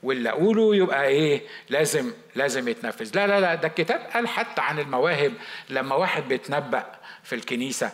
واللي 0.04 0.30
أقوله 0.30 0.76
يبقى 0.76 1.08
إيه 1.08 1.42
لازم 1.70 2.12
لازم 2.36 2.68
يتنفذ. 2.68 3.12
لا 3.16 3.28
لا 3.28 3.40
لا 3.40 3.56
ده 3.56 3.68
الكتاب 3.68 4.00
قال 4.14 4.28
حتى 4.28 4.62
عن 4.62 4.80
المواهب. 4.80 5.34
لما 5.70 5.96
واحد 5.96 6.24
بيتنبأ 6.28 6.86
في 7.24 7.36
الكنيسة 7.36 7.92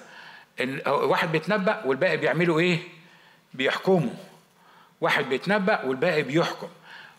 إن 0.61 0.81
واحد 0.87 1.31
بيتنبأ 1.31 1.81
والباقي 1.85 2.17
بيعملوا 2.17 2.59
إيه؟ 2.59 2.79
بيحكموا. 3.53 4.13
واحد 5.01 5.29
بيتنبأ 5.29 5.85
والباقي 5.85 6.21
بيحكم. 6.23 6.67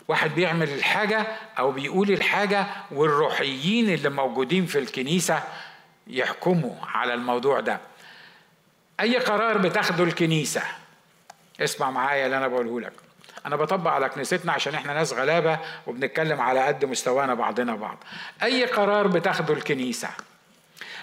واحد 0.08 0.34
بيعمل 0.34 0.68
الحاجة 0.68 1.26
أو 1.58 1.72
بيقول 1.72 2.10
الحاجة 2.10 2.66
والروحيين 2.90 3.90
اللي 3.94 4.08
موجودين 4.10 4.66
في 4.66 4.78
الكنيسة 4.78 5.42
يحكموا 6.06 6.74
على 6.82 7.14
الموضوع 7.14 7.60
ده. 7.60 7.80
أي 9.00 9.18
قرار 9.18 9.58
بتاخده 9.58 10.04
الكنيسة. 10.04 10.62
اسمع 11.60 11.90
معايا 11.90 12.26
اللي 12.26 12.36
أنا 12.36 12.48
بقوله 12.48 12.80
لك. 12.80 12.92
أنا 13.46 13.56
بطبق 13.56 13.90
على 13.90 14.08
كنيستنا 14.08 14.52
عشان 14.52 14.74
إحنا 14.74 14.94
ناس 14.94 15.12
غلابة 15.12 15.58
وبنتكلم 15.86 16.40
على 16.40 16.60
قد 16.60 16.84
مستوانا 16.84 17.34
بعضنا 17.34 17.76
بعض. 17.76 18.04
أي 18.42 18.64
قرار 18.64 19.06
بتاخده 19.06 19.54
الكنيسة. 19.54 20.08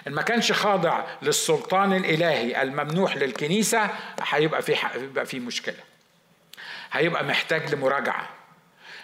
إن 0.07 0.13
ما 0.13 0.21
كانش 0.21 0.51
خاضع 0.51 1.03
للسلطان 1.21 1.93
الإلهي 1.93 2.61
الممنوح 2.61 3.17
للكنيسة 3.17 3.89
هيبقى 4.27 4.61
في 4.61 4.75
هيبقى 4.93 5.25
في 5.25 5.39
مشكلة. 5.39 5.79
هيبقى 6.91 7.23
محتاج 7.23 7.73
لمراجعة. 7.75 8.29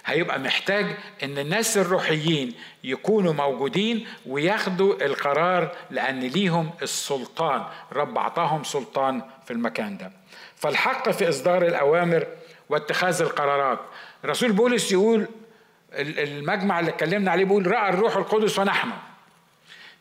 هيبقى 0.10 0.40
محتاج 0.40 0.98
إن 1.24 1.38
الناس 1.38 1.78
الروحيين 1.78 2.54
يكونوا 2.84 3.34
موجودين 3.34 4.08
وياخدوا 4.26 5.06
القرار 5.06 5.76
لأن 5.92 6.20
ليهم 6.20 6.70
السلطان. 6.82 7.64
رب 7.94 8.18
اعطاهم 8.18 8.64
سلطان 8.64 9.22
في 9.46 9.52
المكان 9.54 9.98
ده. 9.98 10.12
فالحق 10.56 11.10
في 11.10 11.30
إصدار 11.30 11.66
الأوامر 11.68 12.28
واتخاذ 12.70 13.22
القرارات. 13.22 13.80
رسول 14.26 14.52
بولس 14.52 14.92
يقول 14.92 15.28
المجمع 15.94 16.80
اللي 16.80 16.92
اتكلمنا 16.92 17.32
عليه 17.32 17.46
بيقول 17.46 17.68
رأى 17.68 17.90
الروح 17.90 18.16
القدس 18.18 18.60
ونحن 18.60 18.90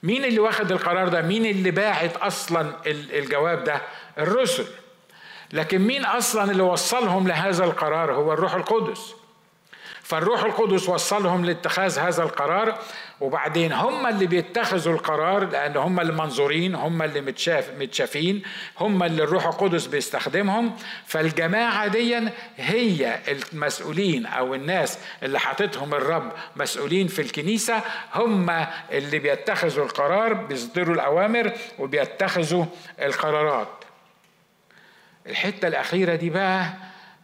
مين 0.02 0.24
اللي 0.24 0.38
واخد 0.38 0.72
القرار 0.72 1.08
ده؟ 1.08 1.22
مين 1.22 1.46
اللي 1.46 1.70
باعت 1.70 2.16
أصلا 2.16 2.72
الجواب 2.86 3.64
ده؟ 3.64 3.82
الرسل. 4.18 4.66
لكن 5.52 5.78
مين 5.78 6.04
أصلا 6.04 6.50
اللي 6.50 6.62
وصلهم 6.62 7.28
لهذا 7.28 7.64
القرار؟ 7.64 8.14
هو 8.14 8.32
الروح 8.32 8.54
القدس. 8.54 9.14
فالروح 10.08 10.44
القدس 10.44 10.88
وصلهم 10.88 11.44
لاتخاذ 11.44 11.98
هذا 11.98 12.22
القرار 12.22 12.78
وبعدين 13.20 13.72
هم 13.72 14.06
اللي 14.06 14.26
بيتخذوا 14.26 14.94
القرار 14.94 15.44
لأن 15.48 15.76
هم 15.76 16.00
اللي 16.00 16.12
منظورين 16.12 16.74
هم 16.74 17.02
اللي 17.02 17.20
متشاف 17.20 17.70
متشافين 17.78 18.42
هم 18.78 19.02
اللي 19.02 19.22
الروح 19.22 19.46
القدس 19.46 19.86
بيستخدمهم. 19.86 20.76
فالجماعة 21.06 21.86
دي 21.86 22.28
هي 22.56 23.18
المسؤولين 23.28 24.26
أو 24.26 24.54
الناس 24.54 24.98
اللي 25.22 25.38
حاططهم 25.40 25.94
الرب 25.94 26.32
مسؤولين 26.56 27.06
في 27.08 27.22
الكنيسة 27.22 27.82
هم 28.14 28.66
اللي 28.92 29.18
بيتخذوا 29.18 29.84
القرار 29.84 30.32
بيصدروا 30.32 30.94
الأوامر 30.94 31.52
وبيتخذوا 31.78 32.64
القرارات. 33.02 33.84
الحتة 35.26 35.68
الأخيرة 35.68 36.14
دي 36.14 36.30
بقى 36.30 36.66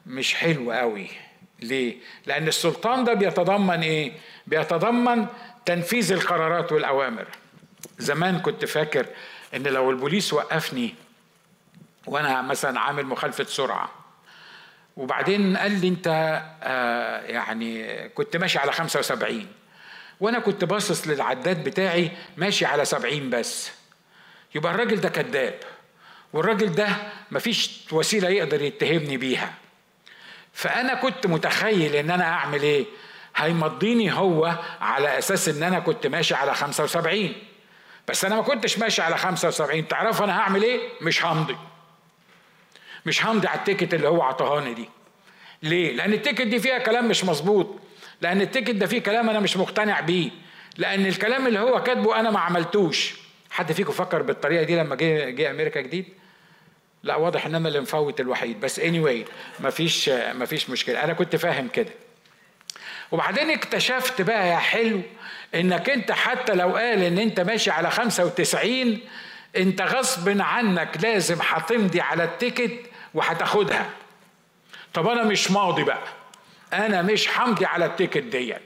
مش 0.06 0.34
حلوة 0.34 0.76
قوي 0.76 1.23
ليه؟ 1.62 1.96
لأن 2.26 2.48
السلطان 2.48 3.04
ده 3.04 3.14
بيتضمن 3.14 3.80
إيه؟ 3.82 4.12
بيتضمن 4.46 5.26
تنفيذ 5.66 6.12
القرارات 6.12 6.72
والأوامر. 6.72 7.26
زمان 7.98 8.38
كنت 8.38 8.64
فاكر 8.64 9.06
إن 9.56 9.62
لو 9.62 9.90
البوليس 9.90 10.32
وقفني 10.32 10.94
وأنا 12.06 12.42
مثلا 12.42 12.80
عامل 12.80 13.06
مخالفة 13.06 13.44
سرعة 13.44 13.90
وبعدين 14.96 15.56
قال 15.56 15.80
لي 15.80 15.88
أنت 15.88 16.06
آه 16.62 17.20
يعني 17.22 17.98
كنت 18.08 18.36
ماشي 18.36 18.58
على 18.58 18.72
75 18.72 19.46
وأنا 20.20 20.38
كنت 20.38 20.64
باصص 20.64 21.08
للعداد 21.08 21.64
بتاعي 21.64 22.10
ماشي 22.36 22.64
على 22.66 22.84
70 22.84 23.30
بس 23.30 23.70
يبقى 24.54 24.72
الراجل 24.74 25.00
ده 25.00 25.08
كذاب 25.08 25.60
والراجل 26.32 26.72
ده 26.74 26.88
مفيش 27.30 27.80
وسيلة 27.92 28.28
يقدر 28.28 28.62
يتهمني 28.62 29.16
بيها 29.16 29.54
فأنا 30.54 30.94
كنت 30.94 31.26
متخيل 31.26 31.96
إن 31.96 32.10
أنا 32.10 32.24
أعمل 32.24 32.62
إيه؟ 32.62 32.86
هيمضيني 33.36 34.12
هو 34.12 34.58
على 34.80 35.18
أساس 35.18 35.48
إن 35.48 35.62
أنا 35.62 35.78
كنت 35.78 36.06
ماشي 36.06 36.34
على 36.34 36.54
75 36.54 37.32
بس 38.08 38.24
أنا 38.24 38.36
ما 38.36 38.42
كنتش 38.42 38.78
ماشي 38.78 39.02
على 39.02 39.16
75 39.18 39.88
تعرف 39.88 40.22
أنا 40.22 40.38
هعمل 40.40 40.62
إيه؟ 40.62 40.80
مش 41.00 41.24
همضي. 41.24 41.56
مش 43.06 43.26
همضي 43.26 43.48
على 43.48 43.58
التيكت 43.58 43.94
اللي 43.94 44.08
هو 44.08 44.22
عطاهاني 44.22 44.74
دي. 44.74 44.88
ليه؟ 45.62 45.92
لأن 45.96 46.12
ال 46.12 46.17
ticket 46.17 46.42
دي 46.42 46.58
فيها 46.58 46.78
كلام 46.78 47.08
مش 47.08 47.24
مظبوط. 47.24 47.78
لأن 48.20 48.40
ال 48.40 48.45
ticket 48.45 48.70
ده 48.74 48.86
فيه 48.86 49.02
كلام 49.02 49.30
أنا 49.30 49.40
مش 49.40 49.56
مقتنع 49.56 50.00
بيه. 50.00 50.30
لأن 50.76 51.06
الكلام 51.06 51.46
اللي 51.46 51.58
هو 51.58 51.82
كاتبه 51.82 52.20
أنا 52.20 52.30
ما 52.30 52.40
عملتوش. 52.40 53.14
حد 53.50 53.72
فيكم 53.72 53.92
فكر 53.92 54.22
بالطريقة 54.22 54.62
دي 54.64 54.76
لما 54.76 54.94
جه 54.94 55.30
جه 55.30 55.50
أمريكا 55.50 55.80
جديد؟ 55.80 56.06
لا 57.04 57.16
واضح 57.16 57.46
إن 57.46 57.54
أنا 57.54 57.68
اللي 57.68 57.80
مفوت 57.80 58.20
الوحيد. 58.20 58.60
بس 58.60 58.78
anyway 58.78 59.28
مفيش 59.60 60.08
مفيش 60.08 60.70
مشكلة. 60.70 61.04
أنا 61.04 61.12
كنت 61.12 61.36
فاهم 61.36 61.68
كده. 61.68 61.90
وبعدين 63.12 63.50
اكتشفت 63.50 64.22
بقى 64.22 64.48
يا 64.48 64.56
حلو 64.56 65.00
إنك 65.54 65.90
أنت 65.90 66.12
حتى 66.12 66.52
لو 66.54 66.76
قال 66.76 67.02
إن 67.02 67.18
أنت 67.18 67.40
ماشي 67.40 67.70
على 67.70 67.90
95 67.90 68.98
أنت 69.56 69.82
غصب 69.82 70.40
عنك 70.40 70.98
لازم 71.02 71.38
هتمضي 71.40 72.00
على 72.00 72.24
ال 72.24 72.32
ticket 72.32 72.80
وهتاخدها. 73.14 73.90
طب 74.94 75.06
أنا 75.08 75.24
مش 75.24 75.50
ماضي 75.50 75.84
بقى. 75.84 76.02
أنا 76.72 77.02
مش 77.02 77.38
همضي 77.38 77.66
على 77.66 77.86
ال 77.86 77.92
ticket 77.92 78.22
ديت. 78.22 78.62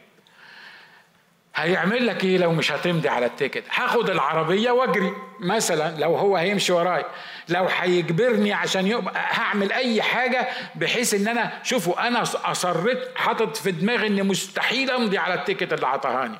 هيعمل 1.58 2.06
لك 2.06 2.24
إيه 2.24 2.38
لو 2.38 2.52
مش 2.52 2.72
هتمضي 2.72 3.08
على 3.08 3.26
ال 3.26 3.31
ticket؟ 3.31 3.64
هاخد 3.74 4.10
العربية 4.10 4.70
واجري. 4.70 5.12
مثلا 5.40 6.00
لو 6.00 6.16
هو 6.16 6.36
هيمشي 6.36 6.72
وراي 6.72 7.04
لو 7.48 7.64
هيجبرني 7.64 8.52
عشان 8.52 8.86
يبقى 8.86 9.14
هعمل 9.16 9.72
أي 9.72 10.02
حاجة 10.02 10.48
بحيث 10.74 11.14
إن 11.14 11.28
أنا 11.28 11.52
شوفوا 11.62 12.06
أنا 12.08 12.22
أصريت 12.22 12.98
حاطط 13.16 13.56
في 13.56 13.70
دماغي 13.70 14.06
إن 14.06 14.26
مستحيل 14.26 14.90
أمضي 14.90 15.18
على 15.18 15.34
ال 15.34 15.40
ticket 15.40 15.72
اللي 15.72 15.86
عطاهاني. 15.86 16.38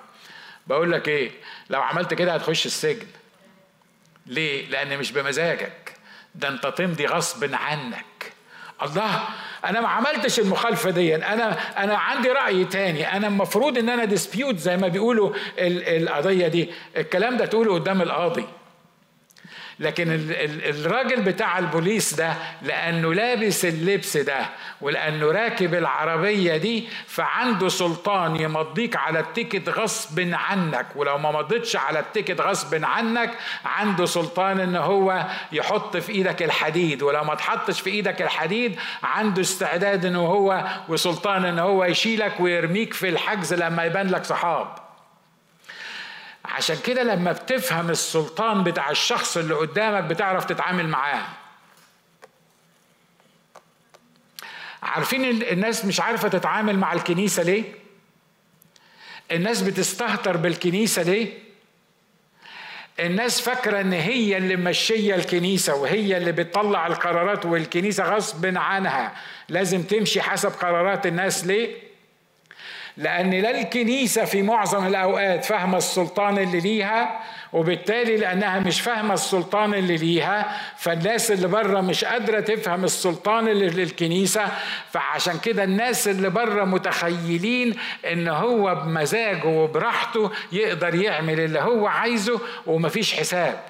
بقول 0.66 0.92
لك 0.92 1.08
إيه؟ 1.08 1.30
لو 1.70 1.82
عملت 1.82 2.14
كده 2.14 2.34
هتخش 2.34 2.66
السجن. 2.66 3.06
ليه؟ 4.26 4.66
لأن 4.68 4.98
مش 4.98 5.12
بمزاجك. 5.12 5.92
ده 6.34 6.48
أنت 6.48 6.66
تمضي 6.66 7.06
غصب 7.06 7.54
عنك. 7.54 8.04
الله 8.82 9.20
أنا 9.64 9.80
ما 9.80 9.88
عملتش 9.88 10.40
المخالفة 10.40 10.90
دي 10.90 11.16
أنا 11.16 11.58
أنا 11.84 11.96
عندي 11.98 12.28
رأي 12.28 12.64
تاني 12.64 13.16
أنا 13.16 13.26
المفروض 13.26 13.78
إن 13.78 13.88
أنا 13.88 14.04
dispute 14.04 14.56
زي 14.56 14.76
ما 14.76 14.88
بيقولوا 14.88 15.32
القضية 15.58 16.48
دي. 16.48 16.70
الكلام 16.96 17.36
ده 17.36 17.46
تقوله 17.46 17.74
قدام 17.74 18.02
القاضي. 18.02 18.44
لكن 19.80 20.06
الراجل 20.64 21.22
بتاع 21.22 21.58
البوليس 21.58 22.14
ده 22.14 22.34
لأنه 22.62 23.14
لابس 23.14 23.64
اللبس 23.64 24.16
ده 24.16 24.46
ولأنه 24.80 25.26
راكب 25.26 25.74
العربية 25.74 26.56
دي 26.56 26.88
فعنده 27.06 27.68
سلطان 27.68 28.36
يمضيك 28.36 28.96
على 28.96 29.20
ال 29.20 29.27
ticket 29.27 29.68
غصب 29.68 30.20
عنك. 30.32 30.86
ولو 30.96 31.18
ما 31.18 31.30
مضيتش 31.32 31.76
على 31.76 31.98
ال 31.98 32.04
ticket 32.04 32.40
غصب 32.40 32.84
عنك 32.84 33.30
عنده 33.64 34.06
سلطان 34.06 34.60
إن 34.60 34.76
هو 34.76 35.26
يحط 35.52 35.96
في 35.96 36.12
إيدك 36.12 36.42
الحديد. 36.42 37.02
ولو 37.02 37.24
ما 37.24 37.34
تحطش 37.34 37.80
في 37.80 37.90
إيدك 37.90 38.22
الحديد 38.22 38.78
عنده 39.02 39.40
استعداد 39.42 40.04
إن 40.04 40.16
هو 40.16 40.64
وسلطان 40.88 41.44
إن 41.44 41.58
هو 41.58 41.84
يشيلك 41.84 42.40
ويرميك 42.40 42.94
في 42.94 43.08
الحجز 43.08 43.54
لما 43.54 43.84
يبان 43.84 44.08
لك 44.08 44.24
صحاب. 44.24 44.87
عشان 46.48 46.76
كده 46.84 47.02
لما 47.02 47.32
بتفهم 47.32 47.90
السلطان 47.90 48.64
بتاع 48.64 48.90
الشخص 48.90 49.36
اللي 49.36 49.54
قدامك 49.54 50.04
بتعرف 50.04 50.44
تتعامل 50.44 50.88
معاه 50.88 51.22
عارفين 54.82 55.42
الناس 55.42 55.84
مش 55.84 56.00
عارفة 56.00 56.28
تتعامل 56.28 56.78
مع 56.78 56.92
الكنيسة 56.92 57.42
ليه؟ 57.42 57.64
الناس 59.32 59.62
بتستهتر 59.62 60.36
بالكنيسة 60.36 61.02
ليه؟ 61.02 61.38
الناس 63.00 63.40
فاكرة 63.40 63.80
إن 63.80 63.92
هي 63.92 64.36
اللي 64.36 64.56
ماشية 64.56 65.14
الكنيسة 65.14 65.74
وهي 65.74 66.16
اللي 66.16 66.32
بتطلع 66.32 66.86
القرارات 66.86 67.46
والكنيسة 67.46 68.04
غصب 68.04 68.56
عنها 68.56 69.14
لازم 69.48 69.82
تمشي 69.82 70.22
حسب 70.22 70.50
قرارات 70.50 71.06
الناس 71.06 71.46
ليه؟ 71.46 71.87
لأن 72.98 73.30
لا 73.30 73.60
الكنيسة 73.60 74.24
في 74.24 74.42
معظم 74.42 74.86
الأوقات 74.86 75.44
فاهمة 75.44 75.78
السلطان 75.78 76.38
اللي 76.38 76.60
ليها 76.60 77.20
وبالتالي 77.52 78.16
لأنها 78.16 78.60
مش 78.60 78.80
فاهمة 78.80 79.14
السلطان 79.14 79.74
اللي 79.74 79.96
ليها 79.96 80.60
فالناس 80.76 81.30
اللي 81.30 81.48
بره 81.48 81.80
مش 81.80 82.04
قادرة 82.04 82.40
تفهم 82.40 82.84
السلطان 82.84 83.48
اللي 83.48 83.66
للكنيسة 83.66 84.48
فعشان 84.92 85.38
كده 85.38 85.64
الناس 85.64 86.08
اللي 86.08 86.30
بره 86.30 86.64
متخيلين 86.64 87.76
إن 88.12 88.28
هو 88.28 88.74
بمزاجه 88.74 89.46
وبراحته 89.46 90.30
يقدر 90.52 90.94
يعمل 90.94 91.40
اللي 91.40 91.60
هو 91.60 91.86
عايزه 91.86 92.40
ومفيش 92.66 93.14
حساب. 93.14 93.60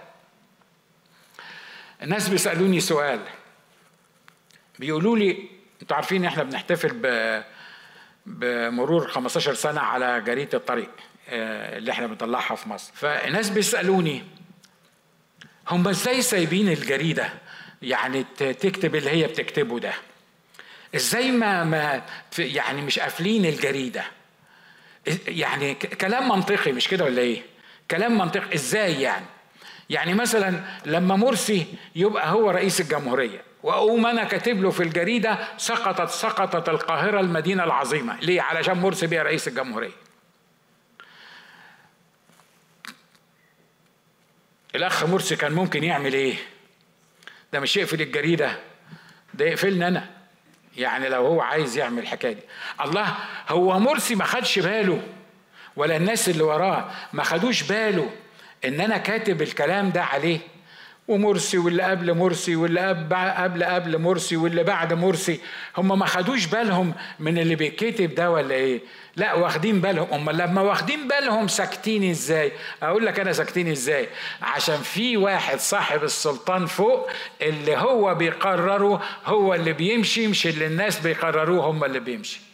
الناس 2.02 2.28
بيسألوني 2.28 2.80
سؤال 2.80 3.20
بيقولوا 4.78 5.16
لي 5.18 5.48
أنتوا 5.82 5.96
عارفين 5.96 6.24
إحنا 6.24 6.42
بنحتفل 6.42 6.92
ب 6.92 7.06
بمرور 8.28 9.08
15 9.08 9.54
سنة 9.54 9.80
على 9.80 10.20
جريدة 10.20 10.58
الطريق 10.58 10.90
آه، 11.28 11.78
اللي 11.78 11.92
إحنا 11.92 12.06
بنطلعها 12.06 12.54
في 12.54 12.68
مصر. 12.68 12.92
فالناس 12.94 13.50
بيسألوني 13.50 14.24
هم 15.68 15.88
إزاي 15.88 16.22
سايبين 16.22 16.68
الجريدة؟ 16.68 17.32
يعني 17.82 18.24
تكتب 18.38 18.94
اللي 18.94 19.10
هي 19.10 19.26
بتكتبه 19.26 19.78
ده. 19.78 19.92
إزاي 20.94 21.30
ما 21.30 21.64
ما 21.64 22.02
يعني 22.38 22.82
مش 22.82 22.98
قافلين 22.98 23.46
الجريدة؟ 23.46 24.04
يعني 25.28 25.74
كلام 25.74 26.28
منطقي 26.28 26.72
مش 26.72 26.88
كده 26.88 27.04
ولا 27.04 27.22
إيه؟ 27.22 27.42
كلام 27.90 28.18
منطقي. 28.18 28.54
إزاي 28.54 29.02
يعني؟ 29.02 29.26
يعني 29.90 30.14
مثلا 30.14 30.60
لما 30.86 31.16
مرسي 31.16 31.66
يبقى 31.96 32.30
هو 32.30 32.50
رئيس 32.50 32.80
الجمهورية 32.80 33.42
وأقوم 33.62 34.06
أنا 34.06 34.24
كاتب 34.24 34.62
له 34.62 34.70
في 34.70 34.82
الجريدة 34.82 35.38
سقطت 35.56 36.10
سقطت 36.10 36.68
القاهرة 36.68 37.20
المدينة 37.20 37.64
العظيمة. 37.64 38.20
ليه؟ 38.20 38.42
علشان 38.42 38.78
مرسي 38.78 39.06
بيه 39.06 39.22
رئيس 39.22 39.48
الجمهورية. 39.48 39.90
الأخ 44.74 45.04
مرسي 45.04 45.36
كان 45.36 45.52
ممكن 45.52 45.84
يعمل 45.84 46.12
إيه؟ 46.12 46.36
ده 47.52 47.60
مش 47.60 47.76
يقفل 47.76 48.00
الجريدة 48.00 48.58
ده 49.34 49.44
يقفلني 49.44 49.88
أنا. 49.88 50.10
يعني 50.76 51.08
لو 51.08 51.26
هو 51.26 51.40
عايز 51.40 51.78
يعمل 51.78 52.02
الحكاية 52.02 52.32
دي. 52.32 52.42
الله 52.80 53.14
هو 53.48 53.78
مرسي 53.78 54.14
ما 54.14 54.24
خدش 54.24 54.58
باله 54.58 55.02
ولا 55.76 55.96
الناس 55.96 56.28
اللي 56.28 56.42
وراه 56.42 56.90
ما 57.12 57.22
خدوش 57.22 57.62
باله 57.62 58.10
إن 58.64 58.80
أنا 58.80 58.98
كاتب 58.98 59.42
الكلام 59.42 59.90
ده 59.90 60.04
عليه؟ 60.04 60.38
ومرسي 61.08 61.58
واللي 61.58 61.82
قبل 61.82 62.14
مرسي 62.14 62.56
واللي 62.56 62.80
قبل 63.36 63.64
قبل 63.64 63.98
مرسي 63.98 64.36
واللي 64.36 64.62
بعد 64.64 64.92
مرسي. 64.92 65.40
هم 65.76 65.98
ما 65.98 66.06
خدوش 66.06 66.46
بالهم 66.46 66.94
من 67.20 67.38
اللي 67.38 67.54
بيتكتب 67.54 68.14
ده 68.14 68.30
ولا 68.30 68.54
إيه؟ 68.54 68.80
لا 69.16 69.34
واخدين 69.34 69.80
بالهم. 69.80 70.06
هم 70.12 70.30
لما 70.30 70.60
واخدين 70.60 71.08
بالهم 71.08 71.48
ساكتين 71.48 72.10
إزاي؟ 72.10 72.52
أقول 72.82 73.06
لك 73.06 73.20
أنا 73.20 73.32
ساكتين 73.32 73.68
إزاي؟ 73.68 74.08
عشان 74.42 74.76
في 74.76 75.16
واحد 75.16 75.58
صاحب 75.60 76.04
السلطان 76.04 76.66
فوق 76.66 77.10
اللي 77.42 77.76
هو 77.76 78.14
بيقرره 78.14 79.02
هو 79.26 79.54
اللي 79.54 79.72
بيمشي 79.72 80.26
مش 80.26 80.46
اللي 80.46 80.66
الناس 80.66 81.00
بيقرروه 81.00 81.64
هم 81.66 81.84
اللي 81.84 82.00
بيمشي. 82.00 82.47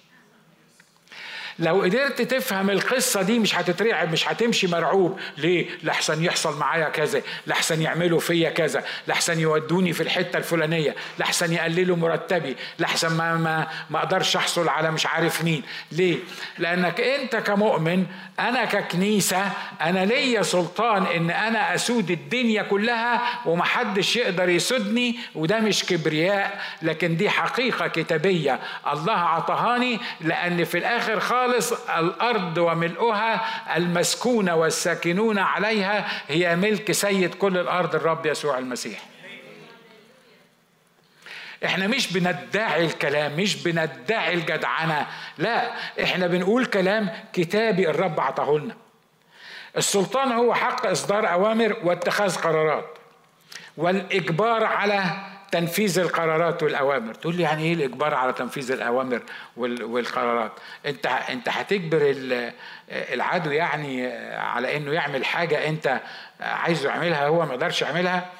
لو 1.58 1.82
قدرت 1.82 2.22
تفهم 2.22 2.70
القصة 2.70 3.22
دي 3.22 3.38
مش 3.38 3.54
هتترعب 3.54 4.12
مش 4.12 4.28
هتمشي 4.28 4.66
مرعوب 4.66 5.18
ليه؟ 5.38 5.66
لحسن 5.82 6.24
يحصل 6.24 6.58
معايا 6.58 6.88
كذا 6.88 7.22
لحسن 7.46 7.82
يعملوا 7.82 8.20
فيا 8.20 8.50
كذا 8.50 8.84
لحسن 9.08 9.40
يودوني 9.40 9.92
في 9.92 10.02
الحتة 10.02 10.36
الفلانية 10.36 10.94
لحسن 11.18 11.52
يقللوا 11.52 11.96
مرتبي 11.96 12.56
لحسن 12.78 13.16
ما, 13.16 13.34
ما, 13.34 13.66
ما 13.90 13.98
أقدرش 13.98 14.36
أحصل 14.36 14.68
على 14.68 14.90
مش 14.90 15.06
عارف 15.06 15.44
مين 15.44 15.62
ليه؟ 15.92 16.18
لأنك 16.58 17.00
أنت 17.00 17.36
كمؤمن 17.36 18.06
أنا 18.40 18.64
ككنيسة 18.64 19.50
أنا 19.80 20.04
ليا 20.04 20.42
سلطان 20.42 21.06
إن 21.06 21.30
أنا 21.30 21.74
أسود 21.74 22.10
الدنيا 22.10 22.62
كلها 22.62 23.22
ومحدش 23.46 24.16
يقدر 24.16 24.48
يسودني 24.48 25.18
وده 25.34 25.60
مش 25.60 25.84
كبرياء 25.84 26.62
لكن 26.82 27.16
دي 27.16 27.30
حقيقة 27.30 27.86
كتابية 27.88 28.60
الله 28.92 29.12
عطهاني 29.12 30.00
لأن 30.20 30.64
في 30.64 30.78
الآخر 30.78 31.20
خالص 31.20 31.43
خالص 31.44 31.72
الأرض 31.72 32.59
وملؤها 32.59 33.44
المسكونة 33.76 34.54
والساكنون 34.54 35.38
عليها 35.38 36.22
هي 36.28 36.57
ملك 36.57 36.92
سيد 36.92 37.35
كل 37.35 37.59
الأرض 37.59 37.94
الرب 37.94 38.26
يسوع 38.26 38.59
المسيح. 38.59 39.00
إحنا 41.64 41.87
مش 41.87 42.12
بندعي 42.12 42.85
الكلام 42.85 43.37
مش 43.37 43.62
بندعي 43.62 44.35
الجدعنة 44.35 45.07
لا 45.38 45.70
إحنا 46.02 46.26
بنقول 46.26 46.66
كلام 46.66 47.11
كتابي 47.33 47.90
الرب 47.90 48.20
عطاه 48.20 48.59
لنا. 48.59 48.76
السلطان 49.76 50.33
هو 50.33 50.54
حق 50.54 50.87
إصدار 50.87 51.33
أوامر 51.33 51.76
واتخاذ 51.85 52.37
قرارات. 52.37 52.98
والإجبار 53.76 54.64
على 54.64 55.04
تنفيذ 55.54 55.98
القرارات 55.98 56.62
والأوامر. 56.62 57.14
تقول 57.14 57.36
لي 57.36 57.42
يعني 57.42 57.62
إيه 57.62 57.74
الإجبار 57.74 58.14
على 58.14 58.32
تنفيذ 58.32 58.72
الأوامر 58.72 59.22
والقرارات؟ 59.56 60.52
أنت 60.86 61.06
أنت 61.06 61.48
هتجبر 61.48 62.14
العدو 62.88 63.50
يعني 63.50 64.06
على 64.36 64.76
إنه 64.76 64.92
يعمل 64.92 65.24
حاجة 65.24 65.68
أنت 65.68 66.00
عايزه 66.40 66.88
يعملها 66.88 67.26
هو 67.26 67.46
ما 67.46 67.54
يقدرش 67.54 67.82
يعملها؟ 67.82 68.30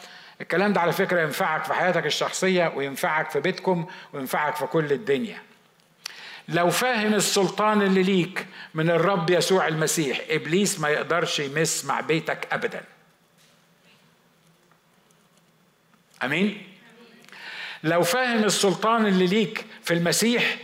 الكلام 0.41 0.73
ده 0.73 0.81
على 0.81 0.93
فكرة 0.93 1.21
ينفعك 1.21 1.65
في 1.65 1.75
حياتك 1.75 2.07
الشخصية 2.07 2.73
وينفعك 2.77 3.31
في 3.31 3.41
بيتكم 3.41 3.87
وينفعك 4.13 4.57
في 4.57 4.67
كل 4.67 4.93
الدنيا. 4.93 5.39
لو 6.49 6.71
فاهم 6.71 7.15
السلطان 7.15 7.83
اللي 7.83 8.03
ليك 8.03 8.47
من 8.75 8.91
الرب 8.91 9.31
يسوع 9.31 9.69
المسيح 9.69 10.21
إبليس 10.31 10.81
ما 10.81 10.89
يقدرش 10.89 11.41
يمس 11.41 11.85
مع 11.85 12.01
بيتك 12.01 12.49
ابدا. 12.53 12.85
أمين؟ 16.25 16.74
لو 17.85 18.03
فاهم 18.03 18.45
السلطان 18.45 19.07
اللي 19.07 19.27
ليك 19.27 19.65
في 19.83 19.95
المسيح 19.95 20.57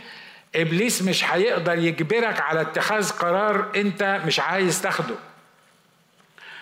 إبليس 0.55 1.01
مش 1.01 1.25
هيقدر 1.25 1.77
يجبرك 1.77 2.39
على 2.41 2.61
اتخاذ 2.61 3.11
قرار 3.11 3.71
أنت 3.75 4.21
مش 4.25 4.39
عايز 4.39 4.81
تاخده. 4.81 5.15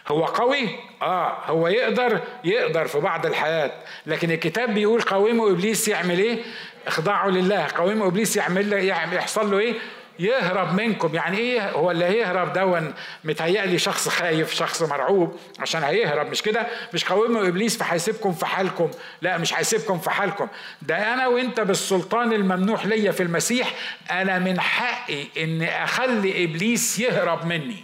هو 0.08 0.26
قوي؟ 0.26 0.70
آه. 1.02 1.38
هو 1.46 1.68
يقدر؟ 1.68 2.20
يقدر 2.44 2.88
في 2.88 3.00
بعض 3.00 3.26
الحياة. 3.26 3.72
لكن 4.06 4.32
الكتاب 4.32 4.74
بيقول 4.74 5.02
قوموا 5.02 5.52
إبليس 5.52 5.88
يعمل 5.88 6.20
إيه؟ 6.20 6.44
اخضعوا 6.88 7.32
لله. 7.32 7.68
قوموا 7.78 8.08
إبليس 8.08 8.38
يعمل 8.38 8.70
يحصل 9.14 9.52
له 9.52 9.60
إيه؟ 9.60 9.74
يهرب 10.20 10.74
منكم. 10.74 11.16
يعني 11.16 11.38
إيه 11.38 11.72
هو 11.72 11.92
اللي 11.92 12.06
هيهرب 12.06 12.54
دون 12.54 12.94
متهيألي 13.24 13.80
شخص 13.80 14.10
خايف 14.10 14.54
شخص 14.54 14.82
مرعوب 14.82 15.40
عشان 15.60 15.84
هيهرب. 15.84 16.28
مش 16.28 16.42
كده؟ 16.42 16.68
مش 16.94 17.06
قوموا 17.06 17.48
إبليس 17.48 17.78
فهيسيبكم 17.78 18.34
في 18.34 18.46
حالكم. 18.46 18.92
لا 19.22 19.38
مش 19.38 19.54
هيسيبكم 19.54 20.00
في 20.00 20.10
حالكم. 20.10 20.48
ده 20.82 21.14
أنا 21.14 21.28
وأنت 21.28 21.60
بالسلطان 21.60 22.34
الممنوح 22.34 22.86
ليا 22.86 23.12
في 23.12 23.24
المسيح. 23.24 23.74
أنا 24.12 24.40
من 24.40 24.60
حقي 24.60 25.26
ان 25.38 25.62
أخلي 25.62 26.44
إبليس 26.44 27.00
يهرب 27.00 27.46
مني. 27.46 27.84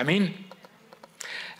آمين؟ 0.00 0.32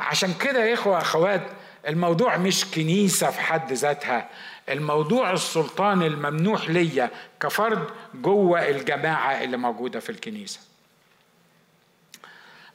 عشان 0.00 0.34
كده 0.34 0.64
يا 0.64 0.74
إخوة 0.74 0.98
أخوات 0.98 1.42
الموضوع 1.88 2.36
مش 2.36 2.64
كنيسة 2.64 3.30
في 3.30 3.40
حد 3.40 3.72
ذاتها. 3.72 4.28
الموضوع 4.68 5.32
السلطان 5.32 6.02
الممنوح 6.02 6.70
ليا 6.70 7.10
كفرد 7.40 7.88
جوه 8.14 8.68
الجماعة 8.68 9.44
اللي 9.44 9.56
موجودة 9.56 10.00
في 10.00 10.10
الكنيسة. 10.10 10.60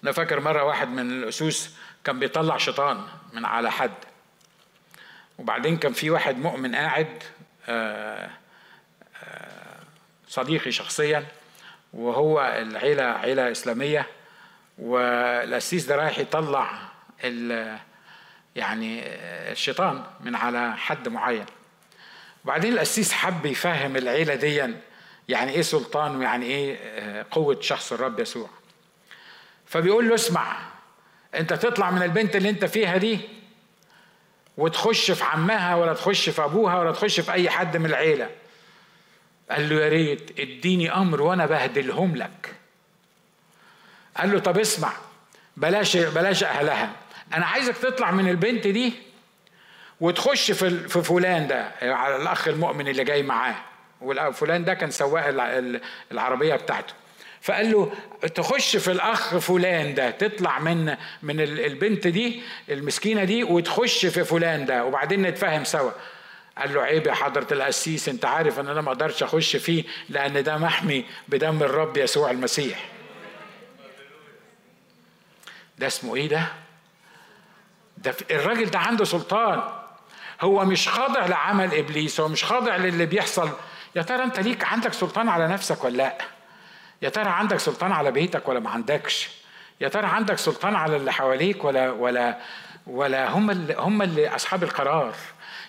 أنا 0.03 0.11
فاكر 0.11 0.39
مرة 0.39 0.63
واحد 0.63 0.87
من 0.87 1.11
الأسوس 1.11 1.69
كان 2.03 2.19
بيطلع 2.19 2.57
شيطان 2.57 3.01
من 3.33 3.45
على 3.45 3.71
حد. 3.71 3.93
وبعدين 5.37 5.77
كان 5.77 5.93
في 5.93 6.09
واحد 6.09 6.37
مؤمن 6.37 6.75
قاعد 6.75 7.23
آه، 7.69 8.29
آه، 9.23 9.79
صديقي 10.27 10.71
شخصيا 10.71 11.25
وهو 11.93 12.41
العيلة 12.61 13.03
عيلة 13.03 13.51
إسلامية. 13.51 14.07
والقسيس 14.77 15.85
ده 15.85 15.95
رايح 15.95 16.19
يطلع 16.19 16.89
يعني 18.55 19.01
الشيطان 19.51 20.03
من 20.19 20.35
على 20.35 20.77
حد 20.77 21.09
معين. 21.09 21.45
وبعدين 22.49 22.73
القسيس 22.73 23.11
حب 23.11 23.45
يفهم 23.45 23.95
العيلة 23.95 24.35
دي 24.35 24.55
يعني 25.29 25.51
إيه 25.51 25.61
سلطان 25.61 26.15
ويعني 26.15 26.45
إيه 26.45 26.77
آه، 26.77 27.25
قوة 27.31 27.61
شخص 27.61 27.93
الرب 27.93 28.19
يسوع. 28.19 28.49
فبيقول 29.65 30.09
له 30.09 30.15
اسمع 30.15 30.57
أنت 31.35 31.53
تطلع 31.53 31.91
من 31.91 32.03
البنت 32.03 32.35
اللي 32.35 32.49
أنت 32.49 32.65
فيها 32.65 32.97
دي 32.97 33.19
وتخش 34.57 35.11
في 35.11 35.23
عمها 35.23 35.75
ولا 35.75 35.93
تخش 35.93 36.29
في 36.29 36.43
أبوها 36.43 36.79
ولا 36.79 36.91
تخش 36.91 37.19
في 37.19 37.31
أي 37.31 37.49
حد 37.49 37.77
من 37.77 37.85
العيلة. 37.85 38.29
قال 39.51 39.69
له 39.69 39.75
يا 39.81 39.89
ريت 39.89 40.39
اديني 40.39 40.93
أمر 40.93 41.21
وأنا 41.21 41.45
بهدلهم 41.45 42.15
لك. 42.15 42.55
قال 44.17 44.31
له 44.31 44.39
طب 44.39 44.57
اسمع 44.57 44.93
بلاش 45.57 45.97
بلاش 45.97 46.43
أهلها. 46.43 46.91
أنا 47.33 47.45
عايزك 47.45 47.77
تطلع 47.77 48.11
من 48.11 48.29
البنت 48.29 48.67
دي 48.67 49.08
وتخش 50.01 50.51
في 50.51 50.87
في 50.87 51.03
فلان 51.03 51.47
ده 51.47 51.71
على 51.81 52.15
الأخ 52.15 52.47
المؤمن 52.47 52.87
اللي 52.87 53.03
جاي 53.03 53.23
معاه. 53.23 53.55
وفلان 54.01 54.65
ده 54.65 54.73
كان 54.73 54.91
سواق 54.91 55.25
العربية 56.11 56.55
بتاعته. 56.55 56.93
فقال 57.41 57.71
له 57.71 57.91
تخش 58.35 58.75
في 58.77 58.91
الأخ 58.91 59.37
فلان 59.37 59.95
ده 59.95 60.11
تطلع 60.11 60.59
من 60.59 60.85
من 61.23 61.39
البنت 61.41 62.07
دي 62.07 62.41
المسكينة 62.69 63.23
دي 63.23 63.43
وتخش 63.43 64.05
في 64.05 64.23
فلان 64.23 64.65
ده 64.65 64.85
وبعدين 64.85 65.21
نتفاهم 65.21 65.63
سوا. 65.63 65.91
قال 66.57 66.73
له 66.73 66.81
عيب 66.81 67.07
يا 67.07 67.13
حضرة 67.13 67.47
القسيس 67.51 68.09
انت 68.09 68.25
عارف 68.25 68.59
إن 68.59 68.67
أنا 68.67 68.81
ما 68.81 68.87
أقدرش 68.91 69.23
أخش 69.23 69.55
فيه 69.55 69.83
لأن 70.09 70.43
ده 70.43 70.57
محمي 70.57 71.05
بدم 71.27 71.63
الرب 71.63 71.97
يسوع 71.97 72.31
المسيح. 72.31 72.85
ده 75.77 75.87
اسمه 75.87 76.15
إيه 76.15 76.27
ده؟ 76.29 76.43
ده 77.97 78.15
الراجل 78.31 78.65
ده 78.65 78.79
عنده 78.79 79.05
سلطان. 79.05 79.78
هو 80.41 80.65
مش 80.65 80.89
خاضع 80.89 81.25
لعمل 81.25 81.73
إبليس 81.73 82.19
هو 82.19 82.27
مش 82.27 82.43
خاضع 82.43 82.75
للي 82.75 83.05
بيحصل. 83.05 83.49
يا 83.95 84.01
ترى 84.01 84.23
أنت 84.23 84.39
ليك 84.39 84.63
عندك 84.63 84.93
سلطان 84.93 85.29
على 85.29 85.47
نفسك 85.47 85.83
ولا 85.83 85.97
لأ؟ 85.97 86.17
يا 87.01 87.09
ترى 87.09 87.29
عندك 87.29 87.59
سلطان 87.59 87.91
على 87.91 88.11
بيتك 88.11 88.47
ولا 88.47 88.59
ما 88.59 88.69
عندكش؟ 88.69 89.29
يا 89.81 89.87
ترى 89.87 90.07
عندك 90.07 90.37
سلطان 90.37 90.75
على 90.75 90.95
اللي 90.95 91.13
حواليك 91.13 91.63
ولا 91.65 91.91
ولا 91.91 92.37
ولا 92.87 93.29
هم 93.29 93.51
اللي 93.51 93.75
هم 93.77 94.01
اللي 94.01 94.35
أصحاب 94.35 94.63
القرار؟ 94.63 95.13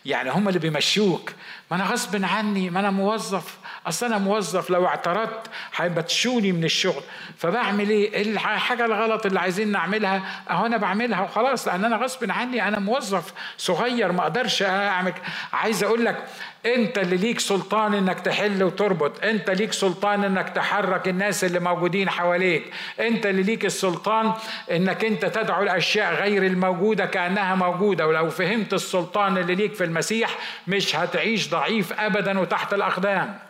يعني 0.05 0.31
هم 0.31 0.49
اللي 0.49 0.59
بيمشوك. 0.59 1.33
ما 1.71 1.77
أنا 1.77 1.85
غصب 1.85 2.25
عني 2.25 2.71
ما 2.71 2.81
أنا 2.81 2.91
موظف. 2.91 3.59
أصل 3.87 4.07
أنا 4.07 4.19
موظف 4.19 4.71
لو 4.71 4.87
اعترضت 4.87 5.47
هيبتشوني 5.77 6.53
من 6.53 6.65
الشغل. 6.65 7.03
فبعمل 7.39 7.91
إيه؟ 7.91 8.23
الحاجة 8.23 8.85
الغلط 8.85 9.27
اللي 9.27 9.41
عايزين 9.41 9.73
نعملها 9.73 10.23
أهو 10.51 10.67
أنا 10.67 10.77
بعملها 10.77 11.21
وخلاص 11.23 11.69
لأن 11.69 11.85
أنا 11.85 11.97
غصب 11.97 12.31
عني 12.31 12.69
أنا 12.69 12.79
موظف 12.79 13.33
صغير 13.59 14.13
ما 14.13 14.23
أقدرش 14.23 14.63
أعمل. 14.63 15.13
عايز 15.53 15.85
أقول 15.85 16.05
لك 16.05 16.25
أنت 16.67 16.99
اللي 16.99 17.17
ليك 17.17 17.41
سلطان 17.41 17.95
إنك 17.95 18.21
تحل 18.21 18.63
وتربط 18.63 19.25
أنت 19.25 19.51
ليك 19.51 19.73
سلطان 19.73 20.25
إنك 20.25 20.49
تحرك 20.49 21.09
الناس 21.09 21.45
اللي 21.45 21.61
موجودين 21.61 22.11
حواليك 22.11 22.73
أنت 23.01 23.27
اللي 23.27 23.43
ليك 23.43 23.65
السلطان 23.65 24.33
إنك 24.71 25.05
أنت 25.05 25.25
تدعو 25.27 25.63
الأشياء 25.63 26.15
غير 26.15 26.47
الموجودة 26.47 27.07
كأنها 27.07 27.55
موجودة. 27.55 28.07
ولو 28.07 28.31
فهمت 28.31 28.75
السلطان 28.75 29.39
اللي 29.39 29.55
ليك 29.55 29.75
في 29.75 29.85
المسيح 29.85 30.31
مش 30.67 30.97
هتعيش 30.97 31.49
ضعيف 31.51 31.93
ابدا 32.01 32.41
وتحت 32.41 32.75
الأقدام. 32.75 33.50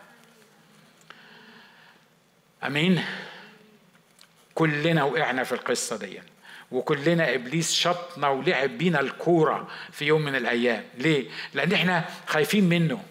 أمين. 2.66 3.04
كلنا 4.54 5.04
وقعنا 5.04 5.44
في 5.44 5.52
القصة 5.52 5.96
دي. 5.96 6.20
وكلنا 6.72 7.34
إبليس 7.34 7.72
شطنا 7.72 8.28
ولعب 8.28 8.70
بينا 8.70 9.00
الكورة 9.00 9.68
في 9.92 10.04
يوم 10.04 10.22
من 10.22 10.34
الأيام. 10.34 10.84
ليه؟ 10.98 11.28
لأن 11.54 11.72
إحنا 11.72 12.04
خايفين 12.26 12.68
منه. 12.68 13.02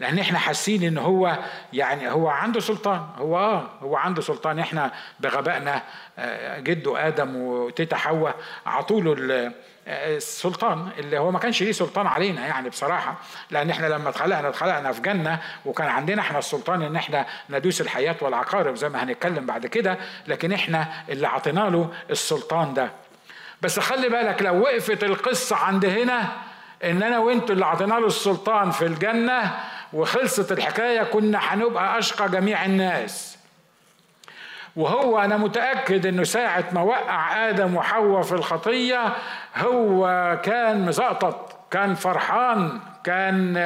لأن 0.00 0.18
إحنا 0.18 0.38
حاسين 0.38 0.82
إن 0.82 0.98
هو 0.98 1.38
يعني 1.72 2.10
هو 2.10 2.28
عنده 2.28 2.60
سلطان. 2.60 3.08
هو 3.16 3.38
آه 3.38 3.70
هو 3.80 3.96
عنده 3.96 4.22
سلطان. 4.22 4.58
إحنا 4.58 4.92
بغبائنا 5.20 5.82
آه، 6.18 6.60
جده 6.60 7.08
آدم 7.08 7.36
وتيتا 7.36 7.96
حواء 7.96 8.36
عطوا 8.66 9.00
له 9.00 9.52
السلطان 9.86 10.88
اللي 10.98 11.18
هو 11.18 11.30
ما 11.30 11.38
كانش 11.38 11.62
ليه 11.62 11.72
سلطان 11.72 12.06
علينا 12.06 12.46
يعني 12.46 12.68
بصراحة 12.68 13.14
لأن 13.50 13.70
إحنا 13.70 13.86
لما 13.86 14.08
اتخلقنا 14.08 14.48
اتخلقنا 14.48 14.92
في 14.92 15.00
جنة 15.02 15.40
وكان 15.66 15.88
عندنا 15.88 16.20
إحنا 16.22 16.38
السلطان 16.38 16.82
إن 16.82 16.96
إحنا 16.96 17.26
ندوس 17.50 17.80
الحياة 17.80 18.16
والعقارب 18.20 18.74
زي 18.74 18.88
ما 18.88 19.02
هنتكلم 19.04 19.46
بعد 19.46 19.66
كده 19.66 19.98
لكن 20.26 20.52
إحنا 20.52 20.88
اللي 21.08 21.28
عطينا 21.28 21.60
له 21.60 21.92
السلطان 22.10 22.74
ده. 22.74 22.90
بس 23.62 23.80
خلي 23.80 24.08
بالك 24.08 24.42
لو 24.42 24.60
وقفت 24.60 25.04
القصة 25.04 25.56
عند 25.56 25.84
هنا 25.84 26.28
إن 26.84 27.02
أنا 27.02 27.18
وأنتوا 27.18 27.54
اللي 27.54 27.66
عطينا 27.66 27.94
له 27.94 28.06
السلطان 28.06 28.70
في 28.70 28.86
الجنة 28.86 29.54
وخلصت 29.92 30.52
الحكاية 30.52 31.02
كنا 31.02 31.38
هنبقى 31.38 31.98
أشقى 31.98 32.28
جميع 32.28 32.64
الناس. 32.64 33.35
وهو 34.76 35.18
أنا 35.18 35.36
متأكد 35.36 36.06
إنه 36.06 36.24
ساعة 36.24 36.64
ما 36.72 36.82
وقع 36.82 37.48
آدم 37.48 37.76
وحواء 37.76 38.22
في 38.22 38.32
الخطية 38.32 39.12
هو 39.56 40.06
كان 40.42 40.86
مزقطط 40.86 41.56
كان 41.70 41.94
فرحان 41.94 42.80
كان 43.04 43.56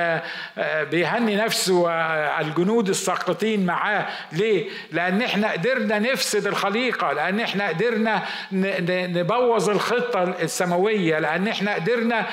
آه، 0.59 0.85
بيهني 0.85 1.37
نفسه 1.37 1.75
والجنود 1.75 2.89
الساقطين 2.89 3.67
معاه. 3.67 4.07
ليه؟ 4.33 4.71
لأن 4.93 5.23
إحنا 5.23 5.53
قدرنا 5.53 5.99
نفسد 5.99 6.47
الخليقة 6.47 7.13
لأن 7.13 7.41
إحنا 7.41 7.69
قدرنا 7.69 8.23
نبوظ 8.53 9.71
الخطة 9.71 10.23
السماوية 10.23 11.19
لأن 11.19 11.49
إحنا 11.49 11.75
قدرنا 11.75 12.27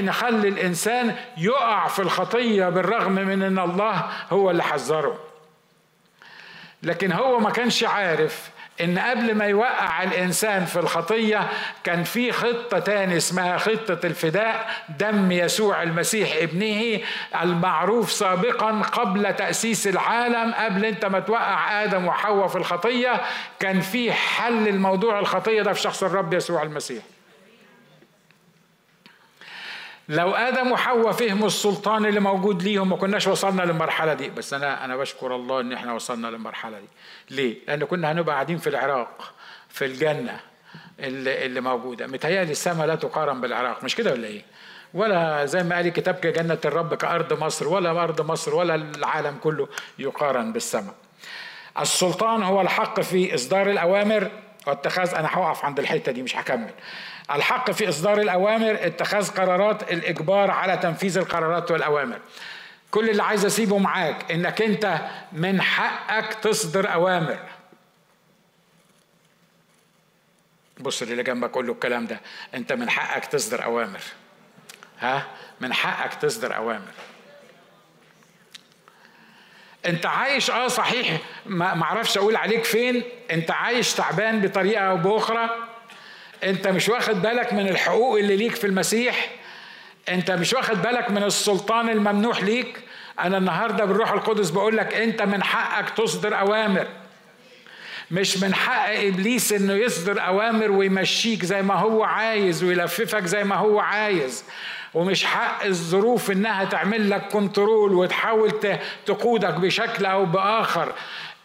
نخلي 0.00 0.48
الإنسان 0.48 1.14
يقع 1.36 1.86
في 1.86 2.02
الخطية 2.02 2.68
بالرغم 2.68 3.12
من 3.12 3.42
إن 3.42 3.58
الله 3.58 4.04
هو 4.30 4.50
اللي 4.50 4.62
حذره. 4.62 5.29
لكن 6.82 7.12
هو 7.12 7.38
ما 7.40 7.50
كانش 7.50 7.84
عارف 7.84 8.50
إن 8.80 8.98
قبل 8.98 9.34
ما 9.34 9.44
يوقع 9.44 10.02
الإنسان 10.02 10.64
في 10.64 10.76
الخطية 10.78 11.48
كان 11.84 12.04
في 12.04 12.32
خطة 12.32 12.78
تاني 12.78 13.16
اسمها 13.16 13.58
خطة 13.58 13.98
الفداء 14.04 14.70
دم 14.98 15.32
يسوع 15.32 15.82
المسيح 15.82 16.36
ابنه 16.36 17.00
المعروف 17.42 18.12
سابقا 18.12 18.70
قبل 18.82 19.34
تأسيس 19.34 19.86
العالم 19.86 20.54
قبل 20.54 20.84
أنت 20.84 21.04
ما 21.04 21.20
توقع 21.20 21.84
آدم 21.84 22.06
وحواء 22.06 22.46
في 22.48 22.56
الخطية 22.56 23.20
كان 23.60 23.80
في 23.80 24.12
حل 24.12 24.68
الموضوع 24.68 25.18
الخطية 25.18 25.62
ده 25.62 25.72
في 25.72 25.80
شخص 25.80 26.02
الرب 26.02 26.34
يسوع 26.34 26.62
المسيح. 26.62 27.02
لو 30.10 30.30
آدم 30.30 30.72
وحواء 30.72 31.12
فهموا 31.12 31.46
السلطان 31.46 32.06
اللي 32.06 32.20
موجود 32.20 32.62
ليهم 32.62 32.88
ما 32.88 32.96
كناش 32.96 33.26
وصلنا 33.26 33.62
للمرحلة 33.62 34.14
دي. 34.14 34.28
بس 34.28 34.54
أنا 34.54 34.84
أنا 34.84 34.96
بشكر 34.96 35.36
الله 35.36 35.60
إن 35.60 35.72
إحنا 35.72 35.92
وصلنا 35.92 36.26
للمرحلة 36.26 36.78
دي. 36.80 36.86
ليه؟ 37.30 37.56
لأن 37.68 37.84
كنا 37.84 38.12
هنبقى 38.12 38.34
قاعدين 38.34 38.58
في 38.58 38.66
العراق 38.66 39.32
في 39.68 39.84
الجنة 39.84 40.40
اللي, 41.00 41.46
اللي 41.46 41.60
موجودة. 41.60 42.06
متهيألي 42.06 42.52
السماء 42.52 42.86
لا 42.86 42.94
تقارن 42.94 43.40
بالعراق. 43.40 43.84
مش 43.84 43.96
كده 43.96 44.12
ولا 44.12 44.26
إيه؟ 44.26 44.42
ولا 44.94 45.46
زي 45.46 45.62
ما 45.62 45.76
قال 45.76 45.88
كتاب 45.88 46.20
جنة 46.20 46.58
الرب 46.64 46.94
كأرض 46.94 47.42
مصر 47.42 47.68
ولا 47.68 47.90
أرض 47.90 48.30
مصر 48.30 48.54
ولا 48.54 48.74
العالم 48.74 49.38
كله 49.42 49.68
يقارن 49.98 50.52
بالسماء. 50.52 50.94
السلطان 51.80 52.42
هو 52.42 52.60
الحق 52.60 53.00
في 53.00 53.34
إصدار 53.34 53.70
الأوامر. 53.70 54.30
واتخاذ 54.66 55.14
أنا 55.14 55.28
هقف 55.28 55.64
عند 55.64 55.78
الحتة 55.78 56.12
دي 56.12 56.22
مش 56.22 56.36
هكمل. 56.36 56.70
الحق 57.32 57.70
في 57.70 57.88
إصدار 57.88 58.20
الأوامر 58.20 58.78
اتخاذ 58.80 59.30
قرارات 59.30 59.92
الإجبار 59.92 60.50
على 60.50 60.76
تنفيذ 60.76 61.18
القرارات 61.18 61.70
والأوامر. 61.70 62.20
كل 62.90 63.10
اللي 63.10 63.22
عايز 63.22 63.44
أسيبه 63.44 63.78
معاك 63.78 64.32
إنك 64.32 64.62
أنت 64.62 65.00
من 65.32 65.62
حقك 65.62 66.34
تصدر 66.34 66.92
أوامر. 66.92 67.38
بص 70.80 71.02
اللي 71.02 71.22
جنبك 71.22 71.50
قول 71.54 71.66
له 71.66 71.72
الكلام 71.72 72.06
ده 72.06 72.20
أنت 72.54 72.72
من 72.72 72.90
حقك 72.90 73.24
تصدر 73.24 73.64
أوامر. 73.64 74.00
ها؟ 75.00 75.26
من 75.60 75.72
حقك 75.72 76.14
تصدر 76.14 76.56
أوامر. 76.56 76.92
أنت 79.86 80.06
عايش 80.06 80.50
آه 80.50 80.68
صحيح 80.68 81.20
ما 81.46 81.74
معرفش 81.74 82.18
أقول 82.18 82.36
عليك 82.36 82.64
فين. 82.64 83.02
أنت 83.30 83.50
عايش 83.50 83.94
تعبان 83.94 84.40
بطريقة 84.40 84.82
أو 84.82 84.96
بأخرى. 84.96 85.69
انت 86.44 86.68
مش 86.68 86.88
واخد 86.88 87.22
بالك 87.22 87.52
من 87.52 87.68
الحقوق 87.68 88.18
اللي 88.18 88.36
ليك 88.36 88.54
في 88.54 88.66
المسيح؟ 88.66 89.30
انت 90.08 90.30
مش 90.30 90.52
واخد 90.52 90.82
بالك 90.82 91.10
من 91.10 91.22
السلطان 91.22 91.88
الممنوح 91.88 92.42
ليك؟ 92.42 92.80
أنا 93.20 93.38
النهارده 93.38 93.84
بالروح 93.84 94.12
القدس 94.12 94.50
بقول 94.50 94.76
لك 94.76 94.94
انت 94.94 95.22
من 95.22 95.42
حقك 95.42 95.90
تصدر 95.90 96.38
اوامر. 96.40 96.86
مش 98.10 98.38
من 98.38 98.54
حق 98.54 98.88
إبليس 98.88 99.52
إنه 99.52 99.72
يصدر 99.72 100.26
أوامر 100.26 100.70
ويمشيك 100.70 101.44
زي 101.44 101.62
ما 101.62 101.74
هو 101.74 102.04
عايز 102.04 102.64
ويلففك 102.64 103.24
زي 103.26 103.44
ما 103.44 103.56
هو 103.56 103.80
عايز. 103.80 104.44
ومش 104.94 105.24
حق 105.24 105.64
الظروف 105.64 106.30
إنها 106.30 106.64
تعمل 106.64 107.10
لك 107.10 107.28
كنترول 107.28 107.94
وتحاول 107.94 108.52
تقودك 109.06 109.54
بشكل 109.54 110.06
أو 110.06 110.24
بآخر. 110.24 110.92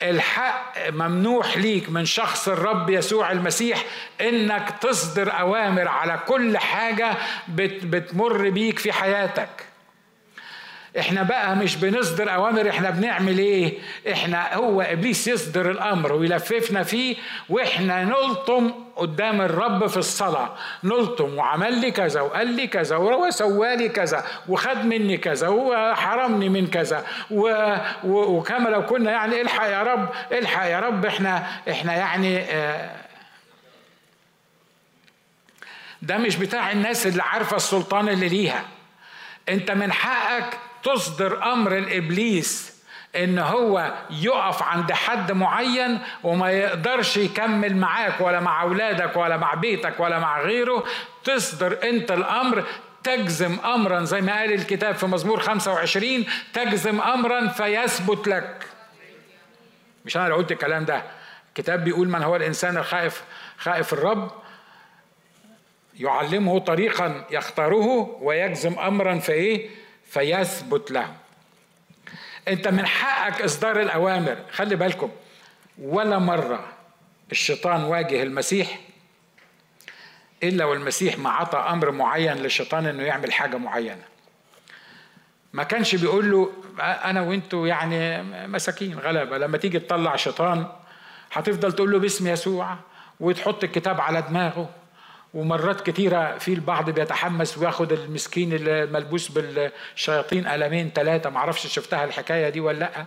الحق 0.03 0.89
ممنوح 0.89 1.57
ليك 1.57 1.89
من 1.89 2.05
شخص 2.05 2.47
الرب 2.47 2.89
يسوع 2.89 3.31
المسيح 3.31 3.83
إنك 4.21 4.69
تصدر 4.81 5.39
أوامر 5.39 5.87
على 5.87 6.19
كل 6.27 6.57
حاجة 6.57 7.11
بتمر 7.47 8.49
بيك 8.49 8.79
في 8.79 8.91
حياتك. 8.91 9.49
إحنا 10.99 11.23
بقى 11.23 11.55
مش 11.55 11.75
بنصدر 11.75 12.33
أوامر 12.33 12.69
إحنا 12.69 12.89
بنعمل 12.89 13.37
إيه؟ 13.39 13.73
إحنا 14.11 14.55
هو 14.55 14.81
إبليس 14.81 15.27
يصدر 15.27 15.71
الأمر 15.71 16.13
ويلففنا 16.13 16.83
فيه 16.83 17.15
وإحنا 17.49 18.03
نلطم 18.03 18.71
قدام 18.95 19.41
الرب 19.41 19.87
في 19.87 19.97
الصلاة. 19.97 20.55
نلطم 20.83 21.37
وعمل 21.37 21.81
لي 21.81 21.91
كذا 21.91 22.21
وقال 22.21 22.47
لي 22.47 22.67
كذا 22.67 22.95
وسوى 22.97 23.75
لي 23.75 23.89
كذا 23.89 24.25
وخد 24.49 24.77
مني 24.77 25.17
كذا 25.17 25.47
وحرمني 25.47 26.49
من 26.49 26.67
كذا 26.67 27.05
و... 27.31 27.41
و... 28.03 28.37
وكما 28.37 28.69
لو 28.69 28.85
كنا 28.85 29.11
يعني 29.11 29.41
إلحق 29.41 29.65
يا 29.67 29.83
رب 29.83 30.09
إلحق 30.31 30.65
يا 30.65 30.79
رب 30.79 31.05
إحنا 31.05 31.47
إحنا 31.69 31.95
يعني 31.95 32.39
آه 32.39 32.95
ده 36.01 36.17
مش 36.17 36.35
بتاع 36.35 36.71
الناس 36.71 37.07
اللي 37.07 37.23
عارفة 37.23 37.55
السلطان 37.57 38.09
اللي 38.09 38.27
ليها. 38.29 38.63
أنت 39.49 39.71
من 39.71 39.91
حقك 39.91 40.57
تصدر 40.85 41.43
أمر 41.53 41.77
الإبليس 41.77 42.75
إن 43.15 43.39
هو 43.39 43.93
يقف 44.09 44.63
عند 44.63 44.91
حد 44.91 45.31
معين 45.31 45.99
وما 46.23 46.51
يقدرش 46.51 47.17
يكمل 47.17 47.77
معاك 47.77 48.21
ولا 48.21 48.39
مع 48.39 48.61
أولادك 48.61 49.17
ولا 49.17 49.37
مع 49.37 49.53
بيتك 49.53 49.99
ولا 49.99 50.19
مع 50.19 50.41
غيره 50.41 50.83
تصدر 51.23 51.77
أنت 51.83 52.11
الأمر 52.11 52.63
تجزم 53.03 53.57
امرا 53.65 54.03
زي 54.03 54.21
ما 54.21 54.39
قال 54.39 54.53
الكتاب 54.53 54.95
في 54.95 55.05
مزمور 55.05 55.39
25 55.39 56.25
تجزم 56.53 57.01
امرا 57.01 57.47
فيثبت 57.47 58.27
لك. 58.27 58.65
مش 60.05 60.17
أنا 60.17 60.25
اللي 60.25 60.35
قلت 60.37 60.51
الكلام 60.51 60.85
ده 60.85 61.03
الكتاب 61.49 61.83
بيقول 61.83 62.07
من 62.07 62.23
هو 62.23 62.35
الإنسان 62.35 62.77
الخائف 62.77 63.23
خائف 63.57 63.93
الرب. 63.93 64.31
يعلمه 65.99 66.59
طريقا 66.59 67.25
يختاره 67.31 68.17
ويجزم 68.21 68.79
امرا 68.79 69.19
فايه 69.19 69.69
فيثبت 70.15 70.91
له 70.91 71.13
انت 72.47 72.67
من 72.67 72.85
حقك 72.85 73.41
اصدار 73.41 73.81
الاوامر. 73.81 74.37
خلي 74.51 74.75
بالكم 74.75 75.11
ولا 75.81 76.19
مرة 76.19 76.65
الشيطان 77.31 77.83
واجه 77.83 78.23
المسيح 78.23 78.79
إلا 80.43 80.65
والمسيح 80.65 81.17
ما 81.17 81.29
عطى 81.29 81.57
أمر 81.57 81.91
معين 81.91 82.37
للشيطان 82.37 82.85
إنه 82.85 83.03
يعمل 83.03 83.33
حاجة 83.33 83.57
معينة. 83.57 84.03
ما 85.53 85.63
كانش 85.63 85.95
بيقول 85.95 86.31
له 86.31 86.51
أنا 86.79 87.21
وأنتوا 87.21 87.67
يعني 87.67 88.23
مساكين 88.47 88.99
غلبه 88.99 89.37
لما 89.37 89.57
تيجي 89.57 89.79
تطلع 89.79 90.15
شيطان 90.15 90.67
هتفضل 91.31 91.71
تقول 91.73 91.91
له 91.91 91.99
باسم 91.99 92.27
يسوع 92.27 92.75
وتحط 93.19 93.63
الكتاب 93.63 94.01
على 94.01 94.21
دماغه. 94.21 94.69
ومرات 95.35 95.81
كتيرة 95.81 96.37
في 96.37 96.53
البعض 96.53 96.89
بيتحمس 96.89 97.57
وياخد 97.57 97.91
المسكين 97.91 98.49
الملبوس 98.53 99.27
بالشياطين 99.31 100.47
ألمين 100.47 100.91
ثلاثة 100.95 101.29
معرفش 101.29 101.67
شفتها 101.67 102.03
الحكاية 102.03 102.49
دي 102.49 102.59
ولا 102.59 102.79
لأ. 102.79 103.05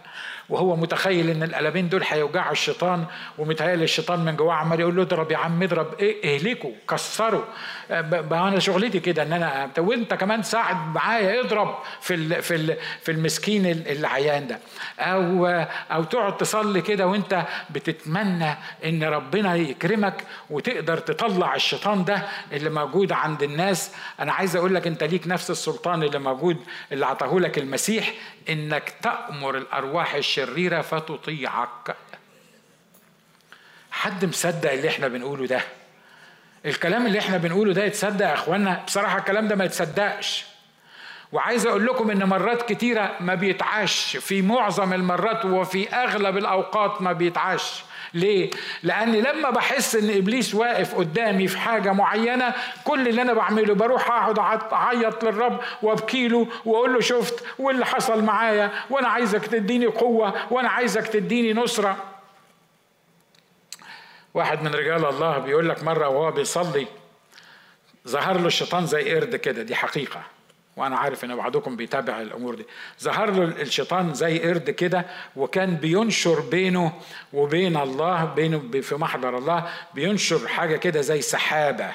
وهو 0.49 0.76
متخيل 0.76 1.30
إن 1.30 1.42
الألمين 1.42 1.88
دول 1.88 2.03
هيوجعوا 2.09 2.53
الشيطان 2.53 3.05
ومتهيألي 3.38 3.84
الشيطان 3.84 4.24
من 4.24 4.36
جواه 4.36 4.55
عمال 4.55 4.80
يقول 4.80 4.96
له 4.96 5.03
اضرب 5.03 5.30
يا 5.30 5.36
عم 5.36 5.62
اضرب 5.62 5.94
إيه 6.01 6.36
اهلكوا 6.36 6.70
كسروا. 6.88 7.44
أنا 7.90 8.59
شغلتي 8.59 9.01
كده 9.01 9.22
إن 9.22 9.32
أنا 9.32 9.70
وأنت 9.78 10.14
كمان 10.14 10.42
ساعد 10.42 10.76
معايا 10.94 11.40
اضرب 11.40 11.74
في 12.01 12.42
في 12.42 12.76
في 13.03 13.12
المسكين 13.12 13.66
العيان 13.66 14.46
ده. 14.46 14.59
أو 14.99 15.46
أو 15.92 16.05
تقعد 16.05 16.36
تصلي 16.36 16.80
كده 16.80 17.07
وأنت 17.07 17.46
بتتمنى 17.70 18.55
إن 18.84 19.05
ربنا 19.05 19.55
يكرمك 19.55 20.24
وتقدر 20.51 20.99
تطلع 20.99 21.55
الشيطان 21.55 22.05
ده 22.05 22.22
اللي 22.53 22.70
موجود 22.70 23.12
عند 23.12 23.42
الناس. 23.42 23.92
أنا 24.20 24.32
عايز 24.32 24.57
أقول 24.57 24.74
لك 24.74 24.86
أنت 24.86 25.05
ليك 25.05 25.26
نفس 25.26 25.51
السلطان 25.51 26.03
اللي 26.03 26.18
موجود 26.18 26.57
اللي 26.92 27.05
اعطاه 27.07 27.38
لك 27.38 27.59
المسيح. 27.59 28.12
إنك 28.49 28.92
تأمر 29.03 29.57
الأرواح 29.59 30.14
الشريرة 30.14 30.80
فتطيعك. 30.80 31.96
حد 33.90 34.24
مصدق 34.24 34.72
اللي 34.72 34.88
إحنا 34.88 35.09
بنقوله 35.09 35.46
ده؟ 35.46 35.61
الكلام 36.66 37.07
اللي 37.07 37.18
إحنا 37.18 37.36
بنقوله 37.36 37.72
ده 37.72 37.84
يتصدق 37.84 38.26
يا 38.26 38.34
إخوانا؟ 38.34 38.82
بصراحة 38.86 39.18
الكلام 39.18 39.49
ده 39.49 39.57
ما 39.57 39.64
يتصدقش. 39.64 40.44
وعايز 41.32 41.66
أقول 41.66 41.86
لكم 41.86 42.11
إن 42.11 42.24
مرات 42.24 42.72
كتيرة 42.72 43.16
ما 43.20 43.34
بيتعاش. 43.34 44.16
في 44.16 44.42
معظم 44.42 44.92
المرات 44.92 45.44
وفي 45.44 45.88
أغلب 45.88 46.36
الأوقات 46.36 47.03
ما 47.03 47.12
بيتعاش. 47.12 47.82
ليه؟ 48.14 48.50
لأن 48.82 49.12
لما 49.12 49.50
بحس 49.50 49.96
إن 49.96 50.11
إبليس 50.16 50.54
واقف 50.54 50.94
قدامي 50.94 51.48
في 51.48 51.59
حاجة 51.59 51.92
معينة 51.92 52.54
كل 52.84 53.09
اللي 53.09 53.22
أنا 53.22 53.32
بعمله 53.32 53.74
بروح 53.74 54.11
أقعد 54.11 54.38
أعيط 54.72 55.24
للرب 55.24 55.61
وأبكي 55.82 56.28
له 56.28 56.46
وأقول 56.64 56.92
له 56.94 57.00
شفت 57.00 57.44
واللي 57.59 57.86
حصل 57.86 58.22
معايا 58.24 58.70
وأنا 58.90 59.09
عايزك 59.09 59.46
تديني 59.46 59.86
قوة 59.86 60.34
وأنا 60.52 60.68
عايزك 60.68 61.06
تديني 61.06 61.52
نصرة. 61.52 61.96
واحد 64.34 64.62
من 64.62 64.74
رجال 64.74 65.06
الله 65.06 65.38
بيقول 65.38 65.68
لك 65.68 65.84
مرة 65.84 66.09
وهو 66.09 66.30
بيصلي 66.30 66.86
ظهر 68.09 68.38
له 68.40 68.46
الشيطان 68.46 68.86
زي 68.86 69.14
قرد 69.14 69.36
كده 69.36 69.62
دي 69.62 69.74
حقيقة 69.74 70.22
وأنا 70.79 70.97
عارف 70.97 71.24
إن 71.24 71.37
بعضكم 71.37 71.76
بيتابع 71.76 72.20
الأمور 72.20 72.55
دي. 72.55 72.66
ظهر 73.03 73.31
له 73.31 73.45
الشيطان 73.45 74.14
زي 74.14 74.39
قرد 74.39 74.70
كده 74.70 75.07
وكان 75.37 75.76
بينشر 75.76 76.41
بينه 76.41 76.93
وبين 77.33 77.76
الله 77.76 78.24
بينه 78.24 78.81
في 78.83 78.95
محضر 78.95 79.39
الله 79.39 79.68
بينشر 79.95 80.49
حاجة 80.49 80.76
كده 80.76 81.01
زي 81.01 81.20
سحابة. 81.20 81.91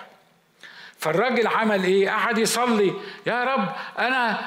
فالراجل 0.97 1.47
عمل 1.47 1.83
إيه؟ 1.83 2.09
قعد 2.09 2.37
يصلي. 2.37 2.93
يا 3.25 3.43
رب 3.43 3.69
أنا 3.99 4.39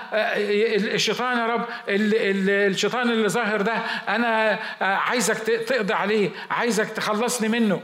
الشيطان 0.95 1.39
يا 1.39 1.47
رب 1.47 1.65
الشيطان 1.89 3.11
اللي 3.11 3.29
ظاهر 3.29 3.63
ده 3.63 3.73
أنا 4.09 4.59
عايزك 4.81 5.39
تقضي 5.39 5.95
عليه 5.95 6.31
عايزك 6.51 6.89
تخلصني 6.89 7.49
منه. 7.49 7.81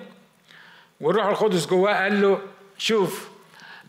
والروح 1.00 1.26
القدس 1.26 1.66
جواه 1.66 2.02
قال 2.02 2.22
له 2.22 2.40
شوف 2.78 3.31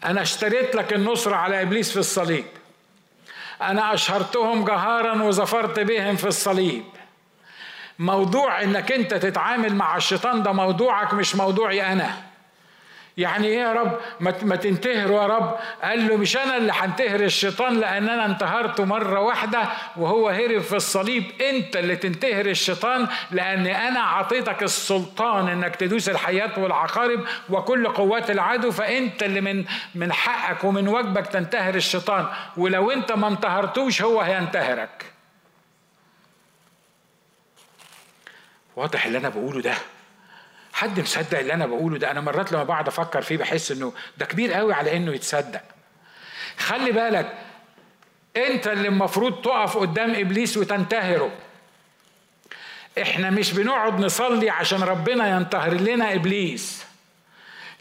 أنا 0.06 0.22
اشتريت 0.22 0.76
لك 0.76 0.94
النصرة 0.94 1.36
على 1.36 1.62
إبليس 1.62 1.92
في 1.92 2.00
الصليب. 2.00 2.46
أنا 3.62 3.94
أشهرتهم 3.94 4.66
جهارا 4.66 5.24
وظفرت 5.24 5.80
بهم 5.80 6.16
في 6.16 6.28
الصليب. 6.28 6.84
موضوع 8.00 8.62
إنك 8.62 8.92
أنت 8.92 9.14
تتعامل 9.14 9.76
مع 9.76 9.98
الشيطان 9.98 10.44
ده 10.44 10.52
موضوعك 10.52 11.14
مش 11.14 11.36
موضوعي 11.36 11.92
أنا. 11.94 12.33
يعني 13.18 13.48
إيه 13.48 13.60
يا 13.60 13.74
رب؟ 13.74 14.00
ما 14.20 14.56
تنتهروا 14.56 15.22
يا 15.22 15.28
رب. 15.28 15.58
قال 15.84 16.08
له 16.08 16.18
مش 16.18 16.38
أنا 16.38 16.58
اللي 16.58 16.72
هنتهر 16.76 17.20
الشيطان 17.20 17.80
لأن 17.80 18.10
أنا 18.10 18.26
انتهرته 18.26 18.86
مرة 18.86 19.20
واحدة 19.20 19.70
وهو 19.98 20.30
هرب 20.30 20.62
في 20.62 20.76
الصليب. 20.76 21.42
أنت 21.42 21.76
اللي 21.78 21.96
تنتهر 21.96 22.46
الشيطان 22.46 23.08
لأن 23.32 23.68
أنا 23.68 24.00
أعطيتك 24.00 24.64
السلطان 24.64 25.48
إنك 25.50 25.76
تدوس 25.76 26.10
الحياة 26.10 26.60
والعقارب 26.60 27.26
وكل 27.50 27.88
قوات 27.88 28.32
العدو 28.32 28.72
فأنت 28.72 29.24
اللي 29.24 29.42
من 29.42 29.66
من 29.96 30.14
حقك 30.14 30.64
ومن 30.64 30.88
واجبك 30.88 31.28
تنتهر 31.28 31.76
الشيطان. 31.76 32.28
ولو 32.58 32.92
أنت 32.92 33.12
ما 33.12 33.28
انتهرتوش 33.28 34.02
هو 34.02 34.22
هينتهرك. 34.22 35.06
واضح 38.76 39.06
اللي 39.06 39.18
أنا 39.18 39.30
بقوله 39.30 39.62
ده. 39.62 39.74
حد 40.74 41.00
مصدق 41.00 41.40
اللي 41.40 41.54
أنا 41.54 41.66
بقوله 41.66 41.98
ده؟ 41.98 42.12
أنا 42.12 42.22
مرات 42.22 42.52
لما 42.52 42.64
بقعد 42.64 42.88
أفكر 42.88 43.22
فيه 43.22 43.38
بحس 43.38 43.72
إنه 43.72 43.94
ده 44.18 44.26
كبير 44.26 44.54
قوي 44.54 44.74
على 44.74 44.98
إنه 44.98 45.14
يتصدق. 45.14 45.62
خلي 46.58 46.92
بالك 46.92 47.34
أنت 48.38 48.68
اللي 48.68 48.88
المفروض 48.88 49.42
تقف 49.42 49.78
قدام 49.78 50.16
إبليس 50.16 50.58
وتنتهره. 50.58 51.32
إحنا 53.02 53.30
مش 53.30 53.54
بنقعد 53.54 54.00
نصلي 54.00 54.50
عشان 54.50 54.84
ربنا 54.84 55.38
ينتهر 55.38 55.74
لنا 55.74 56.14
إبليس. 56.14 56.86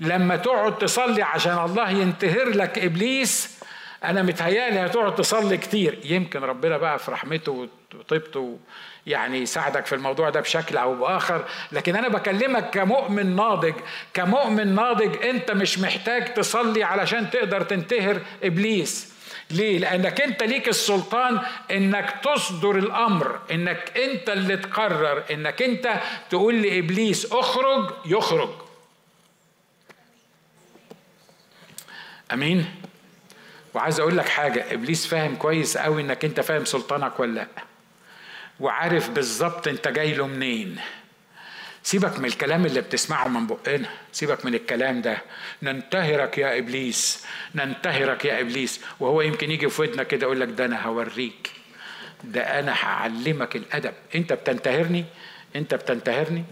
لما 0.00 0.36
تقعد 0.36 0.78
تصلي 0.78 1.22
عشان 1.22 1.58
الله 1.58 1.90
ينتهر 1.90 2.48
لك 2.48 2.78
إبليس 2.78 3.58
أنا 4.04 4.22
متهيألي 4.22 4.86
هتقعد 4.86 5.14
تصلي 5.14 5.56
كتير. 5.56 5.98
يمكن 6.04 6.40
ربنا 6.40 6.76
بقى 6.78 6.98
في 6.98 7.10
رحمته 7.10 7.68
وطيبته 7.94 8.58
يعني 9.06 9.38
يساعدك 9.38 9.86
في 9.86 9.94
الموضوع 9.94 10.30
ده 10.30 10.40
بشكل 10.40 10.76
أو 10.76 10.94
بآخر 10.94 11.44
لكن 11.72 11.96
أنا 11.96 12.08
بكلمك 12.08 12.70
كمؤمن 12.70 13.36
ناضج 13.36 13.74
كمؤمن 14.14 14.74
ناضج 14.74 15.26
أنت 15.26 15.50
مش 15.50 15.78
محتاج 15.78 16.34
تصلي 16.34 16.82
علشان 16.82 17.30
تقدر 17.30 17.62
تنتهر 17.62 18.20
إبليس 18.42 19.12
ليه؟ 19.50 19.78
لأنك 19.78 20.20
أنت 20.20 20.42
ليك 20.42 20.68
السلطان 20.68 21.40
إنك 21.70 22.14
تصدر 22.24 22.70
الأمر، 22.78 23.38
إنك 23.50 23.98
أنت 23.98 24.30
اللي 24.30 24.56
تقرر، 24.56 25.24
إنك 25.30 25.62
أنت 25.62 26.00
تقول 26.30 26.62
لإبليس 26.62 27.32
اخرج 27.32 27.90
يخرج. 28.06 28.50
أمين؟ 32.32 32.74
وعايز 33.74 34.00
أقول 34.00 34.16
لك 34.18 34.28
حاجة، 34.28 34.74
إبليس 34.74 35.06
فاهم 35.06 35.36
كويس 35.36 35.76
قوي 35.76 36.02
إنك 36.02 36.24
أنت 36.24 36.40
فاهم 36.40 36.64
سلطانك 36.64 37.20
ولا 37.20 37.32
لأ. 37.34 37.71
وعارف 38.62 39.10
بالظبط 39.10 39.68
انت 39.68 39.88
جاي 39.88 40.14
له 40.14 40.26
منين. 40.26 40.80
سيبك 41.82 42.18
من 42.18 42.24
الكلام 42.24 42.66
اللي 42.66 42.80
بتسمعه 42.80 43.28
من 43.28 43.46
بقنا 43.46 43.88
سيبك 44.12 44.44
من 44.44 44.54
الكلام 44.54 45.02
ده. 45.02 45.18
ننتهرك 45.62 46.38
يا 46.38 46.58
إبليس 46.58 47.26
ننتهرك 47.54 48.24
يا 48.24 48.40
إبليس. 48.40 48.80
وهو 49.00 49.20
يمكن 49.20 49.50
يجي 49.50 49.68
في 49.68 49.82
ودنك 49.82 50.06
كده 50.06 50.22
يقول 50.22 50.40
لك 50.40 50.48
ده 50.48 50.64
أنا 50.64 50.86
هوريك 50.86 51.50
ده 52.24 52.58
أنا 52.58 52.72
هعلمك 52.72 53.56
الأدب. 53.56 53.94
أنت 54.14 54.32
بتنتهرني؟ 54.32 55.04
أنت 55.56 55.74
بتنتهرني؟ 55.74 56.44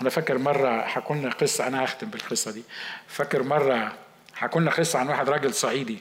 أنا 0.00 0.10
فاكر 0.10 0.38
مرة 0.38 0.82
حكوا 0.86 1.16
لنا 1.16 1.30
قصة 1.30 1.66
أنا 1.66 1.84
هختم 1.84 2.10
بالقصة 2.10 2.50
دي. 2.50 2.62
فاكر 3.08 3.42
مرة 3.42 3.96
حكوا 4.34 4.60
لنا 4.60 4.70
قصة 4.70 4.98
عن 4.98 5.08
واحد 5.08 5.28
راجل 5.28 5.54
صعيدي. 5.54 5.98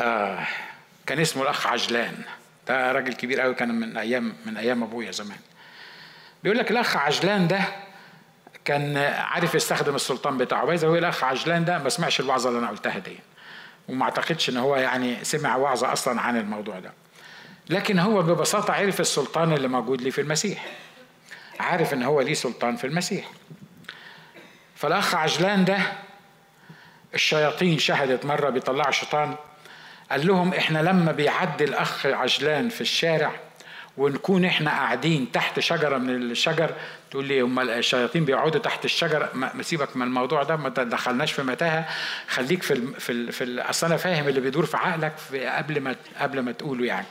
آه 0.00 0.46
كان 1.06 1.20
اسمه 1.20 1.42
الأخ 1.42 1.66
عجلان. 1.66 2.22
ده 2.68 2.92
راجل 2.92 3.12
كبير 3.12 3.40
قوي 3.40 3.54
كان 3.54 3.80
من 3.80 3.96
أيام 3.96 4.32
من 4.46 4.56
أيام 4.56 4.82
أبويا 4.82 5.10
زمان. 5.10 5.38
بيقول 6.42 6.58
لك 6.58 6.70
الأخ 6.70 6.96
عجلان 6.96 7.48
ده 7.48 7.60
كان 8.64 8.96
عارف 8.96 9.54
يستخدم 9.54 9.94
السلطان 9.94 10.38
بتاعه. 10.38 10.64
بايظه 10.66 10.88
هو 10.88 10.96
الأخ 10.96 11.24
عجلان 11.24 11.64
ده 11.64 11.78
ما 11.78 11.88
سمعش 11.88 12.20
الوعظة 12.20 12.48
اللي 12.48 12.58
أنا 12.60 12.68
قلتها 12.68 12.98
دي 12.98 13.18
وما 13.88 14.04
أعتقدش 14.04 14.50
إن 14.50 14.56
هو 14.56 14.76
يعني 14.76 15.24
سمع 15.24 15.56
وعظة 15.56 15.92
أصلا 15.92 16.20
عن 16.20 16.36
الموضوع 16.36 16.78
ده. 16.78 16.92
لكن 17.70 17.98
هو 17.98 18.22
ببساطة 18.22 18.74
عرف 18.74 19.00
السلطان 19.00 19.52
اللي 19.52 19.68
موجود 19.68 20.02
لي 20.02 20.10
في 20.10 20.20
المسيح. 20.20 20.66
عارف 21.60 21.94
إن 21.94 22.02
هو 22.02 22.20
ليه 22.20 22.34
سلطان 22.34 22.76
في 22.76 22.86
المسيح. 22.86 23.30
فالأخ 24.74 25.14
عجلان 25.14 25.64
ده 25.64 25.78
الشياطين 27.14 27.78
شهدت 27.78 28.26
مرة 28.26 28.50
بيطلعوا 28.50 28.90
شيطان 28.90 29.36
قال 30.10 30.26
لهم 30.26 30.54
إحنا 30.54 30.78
لما 30.78 31.12
بيعدي 31.12 31.64
الأخ 31.64 32.06
عجلان 32.06 32.68
في 32.68 32.80
الشارع 32.80 33.32
ونكون 33.96 34.44
إحنا 34.44 34.70
قاعدين 34.70 35.32
تحت 35.32 35.60
شجرة 35.60 35.98
من 35.98 36.10
الشجر 36.10 36.70
تقول 37.10 37.24
لي 37.24 37.40
هم 37.40 37.60
الشياطين 37.60 38.24
بيقعدوا 38.24 38.60
تحت 38.60 38.84
الشجر 38.84 39.28
ما 39.34 39.62
سيبك 39.62 39.96
من 39.96 40.06
الموضوع 40.06 40.42
ده 40.42 40.56
ما 40.56 40.68
تدخلناش 40.68 41.32
في 41.32 41.42
متاهة. 41.42 41.88
خليك 42.28 42.62
في 42.62 42.70
ال 42.74 43.00
في 43.00 43.12
ال 43.12 43.32
في 43.32 43.44
ال 43.44 43.60
أصل 43.60 43.86
أنا 43.86 43.96
فاهم 43.96 44.28
اللي 44.28 44.40
بيدور 44.40 44.66
في 44.66 44.76
عقلك 44.76 45.12
في 45.30 45.46
قبل 45.46 45.80
ما 45.80 45.96
قبل 46.20 46.40
ما 46.40 46.52
تقوله 46.52 46.86
يعني. 46.86 47.06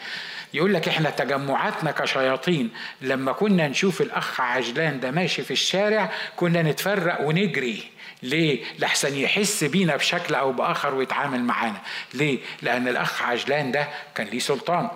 يقول 0.54 0.74
لك 0.74 0.88
إحنا 0.88 1.10
تجمعاتنا 1.10 1.92
كشياطين 1.92 2.70
لما 3.02 3.32
كنا 3.32 3.68
نشوف 3.68 4.02
الأخ 4.02 4.42
عجلان 4.42 5.00
ده 5.00 5.12
ماشي 5.12 5.42
في 5.44 5.52
الشارع 5.52 6.12
كنا 6.36 6.62
نتفرق 6.62 7.22
ونجري. 7.22 7.84
ليه؟ 8.24 8.64
لحسن 8.80 9.16
يحس 9.16 9.64
بينا 9.64 9.96
بشكل 9.96 10.36
أو 10.36 10.52
بآخر 10.52 10.96
ويتعامل 10.96 11.44
معانا 11.44 11.82
ليه؟ 12.14 12.40
لأن 12.62 12.88
الأخ 12.88 13.22
عجلان 13.24 13.72
ده 13.72 13.88
كان 14.16 14.28
ليه 14.28 14.40
سلطان 14.40 14.90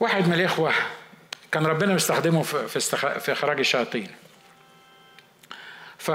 واحد 0.00 0.28
من 0.28 0.34
الإخوة 0.34 0.72
كان 1.52 1.66
ربنا 1.66 1.94
مستخدمه 1.94 2.42
في 2.42 2.80
في 3.20 3.32
إخراج 3.32 3.58
الشياطين 3.58 4.08
ف 5.98 6.10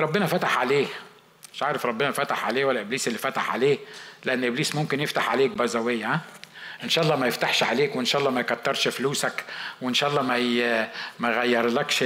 ربنا 0.00 0.26
فتح 0.26 0.58
عليه 0.58 0.86
مش 1.54 1.62
عارف 1.62 1.86
ربنا 1.86 2.10
فتح 2.10 2.46
عليه 2.46 2.64
ولا 2.64 2.80
إبليس 2.80 3.08
اللي 3.08 3.18
فتح 3.18 3.52
عليه 3.52 3.78
لأن 4.24 4.44
إبليس 4.44 4.74
ممكن 4.74 5.00
يفتح 5.00 5.28
عليك 5.30 5.50
بزاوية 5.50 6.06
ها 6.14 6.20
إن 6.84 6.88
شاء 6.88 7.04
الله 7.04 7.16
ما 7.16 7.26
يفتحش 7.26 7.62
عليك 7.62 7.96
وإن 7.96 8.04
شاء 8.04 8.20
الله 8.20 8.30
ما 8.30 8.40
يكترش 8.40 8.88
فلوسك 8.88 9.44
وإن 9.82 9.94
شاء 9.94 10.10
الله 10.10 10.22
ما 10.22 10.88
ما 11.18 11.28
يغيرلكش 11.28 12.04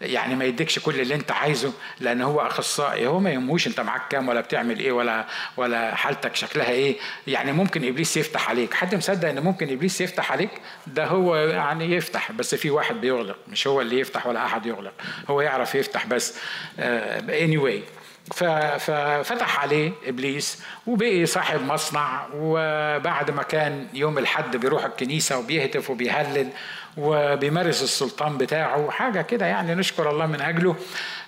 يعني 0.00 0.34
ما 0.34 0.44
يديكش 0.44 0.78
كل 0.78 1.00
اللي 1.00 1.14
أنت 1.14 1.32
عايزه 1.32 1.72
لأن 2.00 2.22
هو 2.22 2.40
أخصائي. 2.40 3.06
هو 3.06 3.20
ما 3.20 3.30
يهموش 3.30 3.66
أنت 3.66 3.80
معاك 3.80 4.08
كام 4.08 4.28
ولا 4.28 4.40
بتعمل 4.40 4.80
إيه 4.80 4.92
ولا 4.92 5.26
ولا 5.56 5.94
حالتك 5.94 6.36
شكلها 6.36 6.70
إيه. 6.70 6.96
يعني 7.26 7.52
ممكن 7.52 7.88
إبليس 7.88 8.16
يفتح 8.16 8.48
عليك. 8.50 8.74
حد 8.74 8.94
مصدق 8.94 9.28
إن 9.28 9.40
ممكن 9.40 9.72
إبليس 9.72 10.00
يفتح 10.00 10.32
عليك؟ 10.32 10.50
ده 10.86 11.06
هو 11.06 11.36
يعني 11.36 11.94
يفتح 11.94 12.32
بس 12.32 12.54
في 12.54 12.70
واحد 12.70 13.00
بيغلق. 13.00 13.36
مش 13.48 13.66
هو 13.66 13.80
اللي 13.80 14.00
يفتح 14.00 14.26
ولا 14.26 14.44
أحد 14.46 14.66
يغلق. 14.66 14.92
هو 15.30 15.40
يعرف 15.40 15.74
يفتح 15.74 16.06
بس. 16.06 16.38
اني 16.78 17.58
uh, 17.58 17.60
anyway. 17.60 18.03
ففتح 18.32 19.60
عليه 19.60 19.92
إبليس 20.06 20.62
وبقي 20.86 21.26
صاحب 21.26 21.62
مصنع 21.62 22.26
وبعد 22.34 23.30
ما 23.30 23.42
كان 23.42 23.86
يوم 23.94 24.18
الحد 24.18 24.56
بيروح 24.56 24.84
الكنيسة 24.84 25.38
وبيهتف 25.38 25.90
وبيهلل 25.90 26.48
وبيمارس 26.96 27.82
السلطان 27.82 28.38
بتاعه 28.38 28.90
حاجة 28.90 29.22
كده 29.22 29.46
يعني 29.46 29.74
نشكر 29.74 30.10
الله 30.10 30.26
من 30.26 30.40
أجله 30.40 30.76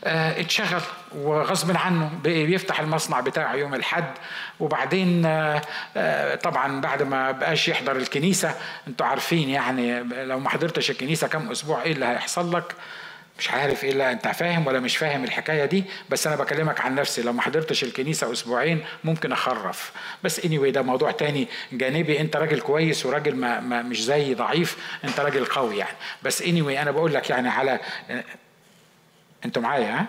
آه 0.04 0.40
اتشغل 0.40 0.80
وغصب 1.16 1.76
عنه 1.76 2.10
بقي 2.24 2.46
بيفتح 2.46 2.80
المصنع 2.80 3.20
بتاعه 3.20 3.54
يوم 3.54 3.74
الحد. 3.74 4.14
وبعدين 4.60 5.22
آه 5.26 6.34
طبعا 6.34 6.80
بعد 6.80 7.02
ما 7.02 7.30
بقاش 7.30 7.68
يحضر 7.68 7.96
الكنيسة 7.96 8.54
أنتوا 8.88 9.06
عارفين 9.06 9.48
يعني 9.48 10.02
لو 10.02 10.38
ما 10.38 10.50
حضرتش 10.50 10.90
الكنيسة 10.90 11.26
كم 11.28 11.50
أسبوع 11.50 11.82
إيه 11.82 11.92
اللي 11.92 12.06
هيحصل 12.06 12.56
لك؟ 12.56 12.74
مش 13.38 13.50
عارف 13.50 13.84
إيه 13.84 13.92
لا 13.92 14.12
أنت 14.12 14.28
فاهم 14.28 14.66
ولا 14.66 14.80
مش 14.80 14.96
فاهم 14.96 15.24
الحكاية 15.24 15.64
دي 15.64 15.84
بس 16.10 16.26
أنا 16.26 16.36
بكلمك 16.36 16.80
عن 16.80 16.94
نفسي. 16.94 17.22
لو 17.22 17.32
ما 17.32 17.42
حضرتش 17.42 17.84
الكنيسة 17.84 18.32
أسبوعين 18.32 18.84
ممكن 19.04 19.32
أخرف. 19.32 19.92
بس 20.24 20.44
اني 20.44 20.58
anyway 20.58 20.74
ده 20.74 20.82
موضوع 20.82 21.10
تاني 21.10 21.48
جانبي. 21.72 22.20
أنت 22.20 22.36
راجل 22.36 22.60
كويس 22.60 23.06
وراجل 23.06 23.36
ما, 23.36 23.60
ما 23.60 23.82
مش 23.82 24.04
زي 24.04 24.34
ضعيف. 24.34 24.76
أنت 25.04 25.20
راجل 25.20 25.44
قوي 25.44 25.78
يعني. 25.78 25.96
بس 26.22 26.42
اني 26.42 26.62
anyway 26.62 26.80
أنا 26.80 26.90
بقول 26.90 27.14
لك 27.14 27.30
يعني 27.30 27.48
على 27.48 27.80
أنتوا 29.44 29.62
معايا 29.62 30.00
ها؟ 30.00 30.06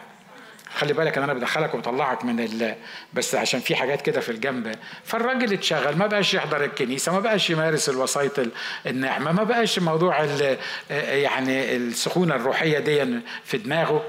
خلي 0.75 0.93
بالك 0.93 1.17
إن 1.17 1.23
أنا 1.23 1.33
بدخلك 1.33 1.73
وبطلعك 1.73 2.25
من 2.25 2.39
ال... 2.39 2.75
بس 3.13 3.35
عشان 3.35 3.59
في 3.59 3.75
حاجات 3.75 4.01
كده 4.01 4.21
في 4.21 4.29
الجنب. 4.31 4.75
فالراجل 5.03 5.53
اتشغل 5.53 5.97
ما 5.97 6.07
بقاش 6.07 6.33
يحضر 6.33 6.63
الكنيسة 6.63 7.11
ما 7.11 7.19
بقاش 7.19 7.49
يمارس 7.49 7.89
الوسائط 7.89 8.47
النعمه 8.85 9.31
ما 9.31 9.43
بقاش 9.43 9.79
موضوع 9.79 10.23
ال... 10.23 10.57
يعني 10.89 11.75
السخونة 11.75 12.35
الروحية 12.35 12.79
دي 12.79 13.19
في 13.43 13.57
دماغه. 13.57 14.03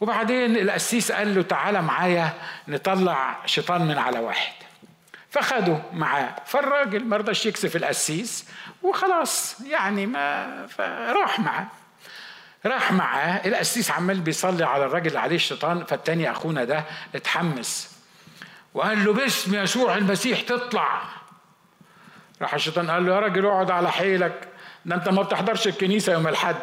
وبعدين 0.00 0.56
القسيس 0.56 1.12
قال 1.12 1.34
له 1.34 1.42
تعالى 1.42 1.82
معايا 1.82 2.32
نطلع 2.68 3.38
شيطان 3.46 3.82
من 3.82 3.98
على 3.98 4.18
واحد. 4.18 4.52
فخده 5.30 5.78
معاه. 5.92 6.34
فالراجل 6.46 7.04
ما 7.04 7.16
رضاش 7.16 7.46
يكسف 7.46 7.76
القسيس 7.76 8.44
وخلاص 8.82 9.60
يعني 9.60 10.06
ما 10.06 10.66
فراح 10.66 11.40
معاه. 11.40 11.66
راح 12.66 12.92
معاه 12.92 13.48
القسيس 13.48 13.90
عمال 13.90 14.20
بيصلي 14.20 14.64
على 14.64 14.84
الراجل 14.84 15.06
اللي 15.06 15.18
عليه 15.18 15.36
الشيطان 15.36 15.84
فالتاني 15.84 16.30
أخونا 16.30 16.64
ده 16.64 16.84
اتحمس 17.14 17.98
وقال 18.74 19.04
له 19.04 19.12
باسم 19.12 19.54
يسوع 19.54 19.96
المسيح 19.96 20.40
تطلع. 20.40 21.02
راح 22.42 22.54
الشيطان 22.54 22.90
قال 22.90 23.06
له 23.06 23.14
يا 23.14 23.20
راجل 23.20 23.46
اقعد 23.46 23.70
على 23.70 23.92
حيلك 23.92 24.48
ده 24.86 24.94
انت 24.94 25.08
ما 25.08 25.22
بتحضرش 25.22 25.66
الكنيسة 25.68 26.12
يوم 26.12 26.28
الحد 26.28 26.56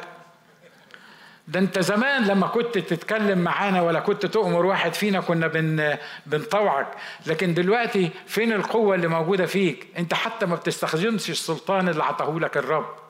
ده 1.47 1.59
انت 1.59 1.79
زمان 1.79 2.23
لما 2.23 2.47
كنت 2.47 2.77
تتكلم 2.77 3.39
معانا 3.39 3.81
ولا 3.81 3.99
كنت 3.99 4.25
تؤمر 4.25 4.65
واحد 4.65 4.93
فينا 4.93 5.19
كنا 5.21 5.47
بن 5.47 5.97
بنطوعك 6.25 6.87
لكن 7.25 7.53
دلوقتي 7.53 8.09
فين 8.27 8.53
القوة 8.53 8.95
اللي 8.95 9.07
موجودة 9.07 9.45
فيك؟ 9.45 9.87
انت 9.97 10.13
حتى 10.13 10.45
ما 10.45 10.55
بتستخدمش 10.55 11.29
السلطان 11.29 11.89
اللي 11.89 12.03
عطاه 12.03 12.39
لك 12.39 12.57
الرب. 12.57 13.04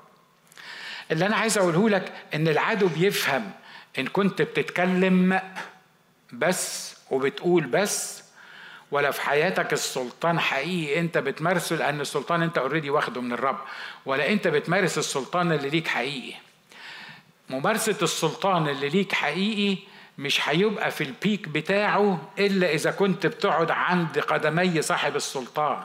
اللي 1.12 1.26
أنا 1.26 1.36
عايز 1.36 1.58
أقوله 1.58 1.90
لك 1.90 2.14
إن 2.34 2.48
العدو 2.48 2.88
بيفهم 2.88 3.52
إن 4.00 4.08
كنت 4.08 4.42
بتتكلم 4.42 5.42
بس 6.34 6.96
وبتقول 7.12 7.66
بس 7.66 8.24
ولا 8.92 9.12
في 9.12 9.22
حياتك 9.22 9.74
السلطان 9.74 10.40
حقيقي 10.40 11.00
أنت 11.00 11.18
بتمارسه 11.18 11.76
لأن 11.76 12.02
السلطان 12.02 12.42
أنت 12.42 12.58
already 12.58 12.90
واخده 12.90 13.22
من 13.22 13.34
الرب 13.34 13.58
ولا 14.06 14.30
أنت 14.32 14.48
بتمارس 14.48 14.98
السلطان 14.98 15.52
اللي 15.52 15.70
ليك 15.70 15.88
حقيقي. 15.88 16.36
ممارسة 17.50 17.96
السلطان 18.02 18.68
اللي 18.70 18.90
ليك 18.90 19.14
حقيقي 19.14 19.78
مش 20.18 20.50
هيبقى 20.50 20.92
في 20.92 21.04
ال 21.04 21.12
peak 21.12 21.48
بتاعه 21.48 22.30
إلا 22.40 22.74
إذا 22.74 22.92
كنت 22.92 23.26
بتقعد 23.28 23.72
عند 23.72 24.20
قدمي 24.20 24.82
صاحب 24.82 25.16
السلطان. 25.16 25.84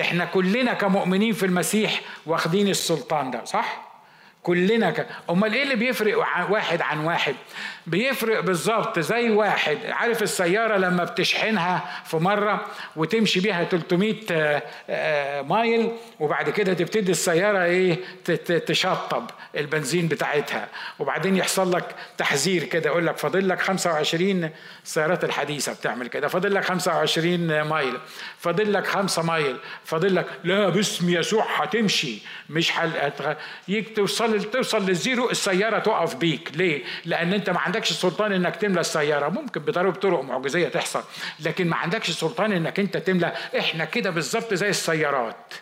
إحنا 0.00 0.24
كلنا 0.24 0.72
كمؤمنين 0.74 1.32
في 1.32 1.46
المسيح 1.46 2.00
واخدين 2.26 2.68
السلطان 2.68 3.30
ده 3.30 3.44
صح؟ 3.44 3.81
كلنا 4.42 4.90
ك... 4.90 5.06
أمال 5.30 5.54
إيه 5.54 5.62
اللي 5.62 5.74
بيفرق 5.74 6.18
واحد 6.50 6.80
عن 6.80 6.98
واحد؟ 6.98 7.34
بيفرق 7.86 8.40
بالظبط 8.40 8.98
زي 8.98 9.30
واحد. 9.30 9.78
عارف 9.88 10.22
السيارة 10.22 10.76
لما 10.76 11.04
بتشحنها 11.04 12.02
في 12.04 12.16
مرة 12.16 12.66
وتمشي 12.96 13.40
بيها 13.40 13.64
300 13.64 15.42
مايل 15.42 15.90
وبعد 16.20 16.50
كده 16.50 16.72
تبتدي 16.74 17.12
السيارة 17.12 17.64
إيه 17.64 17.98
تشطب 18.66 19.30
البنزين 19.56 20.08
بتاعتها. 20.08 20.68
وبعدين 20.98 21.36
يحصل 21.36 21.72
لك 21.72 21.84
تحذير 22.18 22.64
كده 22.64 22.90
يقول 22.90 23.06
لك 23.06 23.18
فاضل 23.18 23.48
لك 23.48 23.60
25 23.60 24.50
السيارات 24.84 25.24
الحديثة 25.24 25.72
بتعمل 25.72 26.08
كده. 26.08 26.28
فاضل 26.28 26.54
لك 26.54 26.64
25 26.64 27.62
مايل. 27.62 27.98
فاضل 28.38 28.72
لك 28.72 28.86
5 28.86 29.22
مايل. 29.22 29.56
فاضل 29.84 30.14
لك 30.14 30.26
لا 30.44 30.68
باسم 30.68 31.10
يسوع 31.10 31.46
هتمشي. 31.56 32.18
مش 32.50 32.70
حل... 32.70 33.12
توصل 33.96 34.42
توصل 34.42 34.86
للزيرو 34.86 35.30
السيارة 35.30 35.78
تقف 35.78 36.14
بيك. 36.14 36.50
ليه؟ 36.54 36.82
لأن 37.04 37.32
أنت 37.32 37.50
ما 37.50 37.58
عندكش 37.72 37.92
سلطان 37.92 38.32
إنك 38.32 38.56
تملى 38.56 38.80
السيارة. 38.80 39.28
ممكن 39.28 39.60
بطرق 39.60 39.94
طرق 39.94 40.20
معجزية 40.20 40.68
تحصل 40.68 41.02
لكن 41.40 41.68
ما 41.68 41.76
عندكش 41.76 42.10
سلطان 42.10 42.52
إنك 42.52 42.80
أنت 42.80 42.96
تملى. 42.96 43.32
إحنا 43.58 43.84
كده 43.84 44.10
بالظبط 44.10 44.54
زي 44.54 44.68
السيارات. 44.68 45.54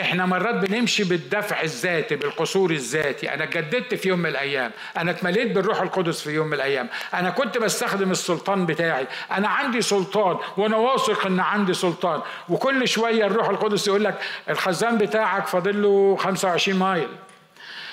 إحنا 0.00 0.26
مرات 0.26 0.54
بنمشي 0.54 1.04
بالدفع 1.04 1.62
الذاتي 1.62 2.16
بالقصور 2.16 2.70
الذاتي. 2.70 3.34
أنا 3.34 3.44
جددت 3.44 3.94
في 3.94 4.08
يوم 4.08 4.18
من 4.18 4.26
الأيام. 4.26 4.70
أنا 4.96 5.10
اتمليت 5.10 5.50
بالروح 5.52 5.80
القدس 5.80 6.20
في 6.20 6.30
يوم 6.30 6.46
من 6.46 6.54
الأيام. 6.54 6.88
أنا 7.14 7.30
كنت 7.30 7.58
بستخدم 7.58 8.10
السلطان 8.10 8.66
بتاعي. 8.66 9.06
أنا 9.32 9.48
عندي 9.48 9.82
سلطان 9.82 10.36
وأنا 10.56 10.76
واثق 10.76 11.26
إن 11.26 11.40
عندي 11.40 11.74
سلطان. 11.74 12.20
وكل 12.48 12.88
شوية 12.88 13.26
الروح 13.26 13.48
القدس 13.48 13.88
يقول 13.88 14.04
لك 14.04 14.18
الخزان 14.50 14.98
بتاعك 14.98 15.46
فاضل 15.46 15.82
له 15.82 16.16
25 16.16 16.78
مايل. 16.78 17.08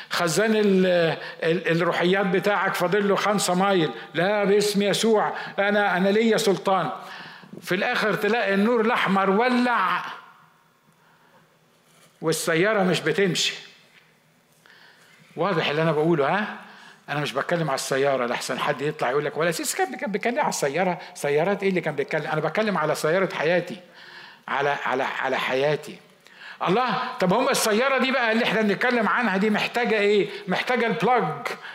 خزان 0.09 0.55
ال 0.55 0.85
ال 1.43 1.81
الروحيات 1.81 2.25
بتاعك 2.25 2.73
فاضل 2.73 3.09
له 3.09 3.15
خمسة 3.15 3.53
مايل. 3.53 3.91
لا 4.13 4.43
باسم 4.43 4.81
يسوع 4.81 5.33
أنا 5.59 5.97
أنا 5.97 6.09
ليا 6.09 6.37
سلطان. 6.37 6.89
في 7.61 7.75
الآخر 7.75 8.13
تلاقي 8.13 8.53
النور 8.53 8.81
الأحمر 8.81 9.29
ولع. 9.29 10.05
والسيارة 12.21 12.83
مش 12.83 13.01
بتمشي. 13.01 13.53
واضح 15.35 15.69
اللي 15.69 15.81
أنا 15.81 15.91
بقوله 15.91 16.27
ها؟ 16.27 16.57
أنا 17.09 17.19
مش 17.19 17.33
بتكلم 17.33 17.69
على 17.69 17.75
السيارة 17.75 18.25
لحسن 18.25 18.59
حد 18.59 18.81
يطلع 18.81 19.09
يقول 19.09 19.25
لك 19.25 19.37
ولا 19.37 19.51
سيس 19.51 19.75
كان 19.75 20.11
بيتكلم 20.11 20.39
على 20.39 20.49
السيارة 20.49 20.99
سيارات 21.13 21.63
إيه 21.63 21.69
اللي 21.69 21.81
كان 21.81 21.95
بيتكلم؟ 21.95 22.27
أنا 22.27 22.41
بتكلم 22.41 22.77
على 22.77 22.95
سيارة 22.95 23.35
حياتي 23.35 23.77
على 24.47 24.69
على 24.69 25.03
على 25.03 25.37
حياتي. 25.37 25.99
الله 26.67 26.97
طب 27.19 27.33
هم 27.33 27.49
السيارة 27.49 27.97
دي 27.97 28.11
بقى 28.11 28.31
اللي 28.31 28.43
إحنا 28.45 28.61
بنتكلم 28.61 29.07
عنها 29.07 29.37
دي 29.37 29.49
محتاجة 29.49 29.99
إيه؟ 29.99 30.27
محتاجة 30.47 30.87
ال 30.87 30.95
plug 30.95 31.23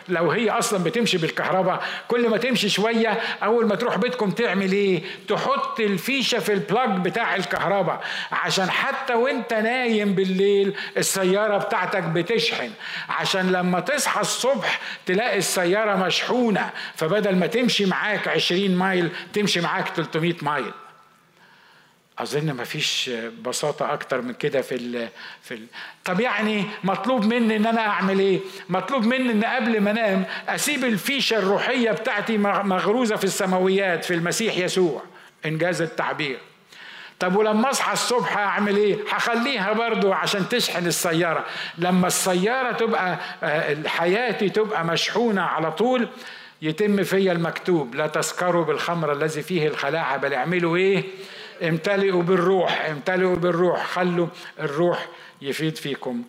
لو 0.09 0.31
هي 0.31 0.49
أصلا 0.49 0.83
بتمشي 0.83 1.17
بالكهرباء 1.17 1.83
كل 2.07 2.29
ما 2.29 2.37
تمشي 2.37 2.69
شوية 2.69 3.09
أول 3.43 3.67
ما 3.67 3.75
تروح 3.75 3.97
بيتكم 3.97 4.31
تعمل 4.31 4.71
إيه؟ 4.71 5.03
تحط 5.27 5.79
الفيشة 5.79 6.39
في 6.39 6.53
ال 6.53 6.60
plug 6.60 6.89
بتاع 6.89 7.35
الكهرباء. 7.35 8.03
عشان 8.31 8.69
حتى 8.69 9.13
وانت 9.13 9.53
نايم 9.53 10.13
بالليل 10.13 10.75
السيارة 10.97 11.57
بتاعتك 11.57 12.03
بتشحن. 12.03 12.71
عشان 13.09 13.51
لما 13.51 13.79
تصحى 13.79 14.21
الصبح 14.21 14.79
تلاقي 15.05 15.37
السيارة 15.37 15.95
مشحونة. 15.95 16.69
فبدل 16.95 17.35
ما 17.35 17.47
تمشي 17.47 17.85
معاك 17.85 18.27
20 18.27 18.75
mile 18.75 19.09
تمشي 19.33 19.61
معاك 19.61 19.87
300 19.87 20.33
mile. 20.41 20.71
أظن 22.19 22.51
ما 22.51 22.63
فيش 22.63 23.11
بساطة 23.41 23.93
أكتر 23.93 24.21
من 24.21 24.33
كده 24.33 24.61
في 24.61 24.75
ال 24.75 25.09
في 25.41 25.53
ال 25.53 25.65
طب 26.05 26.19
يعني 26.19 26.65
مطلوب 26.83 27.25
مني 27.25 27.55
إن 27.55 27.65
أنا 27.65 27.81
أعمل 27.81 28.19
إيه؟ 28.19 28.39
مطلوب 28.69 29.05
مني 29.05 29.31
إن 29.31 29.43
قبل 29.43 29.81
ما 29.81 29.91
أنام 29.91 30.25
أسيب 30.47 30.83
الفيشة 30.85 31.37
الروحية 31.37 31.91
بتاعتي 31.91 32.37
مغروزة 32.37 33.15
في 33.15 33.23
السماويات 33.23 34.05
في 34.05 34.13
المسيح 34.13 34.57
يسوع 34.57 35.01
إنجاز 35.45 35.81
التعبير. 35.81 36.37
طب 37.19 37.35
ولما 37.35 37.69
أصحى 37.69 37.93
الصبح 37.93 38.37
أعمل 38.37 38.77
إيه؟ 38.77 38.97
هخليها 39.11 39.73
برضو 39.73 40.13
عشان 40.13 40.49
تشحن 40.49 40.87
السيارة. 40.87 41.45
لما 41.77 42.07
السيارة 42.07 42.71
تبقى 42.71 43.19
آه، 43.43 43.87
حياتي 43.87 44.49
تبقى 44.49 44.85
مشحونة 44.85 45.41
على 45.41 45.71
طول 45.71 46.07
يتم 46.61 47.03
فيا 47.03 47.31
المكتوب 47.31 47.95
لا 47.95 48.07
تسكروا 48.07 48.65
بالخمر 48.65 49.13
الذي 49.13 49.41
فيه 49.41 49.67
الخلاعه 49.67 50.17
بل 50.17 50.33
اعملوا 50.33 50.77
إيه؟ 50.77 51.03
امتلئوا 51.63 52.23
بالروح 52.23 52.81
امتلئوا 52.85 53.35
بالروح 53.35 53.85
خلوا 53.85 54.27
الروح 54.59 55.07
يفيد 55.41 55.77
فيكم. 55.77 56.23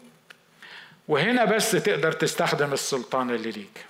وهنا 1.09 1.45
بس 1.45 1.71
تقدر 1.71 2.13
تستخدم 2.13 2.73
السلطان 2.73 3.31
اللي 3.31 3.51
ليك. 3.51 3.85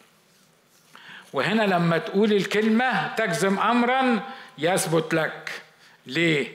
وهنا 1.33 1.63
لما 1.63 1.99
تقول 1.99 2.33
الكلمة 2.33 3.15
تجزم 3.15 3.59
أمرا 3.59 4.21
يثبت 4.59 5.15
لك. 5.15 5.63
ليه؟ 6.07 6.53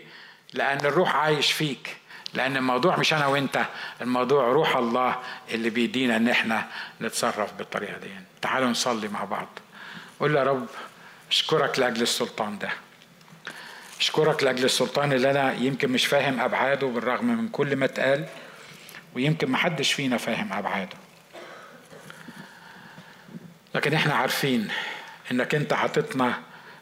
لأن 0.53 0.85
الروح 0.85 1.15
عايش 1.15 1.51
فيك. 1.51 1.97
لأن 2.33 2.57
الموضوع 2.57 2.95
مش 2.97 3.13
أنا 3.13 3.27
وأنت 3.27 3.65
الموضوع 4.01 4.47
روح 4.47 4.75
الله 4.75 5.19
اللي 5.51 5.69
بيدينا 5.69 6.15
إن 6.15 6.27
إحنا 6.27 6.67
نتصرف 7.01 7.53
بالطريقة 7.53 7.97
دي. 7.97 8.09
تعالوا 8.41 8.69
نصلي 8.69 9.07
مع 9.07 9.23
بعض. 9.23 9.47
قول 10.19 10.35
يا 10.35 10.43
رب 10.43 10.67
أشكرك 11.31 11.79
لأجل 11.79 12.01
السلطان 12.01 12.59
ده. 12.59 12.69
أشكرك 14.01 14.43
لأجل 14.43 14.65
السلطان 14.65 15.13
اللي 15.13 15.31
أنا 15.31 15.53
يمكن 15.53 15.91
مش 15.91 16.05
فاهم 16.05 16.39
أبعاده 16.39 16.87
بالرغم 16.87 17.25
من 17.25 17.47
كل 17.49 17.75
ما 17.75 17.85
اتقال 17.85 18.25
ويمكن 19.15 19.51
محدش 19.51 19.93
فينا 19.93 20.17
فاهم 20.17 20.53
أبعاده. 20.53 20.97
لكن 23.75 23.93
إحنا 23.93 24.13
عارفين 24.13 24.67
إنك 25.31 25.55
أنت 25.55 25.73
عطتنا 25.73 26.33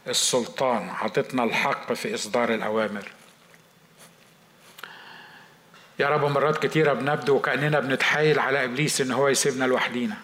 السلطان 0.07 0.89
عطتنا 0.89 1.43
الحق 1.43 1.93
في 1.93 2.15
إصدار 2.15 2.53
الأوامر. 2.53 3.11
يا 5.99 6.07
رب 6.07 6.25
مرات 6.25 6.65
كتيرة 6.65 6.93
بنبدو 6.93 7.35
وكأننا 7.35 7.79
بنتحايل 7.79 8.39
على 8.39 8.63
إبليس 8.63 9.01
إن 9.01 9.11
هو 9.11 9.27
يسيبنا 9.27 9.65
لوحدينا. 9.65 10.17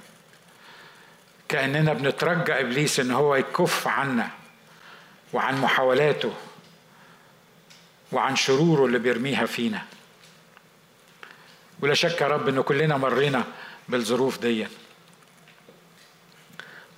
كأننا 1.49 1.93
بنترجى 1.93 2.59
إبليس 2.59 2.99
إن 2.99 3.11
هو 3.11 3.35
يكف 3.35 3.87
عنا 3.87 4.29
وعن 5.33 5.61
محاولاته 5.61 6.33
وعن 8.11 8.35
شروره 8.35 8.85
اللي 8.85 8.99
بيرميها 8.99 9.45
فينا. 9.45 9.81
ولا 11.81 11.93
شك 11.93 12.21
يا 12.21 12.27
رب 12.27 12.47
إن 12.47 12.61
كلنا 12.61 12.97
مرينا 12.97 13.43
بالظروف 13.89 14.39
دي. 14.39 14.67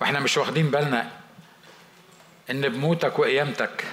وإحنا 0.02 0.20
مش 0.20 0.38
واخدين 0.38 0.72
بالنا 0.72 1.12
إن 2.50 2.70
بموتك 2.70 3.20
وقيامتك 3.20 3.84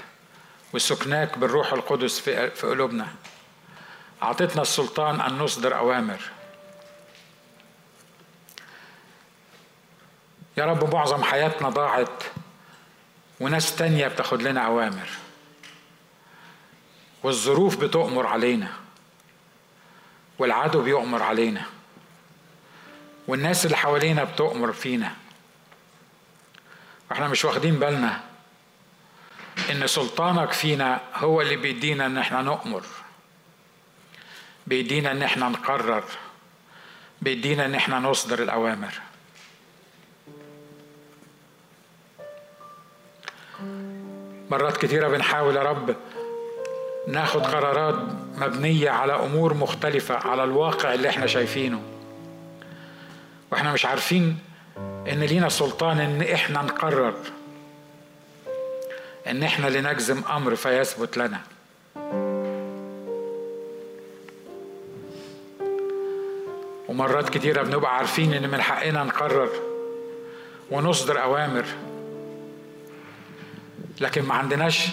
وسكناك 0.72 1.38
بالروح 1.38 1.72
القدس 1.72 2.20
في 2.20 2.48
قلوبنا. 2.62 3.06
اعطتنا 4.22 4.62
السلطان 4.62 5.20
أن 5.20 5.38
نصدر 5.38 5.78
أوامر. 5.78 6.20
يا 10.56 10.64
رب 10.64 10.94
معظم 10.94 11.22
حياتنا 11.22 11.68
ضاعت 11.68 12.22
وناس 13.40 13.76
تانية 13.76 14.08
بتاخد 14.08 14.42
لنا 14.42 14.60
أوامر. 14.66 15.08
والظروف 17.24 17.76
بتؤمر 17.76 18.26
علينا. 18.26 18.68
والعدو 20.38 20.82
بيؤمر 20.82 21.22
علينا. 21.22 21.62
والناس 23.28 23.66
اللي 23.66 23.76
حوالينا 23.76 24.24
بتؤمر 24.24 24.72
فينا. 24.72 25.16
وإحنا 27.10 27.28
مش 27.28 27.44
واخدين 27.44 27.78
بالنا 27.78 28.20
إن 29.70 29.86
سلطانك 29.86 30.52
فينا 30.52 31.00
هو 31.14 31.40
اللي 31.40 31.56
بيدينا 31.56 32.06
إن 32.06 32.18
إحنا 32.18 32.42
نؤمر 32.42 32.82
بيدينا 34.66 35.10
إن 35.10 35.22
إحنا 35.22 35.48
نقرر. 35.48 36.04
بيدينا 37.22 37.64
إن 37.64 37.74
إحنا 37.74 37.98
نصدر 37.98 38.42
الأوامر. 38.42 39.00
مرات 44.50 44.76
كتيرة 44.76 45.08
بنحاول 45.08 45.56
يا 45.56 45.62
رب 45.62 45.96
ناخد 47.08 47.42
قرارات 47.46 47.94
مبنية 48.38 48.90
على 48.90 49.12
أمور 49.12 49.54
مختلفة 49.54 50.14
على 50.14 50.44
الواقع 50.44 50.94
اللي 50.94 51.08
إحنا 51.08 51.26
شايفينه. 51.26 51.82
وإحنا 53.52 53.72
مش 53.72 53.86
عارفين 53.86 54.38
إن 54.78 55.20
لينا 55.20 55.48
سلطان 55.48 56.00
إن 56.00 56.22
إحنا 56.22 56.62
نقرر 56.62 57.14
إن 59.26 59.42
إحنا 59.42 59.68
اللي 59.68 59.80
نجزم 59.80 60.22
أمر 60.30 60.54
فيثبت 60.54 61.16
لنا. 61.16 61.40
ومرات 66.88 67.28
كتيرة 67.28 67.62
بنبقى 67.62 67.96
عارفين 67.96 68.34
إن 68.34 68.50
من 68.50 68.60
حقنا 68.62 69.04
نقرر 69.04 69.48
ونصدر 70.70 71.22
أوامر 71.22 71.64
لكن 74.00 74.22
ما 74.22 74.34
عندناش 74.34 74.88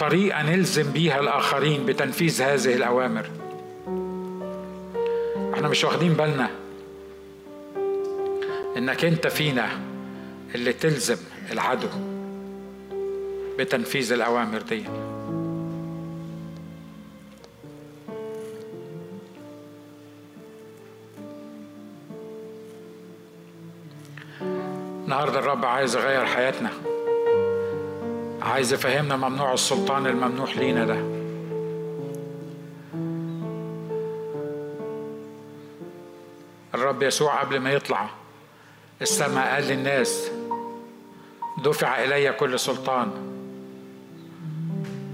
طريقة 0.00 0.42
نلزم 0.42 0.92
بيها 0.92 1.20
الآخرين 1.20 1.86
بتنفيذ 1.86 2.42
هذه 2.42 2.74
الأوامر. 2.74 3.30
إحنا 5.54 5.68
مش 5.68 5.84
واخدين 5.84 6.12
بالنا 6.12 6.50
إنك 8.76 9.04
أنت 9.04 9.26
فينا 9.26 9.68
اللي 10.54 10.72
تلزم 10.72 11.16
العدو 11.52 11.88
بتنفيذ 13.58 14.12
الأوامر 14.12 14.62
دي. 14.62 14.84
النهارده 25.04 25.38
الرب 25.38 25.64
عايز 25.64 25.96
يغير 25.96 26.26
حياتنا. 26.26 26.70
عايز 28.42 28.72
يفهمنا 28.72 29.16
ممنوع 29.16 29.52
السلطان 29.52 30.06
الممنوح 30.06 30.56
لينا 30.56 30.84
ده. 30.84 31.20
الرب 36.74 37.02
يسوع 37.02 37.40
قبل 37.40 37.60
ما 37.60 37.72
يطلع 37.72 38.10
السماء 39.02 39.54
قال 39.54 39.64
للناس 39.64 40.30
دفع 41.64 42.04
إلي 42.04 42.32
كل 42.32 42.58
سلطان 42.58 43.10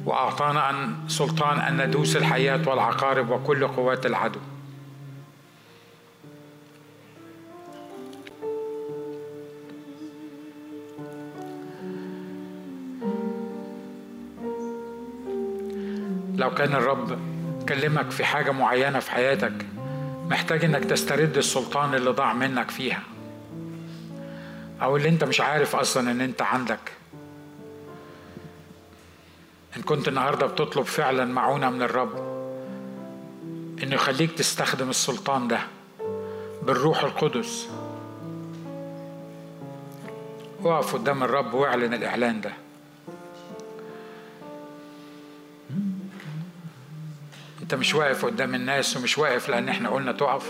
وأعطانا 0.04 0.70
أن 0.70 0.94
سلطان 1.08 1.58
أن 1.58 1.86
ندوس 1.86 2.16
الحياة 2.16 2.68
والعقارب 2.68 3.30
وكل 3.30 3.66
قوات 3.66 4.06
العدو. 4.06 4.40
لو 16.46 16.54
كان 16.54 16.74
الرب 16.74 17.18
كلمك 17.68 18.10
في 18.10 18.24
حاجة 18.24 18.50
معينة 18.50 18.98
في 18.98 19.10
حياتك 19.10 19.52
محتاج 20.30 20.64
إنك 20.64 20.84
تسترد 20.84 21.36
السلطان 21.36 21.94
اللي 21.94 22.10
ضاع 22.10 22.32
منك 22.32 22.70
فيها. 22.70 23.02
أو 24.82 24.96
اللي 24.96 25.08
أنت 25.08 25.24
مش 25.24 25.40
عارف 25.40 25.76
أصلا 25.76 26.10
إن 26.10 26.20
أنت 26.20 26.42
عندك. 26.42 26.92
إن 29.76 29.82
كنت 29.82 30.08
النهاردة 30.08 30.46
بتطلب 30.46 30.84
فعلا 30.84 31.24
معونة 31.24 31.70
من 31.70 31.82
الرب 31.82 32.16
إنه 33.82 33.94
يخليك 33.94 34.32
تستخدم 34.32 34.90
السلطان 34.90 35.48
ده 35.48 35.60
بالروح 36.62 37.04
القدس. 37.04 37.68
اقف 40.64 40.94
قدام 40.94 41.22
الرب 41.22 41.54
واعلن 41.54 41.94
الإعلان 41.94 42.40
ده. 42.40 42.65
انت 47.66 47.74
مش 47.74 47.94
واقف 47.94 48.24
قدام 48.24 48.54
الناس 48.54 48.96
ومش 48.96 49.18
واقف 49.18 49.48
لأن 49.48 49.68
إحنا 49.68 49.88
قلنا 49.88 50.12
تقف. 50.12 50.46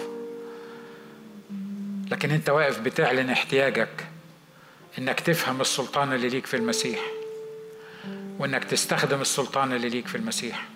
لكن 2.11 2.31
انت 2.31 2.51
واقف 2.51 2.81
بتعلن 2.81 3.31
احتياجك 3.31 4.07
انك 4.99 5.21
تفهم 5.21 5.61
السلطان 5.61 6.13
اللي 6.13 6.29
ليك 6.29 6.47
في 6.47 6.57
المسيح 6.57 7.01
وانك 8.39 8.65
تستخدم 8.65 9.21
السلطان 9.21 9.73
اللي 9.73 9.89
ليك 9.89 10.07
في 10.07 10.15
المسيح. 10.15 10.67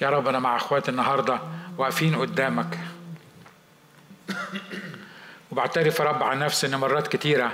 يا 0.00 0.10
رب 0.10 0.28
أنا 0.28 0.38
مع 0.38 0.56
أخواتي 0.56 0.90
النهارده 0.90 1.40
واقفين 1.78 2.14
قدامك. 2.16 2.78
وبعترف 5.52 5.98
يا 5.98 6.04
رب 6.04 6.22
عن 6.22 6.38
نفسي 6.38 6.66
إن 6.66 6.76
مرات 6.76 7.08
كتيرة 7.08 7.52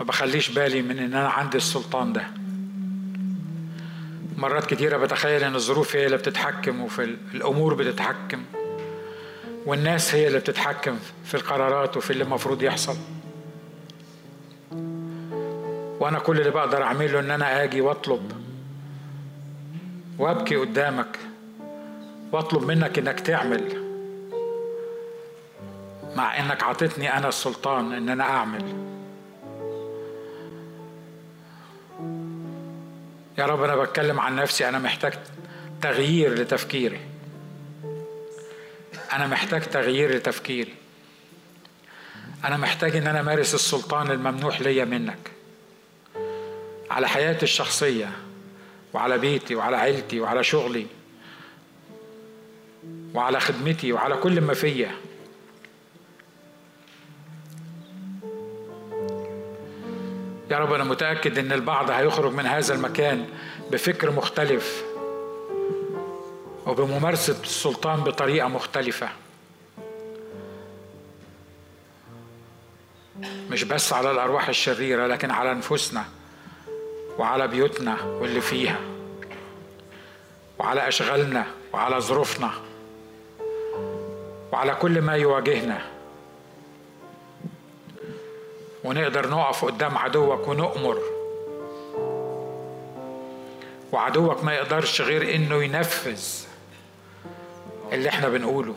ما 0.00 0.04
بخليش 0.06 0.48
بالي 0.50 0.82
من 0.82 0.98
إن 0.98 1.14
أنا 1.14 1.28
عندي 1.28 1.56
السلطان 1.56 2.12
ده. 2.12 2.24
مرات 4.36 4.66
كتيرة 4.66 4.96
بتخيل 4.96 5.44
إن 5.44 5.54
الظروف 5.54 5.96
هي 5.96 6.06
اللي 6.06 6.16
بتتحكم 6.16 6.80
وفي 6.80 7.16
الأمور 7.34 7.74
بتتحكم 7.74 8.42
والناس 9.66 10.14
هي 10.14 10.26
اللي 10.26 10.38
بتتحكم 10.38 10.98
في 11.24 11.34
القرارات 11.34 11.96
وفي 11.96 12.10
اللي 12.10 12.24
المفروض 12.24 12.62
يحصل. 12.62 12.96
وأنا 16.00 16.18
كل 16.18 16.38
اللي 16.38 16.50
بقدر 16.50 16.82
أعمله 16.82 17.20
إن 17.20 17.30
أنا 17.30 17.64
آجي 17.64 17.80
وأطلب 17.80 18.32
وأبكي 20.18 20.56
قدامك 20.56 21.18
وأطلب 22.32 22.62
منك 22.62 22.98
إنك 22.98 23.20
تعمل 23.20 23.85
مع 26.16 26.38
إنك 26.38 26.62
عطتني 26.62 27.16
أنا 27.16 27.28
السلطان 27.28 27.92
إن 27.92 28.08
أنا 28.08 28.24
أعمل. 28.24 28.64
يا 33.38 33.46
رب 33.46 33.62
أنا 33.62 33.76
بتكلم 33.76 34.20
عن 34.20 34.36
نفسي 34.36 34.68
أنا 34.68 34.78
محتاج 34.78 35.12
تغيير 35.82 36.34
لتفكيري. 36.34 37.00
أنا 39.12 39.26
محتاج 39.26 39.62
تغيير 39.62 40.16
لتفكيري. 40.16 40.74
أنا 42.44 42.56
محتاج 42.56 42.96
إن 42.96 43.06
أنا 43.06 43.20
أمارس 43.20 43.54
السلطان 43.54 44.10
الممنوح 44.10 44.60
ليا 44.60 44.84
منك. 44.84 45.30
على 46.90 47.08
حياتي 47.08 47.42
الشخصية 47.42 48.10
وعلى 48.94 49.18
بيتي 49.18 49.54
وعلى 49.54 49.76
عيلتي 49.76 50.20
وعلى 50.20 50.44
شغلي 50.44 50.86
وعلى 53.14 53.40
خدمتي 53.40 53.92
وعلى 53.92 54.16
كل 54.16 54.40
ما 54.40 54.54
فيا. 54.54 54.90
يا 60.50 60.58
رب 60.58 60.72
أنا 60.72 60.84
متأكد 60.84 61.38
إن 61.38 61.52
البعض 61.52 61.90
هيخرج 61.90 62.32
من 62.32 62.46
هذا 62.46 62.74
المكان 62.74 63.26
بفكر 63.70 64.10
مختلف 64.10 64.84
وبممارسة 66.66 67.36
السلطان 67.42 68.00
بطريقة 68.00 68.48
مختلفة. 68.48 69.08
مش 73.50 73.64
بس 73.64 73.92
على 73.92 74.10
الأرواح 74.10 74.48
الشريرة 74.48 75.06
لكن 75.06 75.30
على 75.30 75.52
أنفسنا 75.52 76.04
وعلى 77.18 77.48
بيوتنا 77.48 78.02
واللي 78.02 78.40
فيها 78.40 78.80
وعلى 80.58 80.88
أشغالنا 80.88 81.46
وعلى 81.72 82.00
ظروفنا 82.00 82.50
وعلى 84.52 84.74
كل 84.74 85.00
ما 85.00 85.16
يواجهنا. 85.16 85.95
ونقدر 88.86 89.30
نقف 89.30 89.64
قدام 89.64 89.98
عدوك 89.98 90.48
ونؤمر. 90.48 90.98
وعدوك 93.92 94.44
ما 94.44 94.54
يقدرش 94.54 95.00
غير 95.00 95.34
إنه 95.34 95.64
ينفذ 95.64 96.22
اللي 97.92 98.08
إحنا 98.08 98.28
بنقوله. 98.28 98.74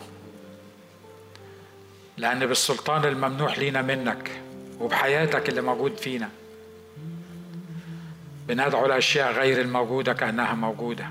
لأن 2.17 2.45
بالسلطان 2.45 3.05
الممنوح 3.05 3.59
لينا 3.59 3.81
منك 3.81 4.31
وبحياتك 4.79 5.49
اللي 5.49 5.61
موجود 5.61 5.97
فينا. 5.97 6.29
بندعو 8.47 8.85
الاشياء 8.85 9.31
غير 9.31 9.61
الموجودة 9.61 10.13
كأنها 10.13 10.53
موجودة. 10.53 11.05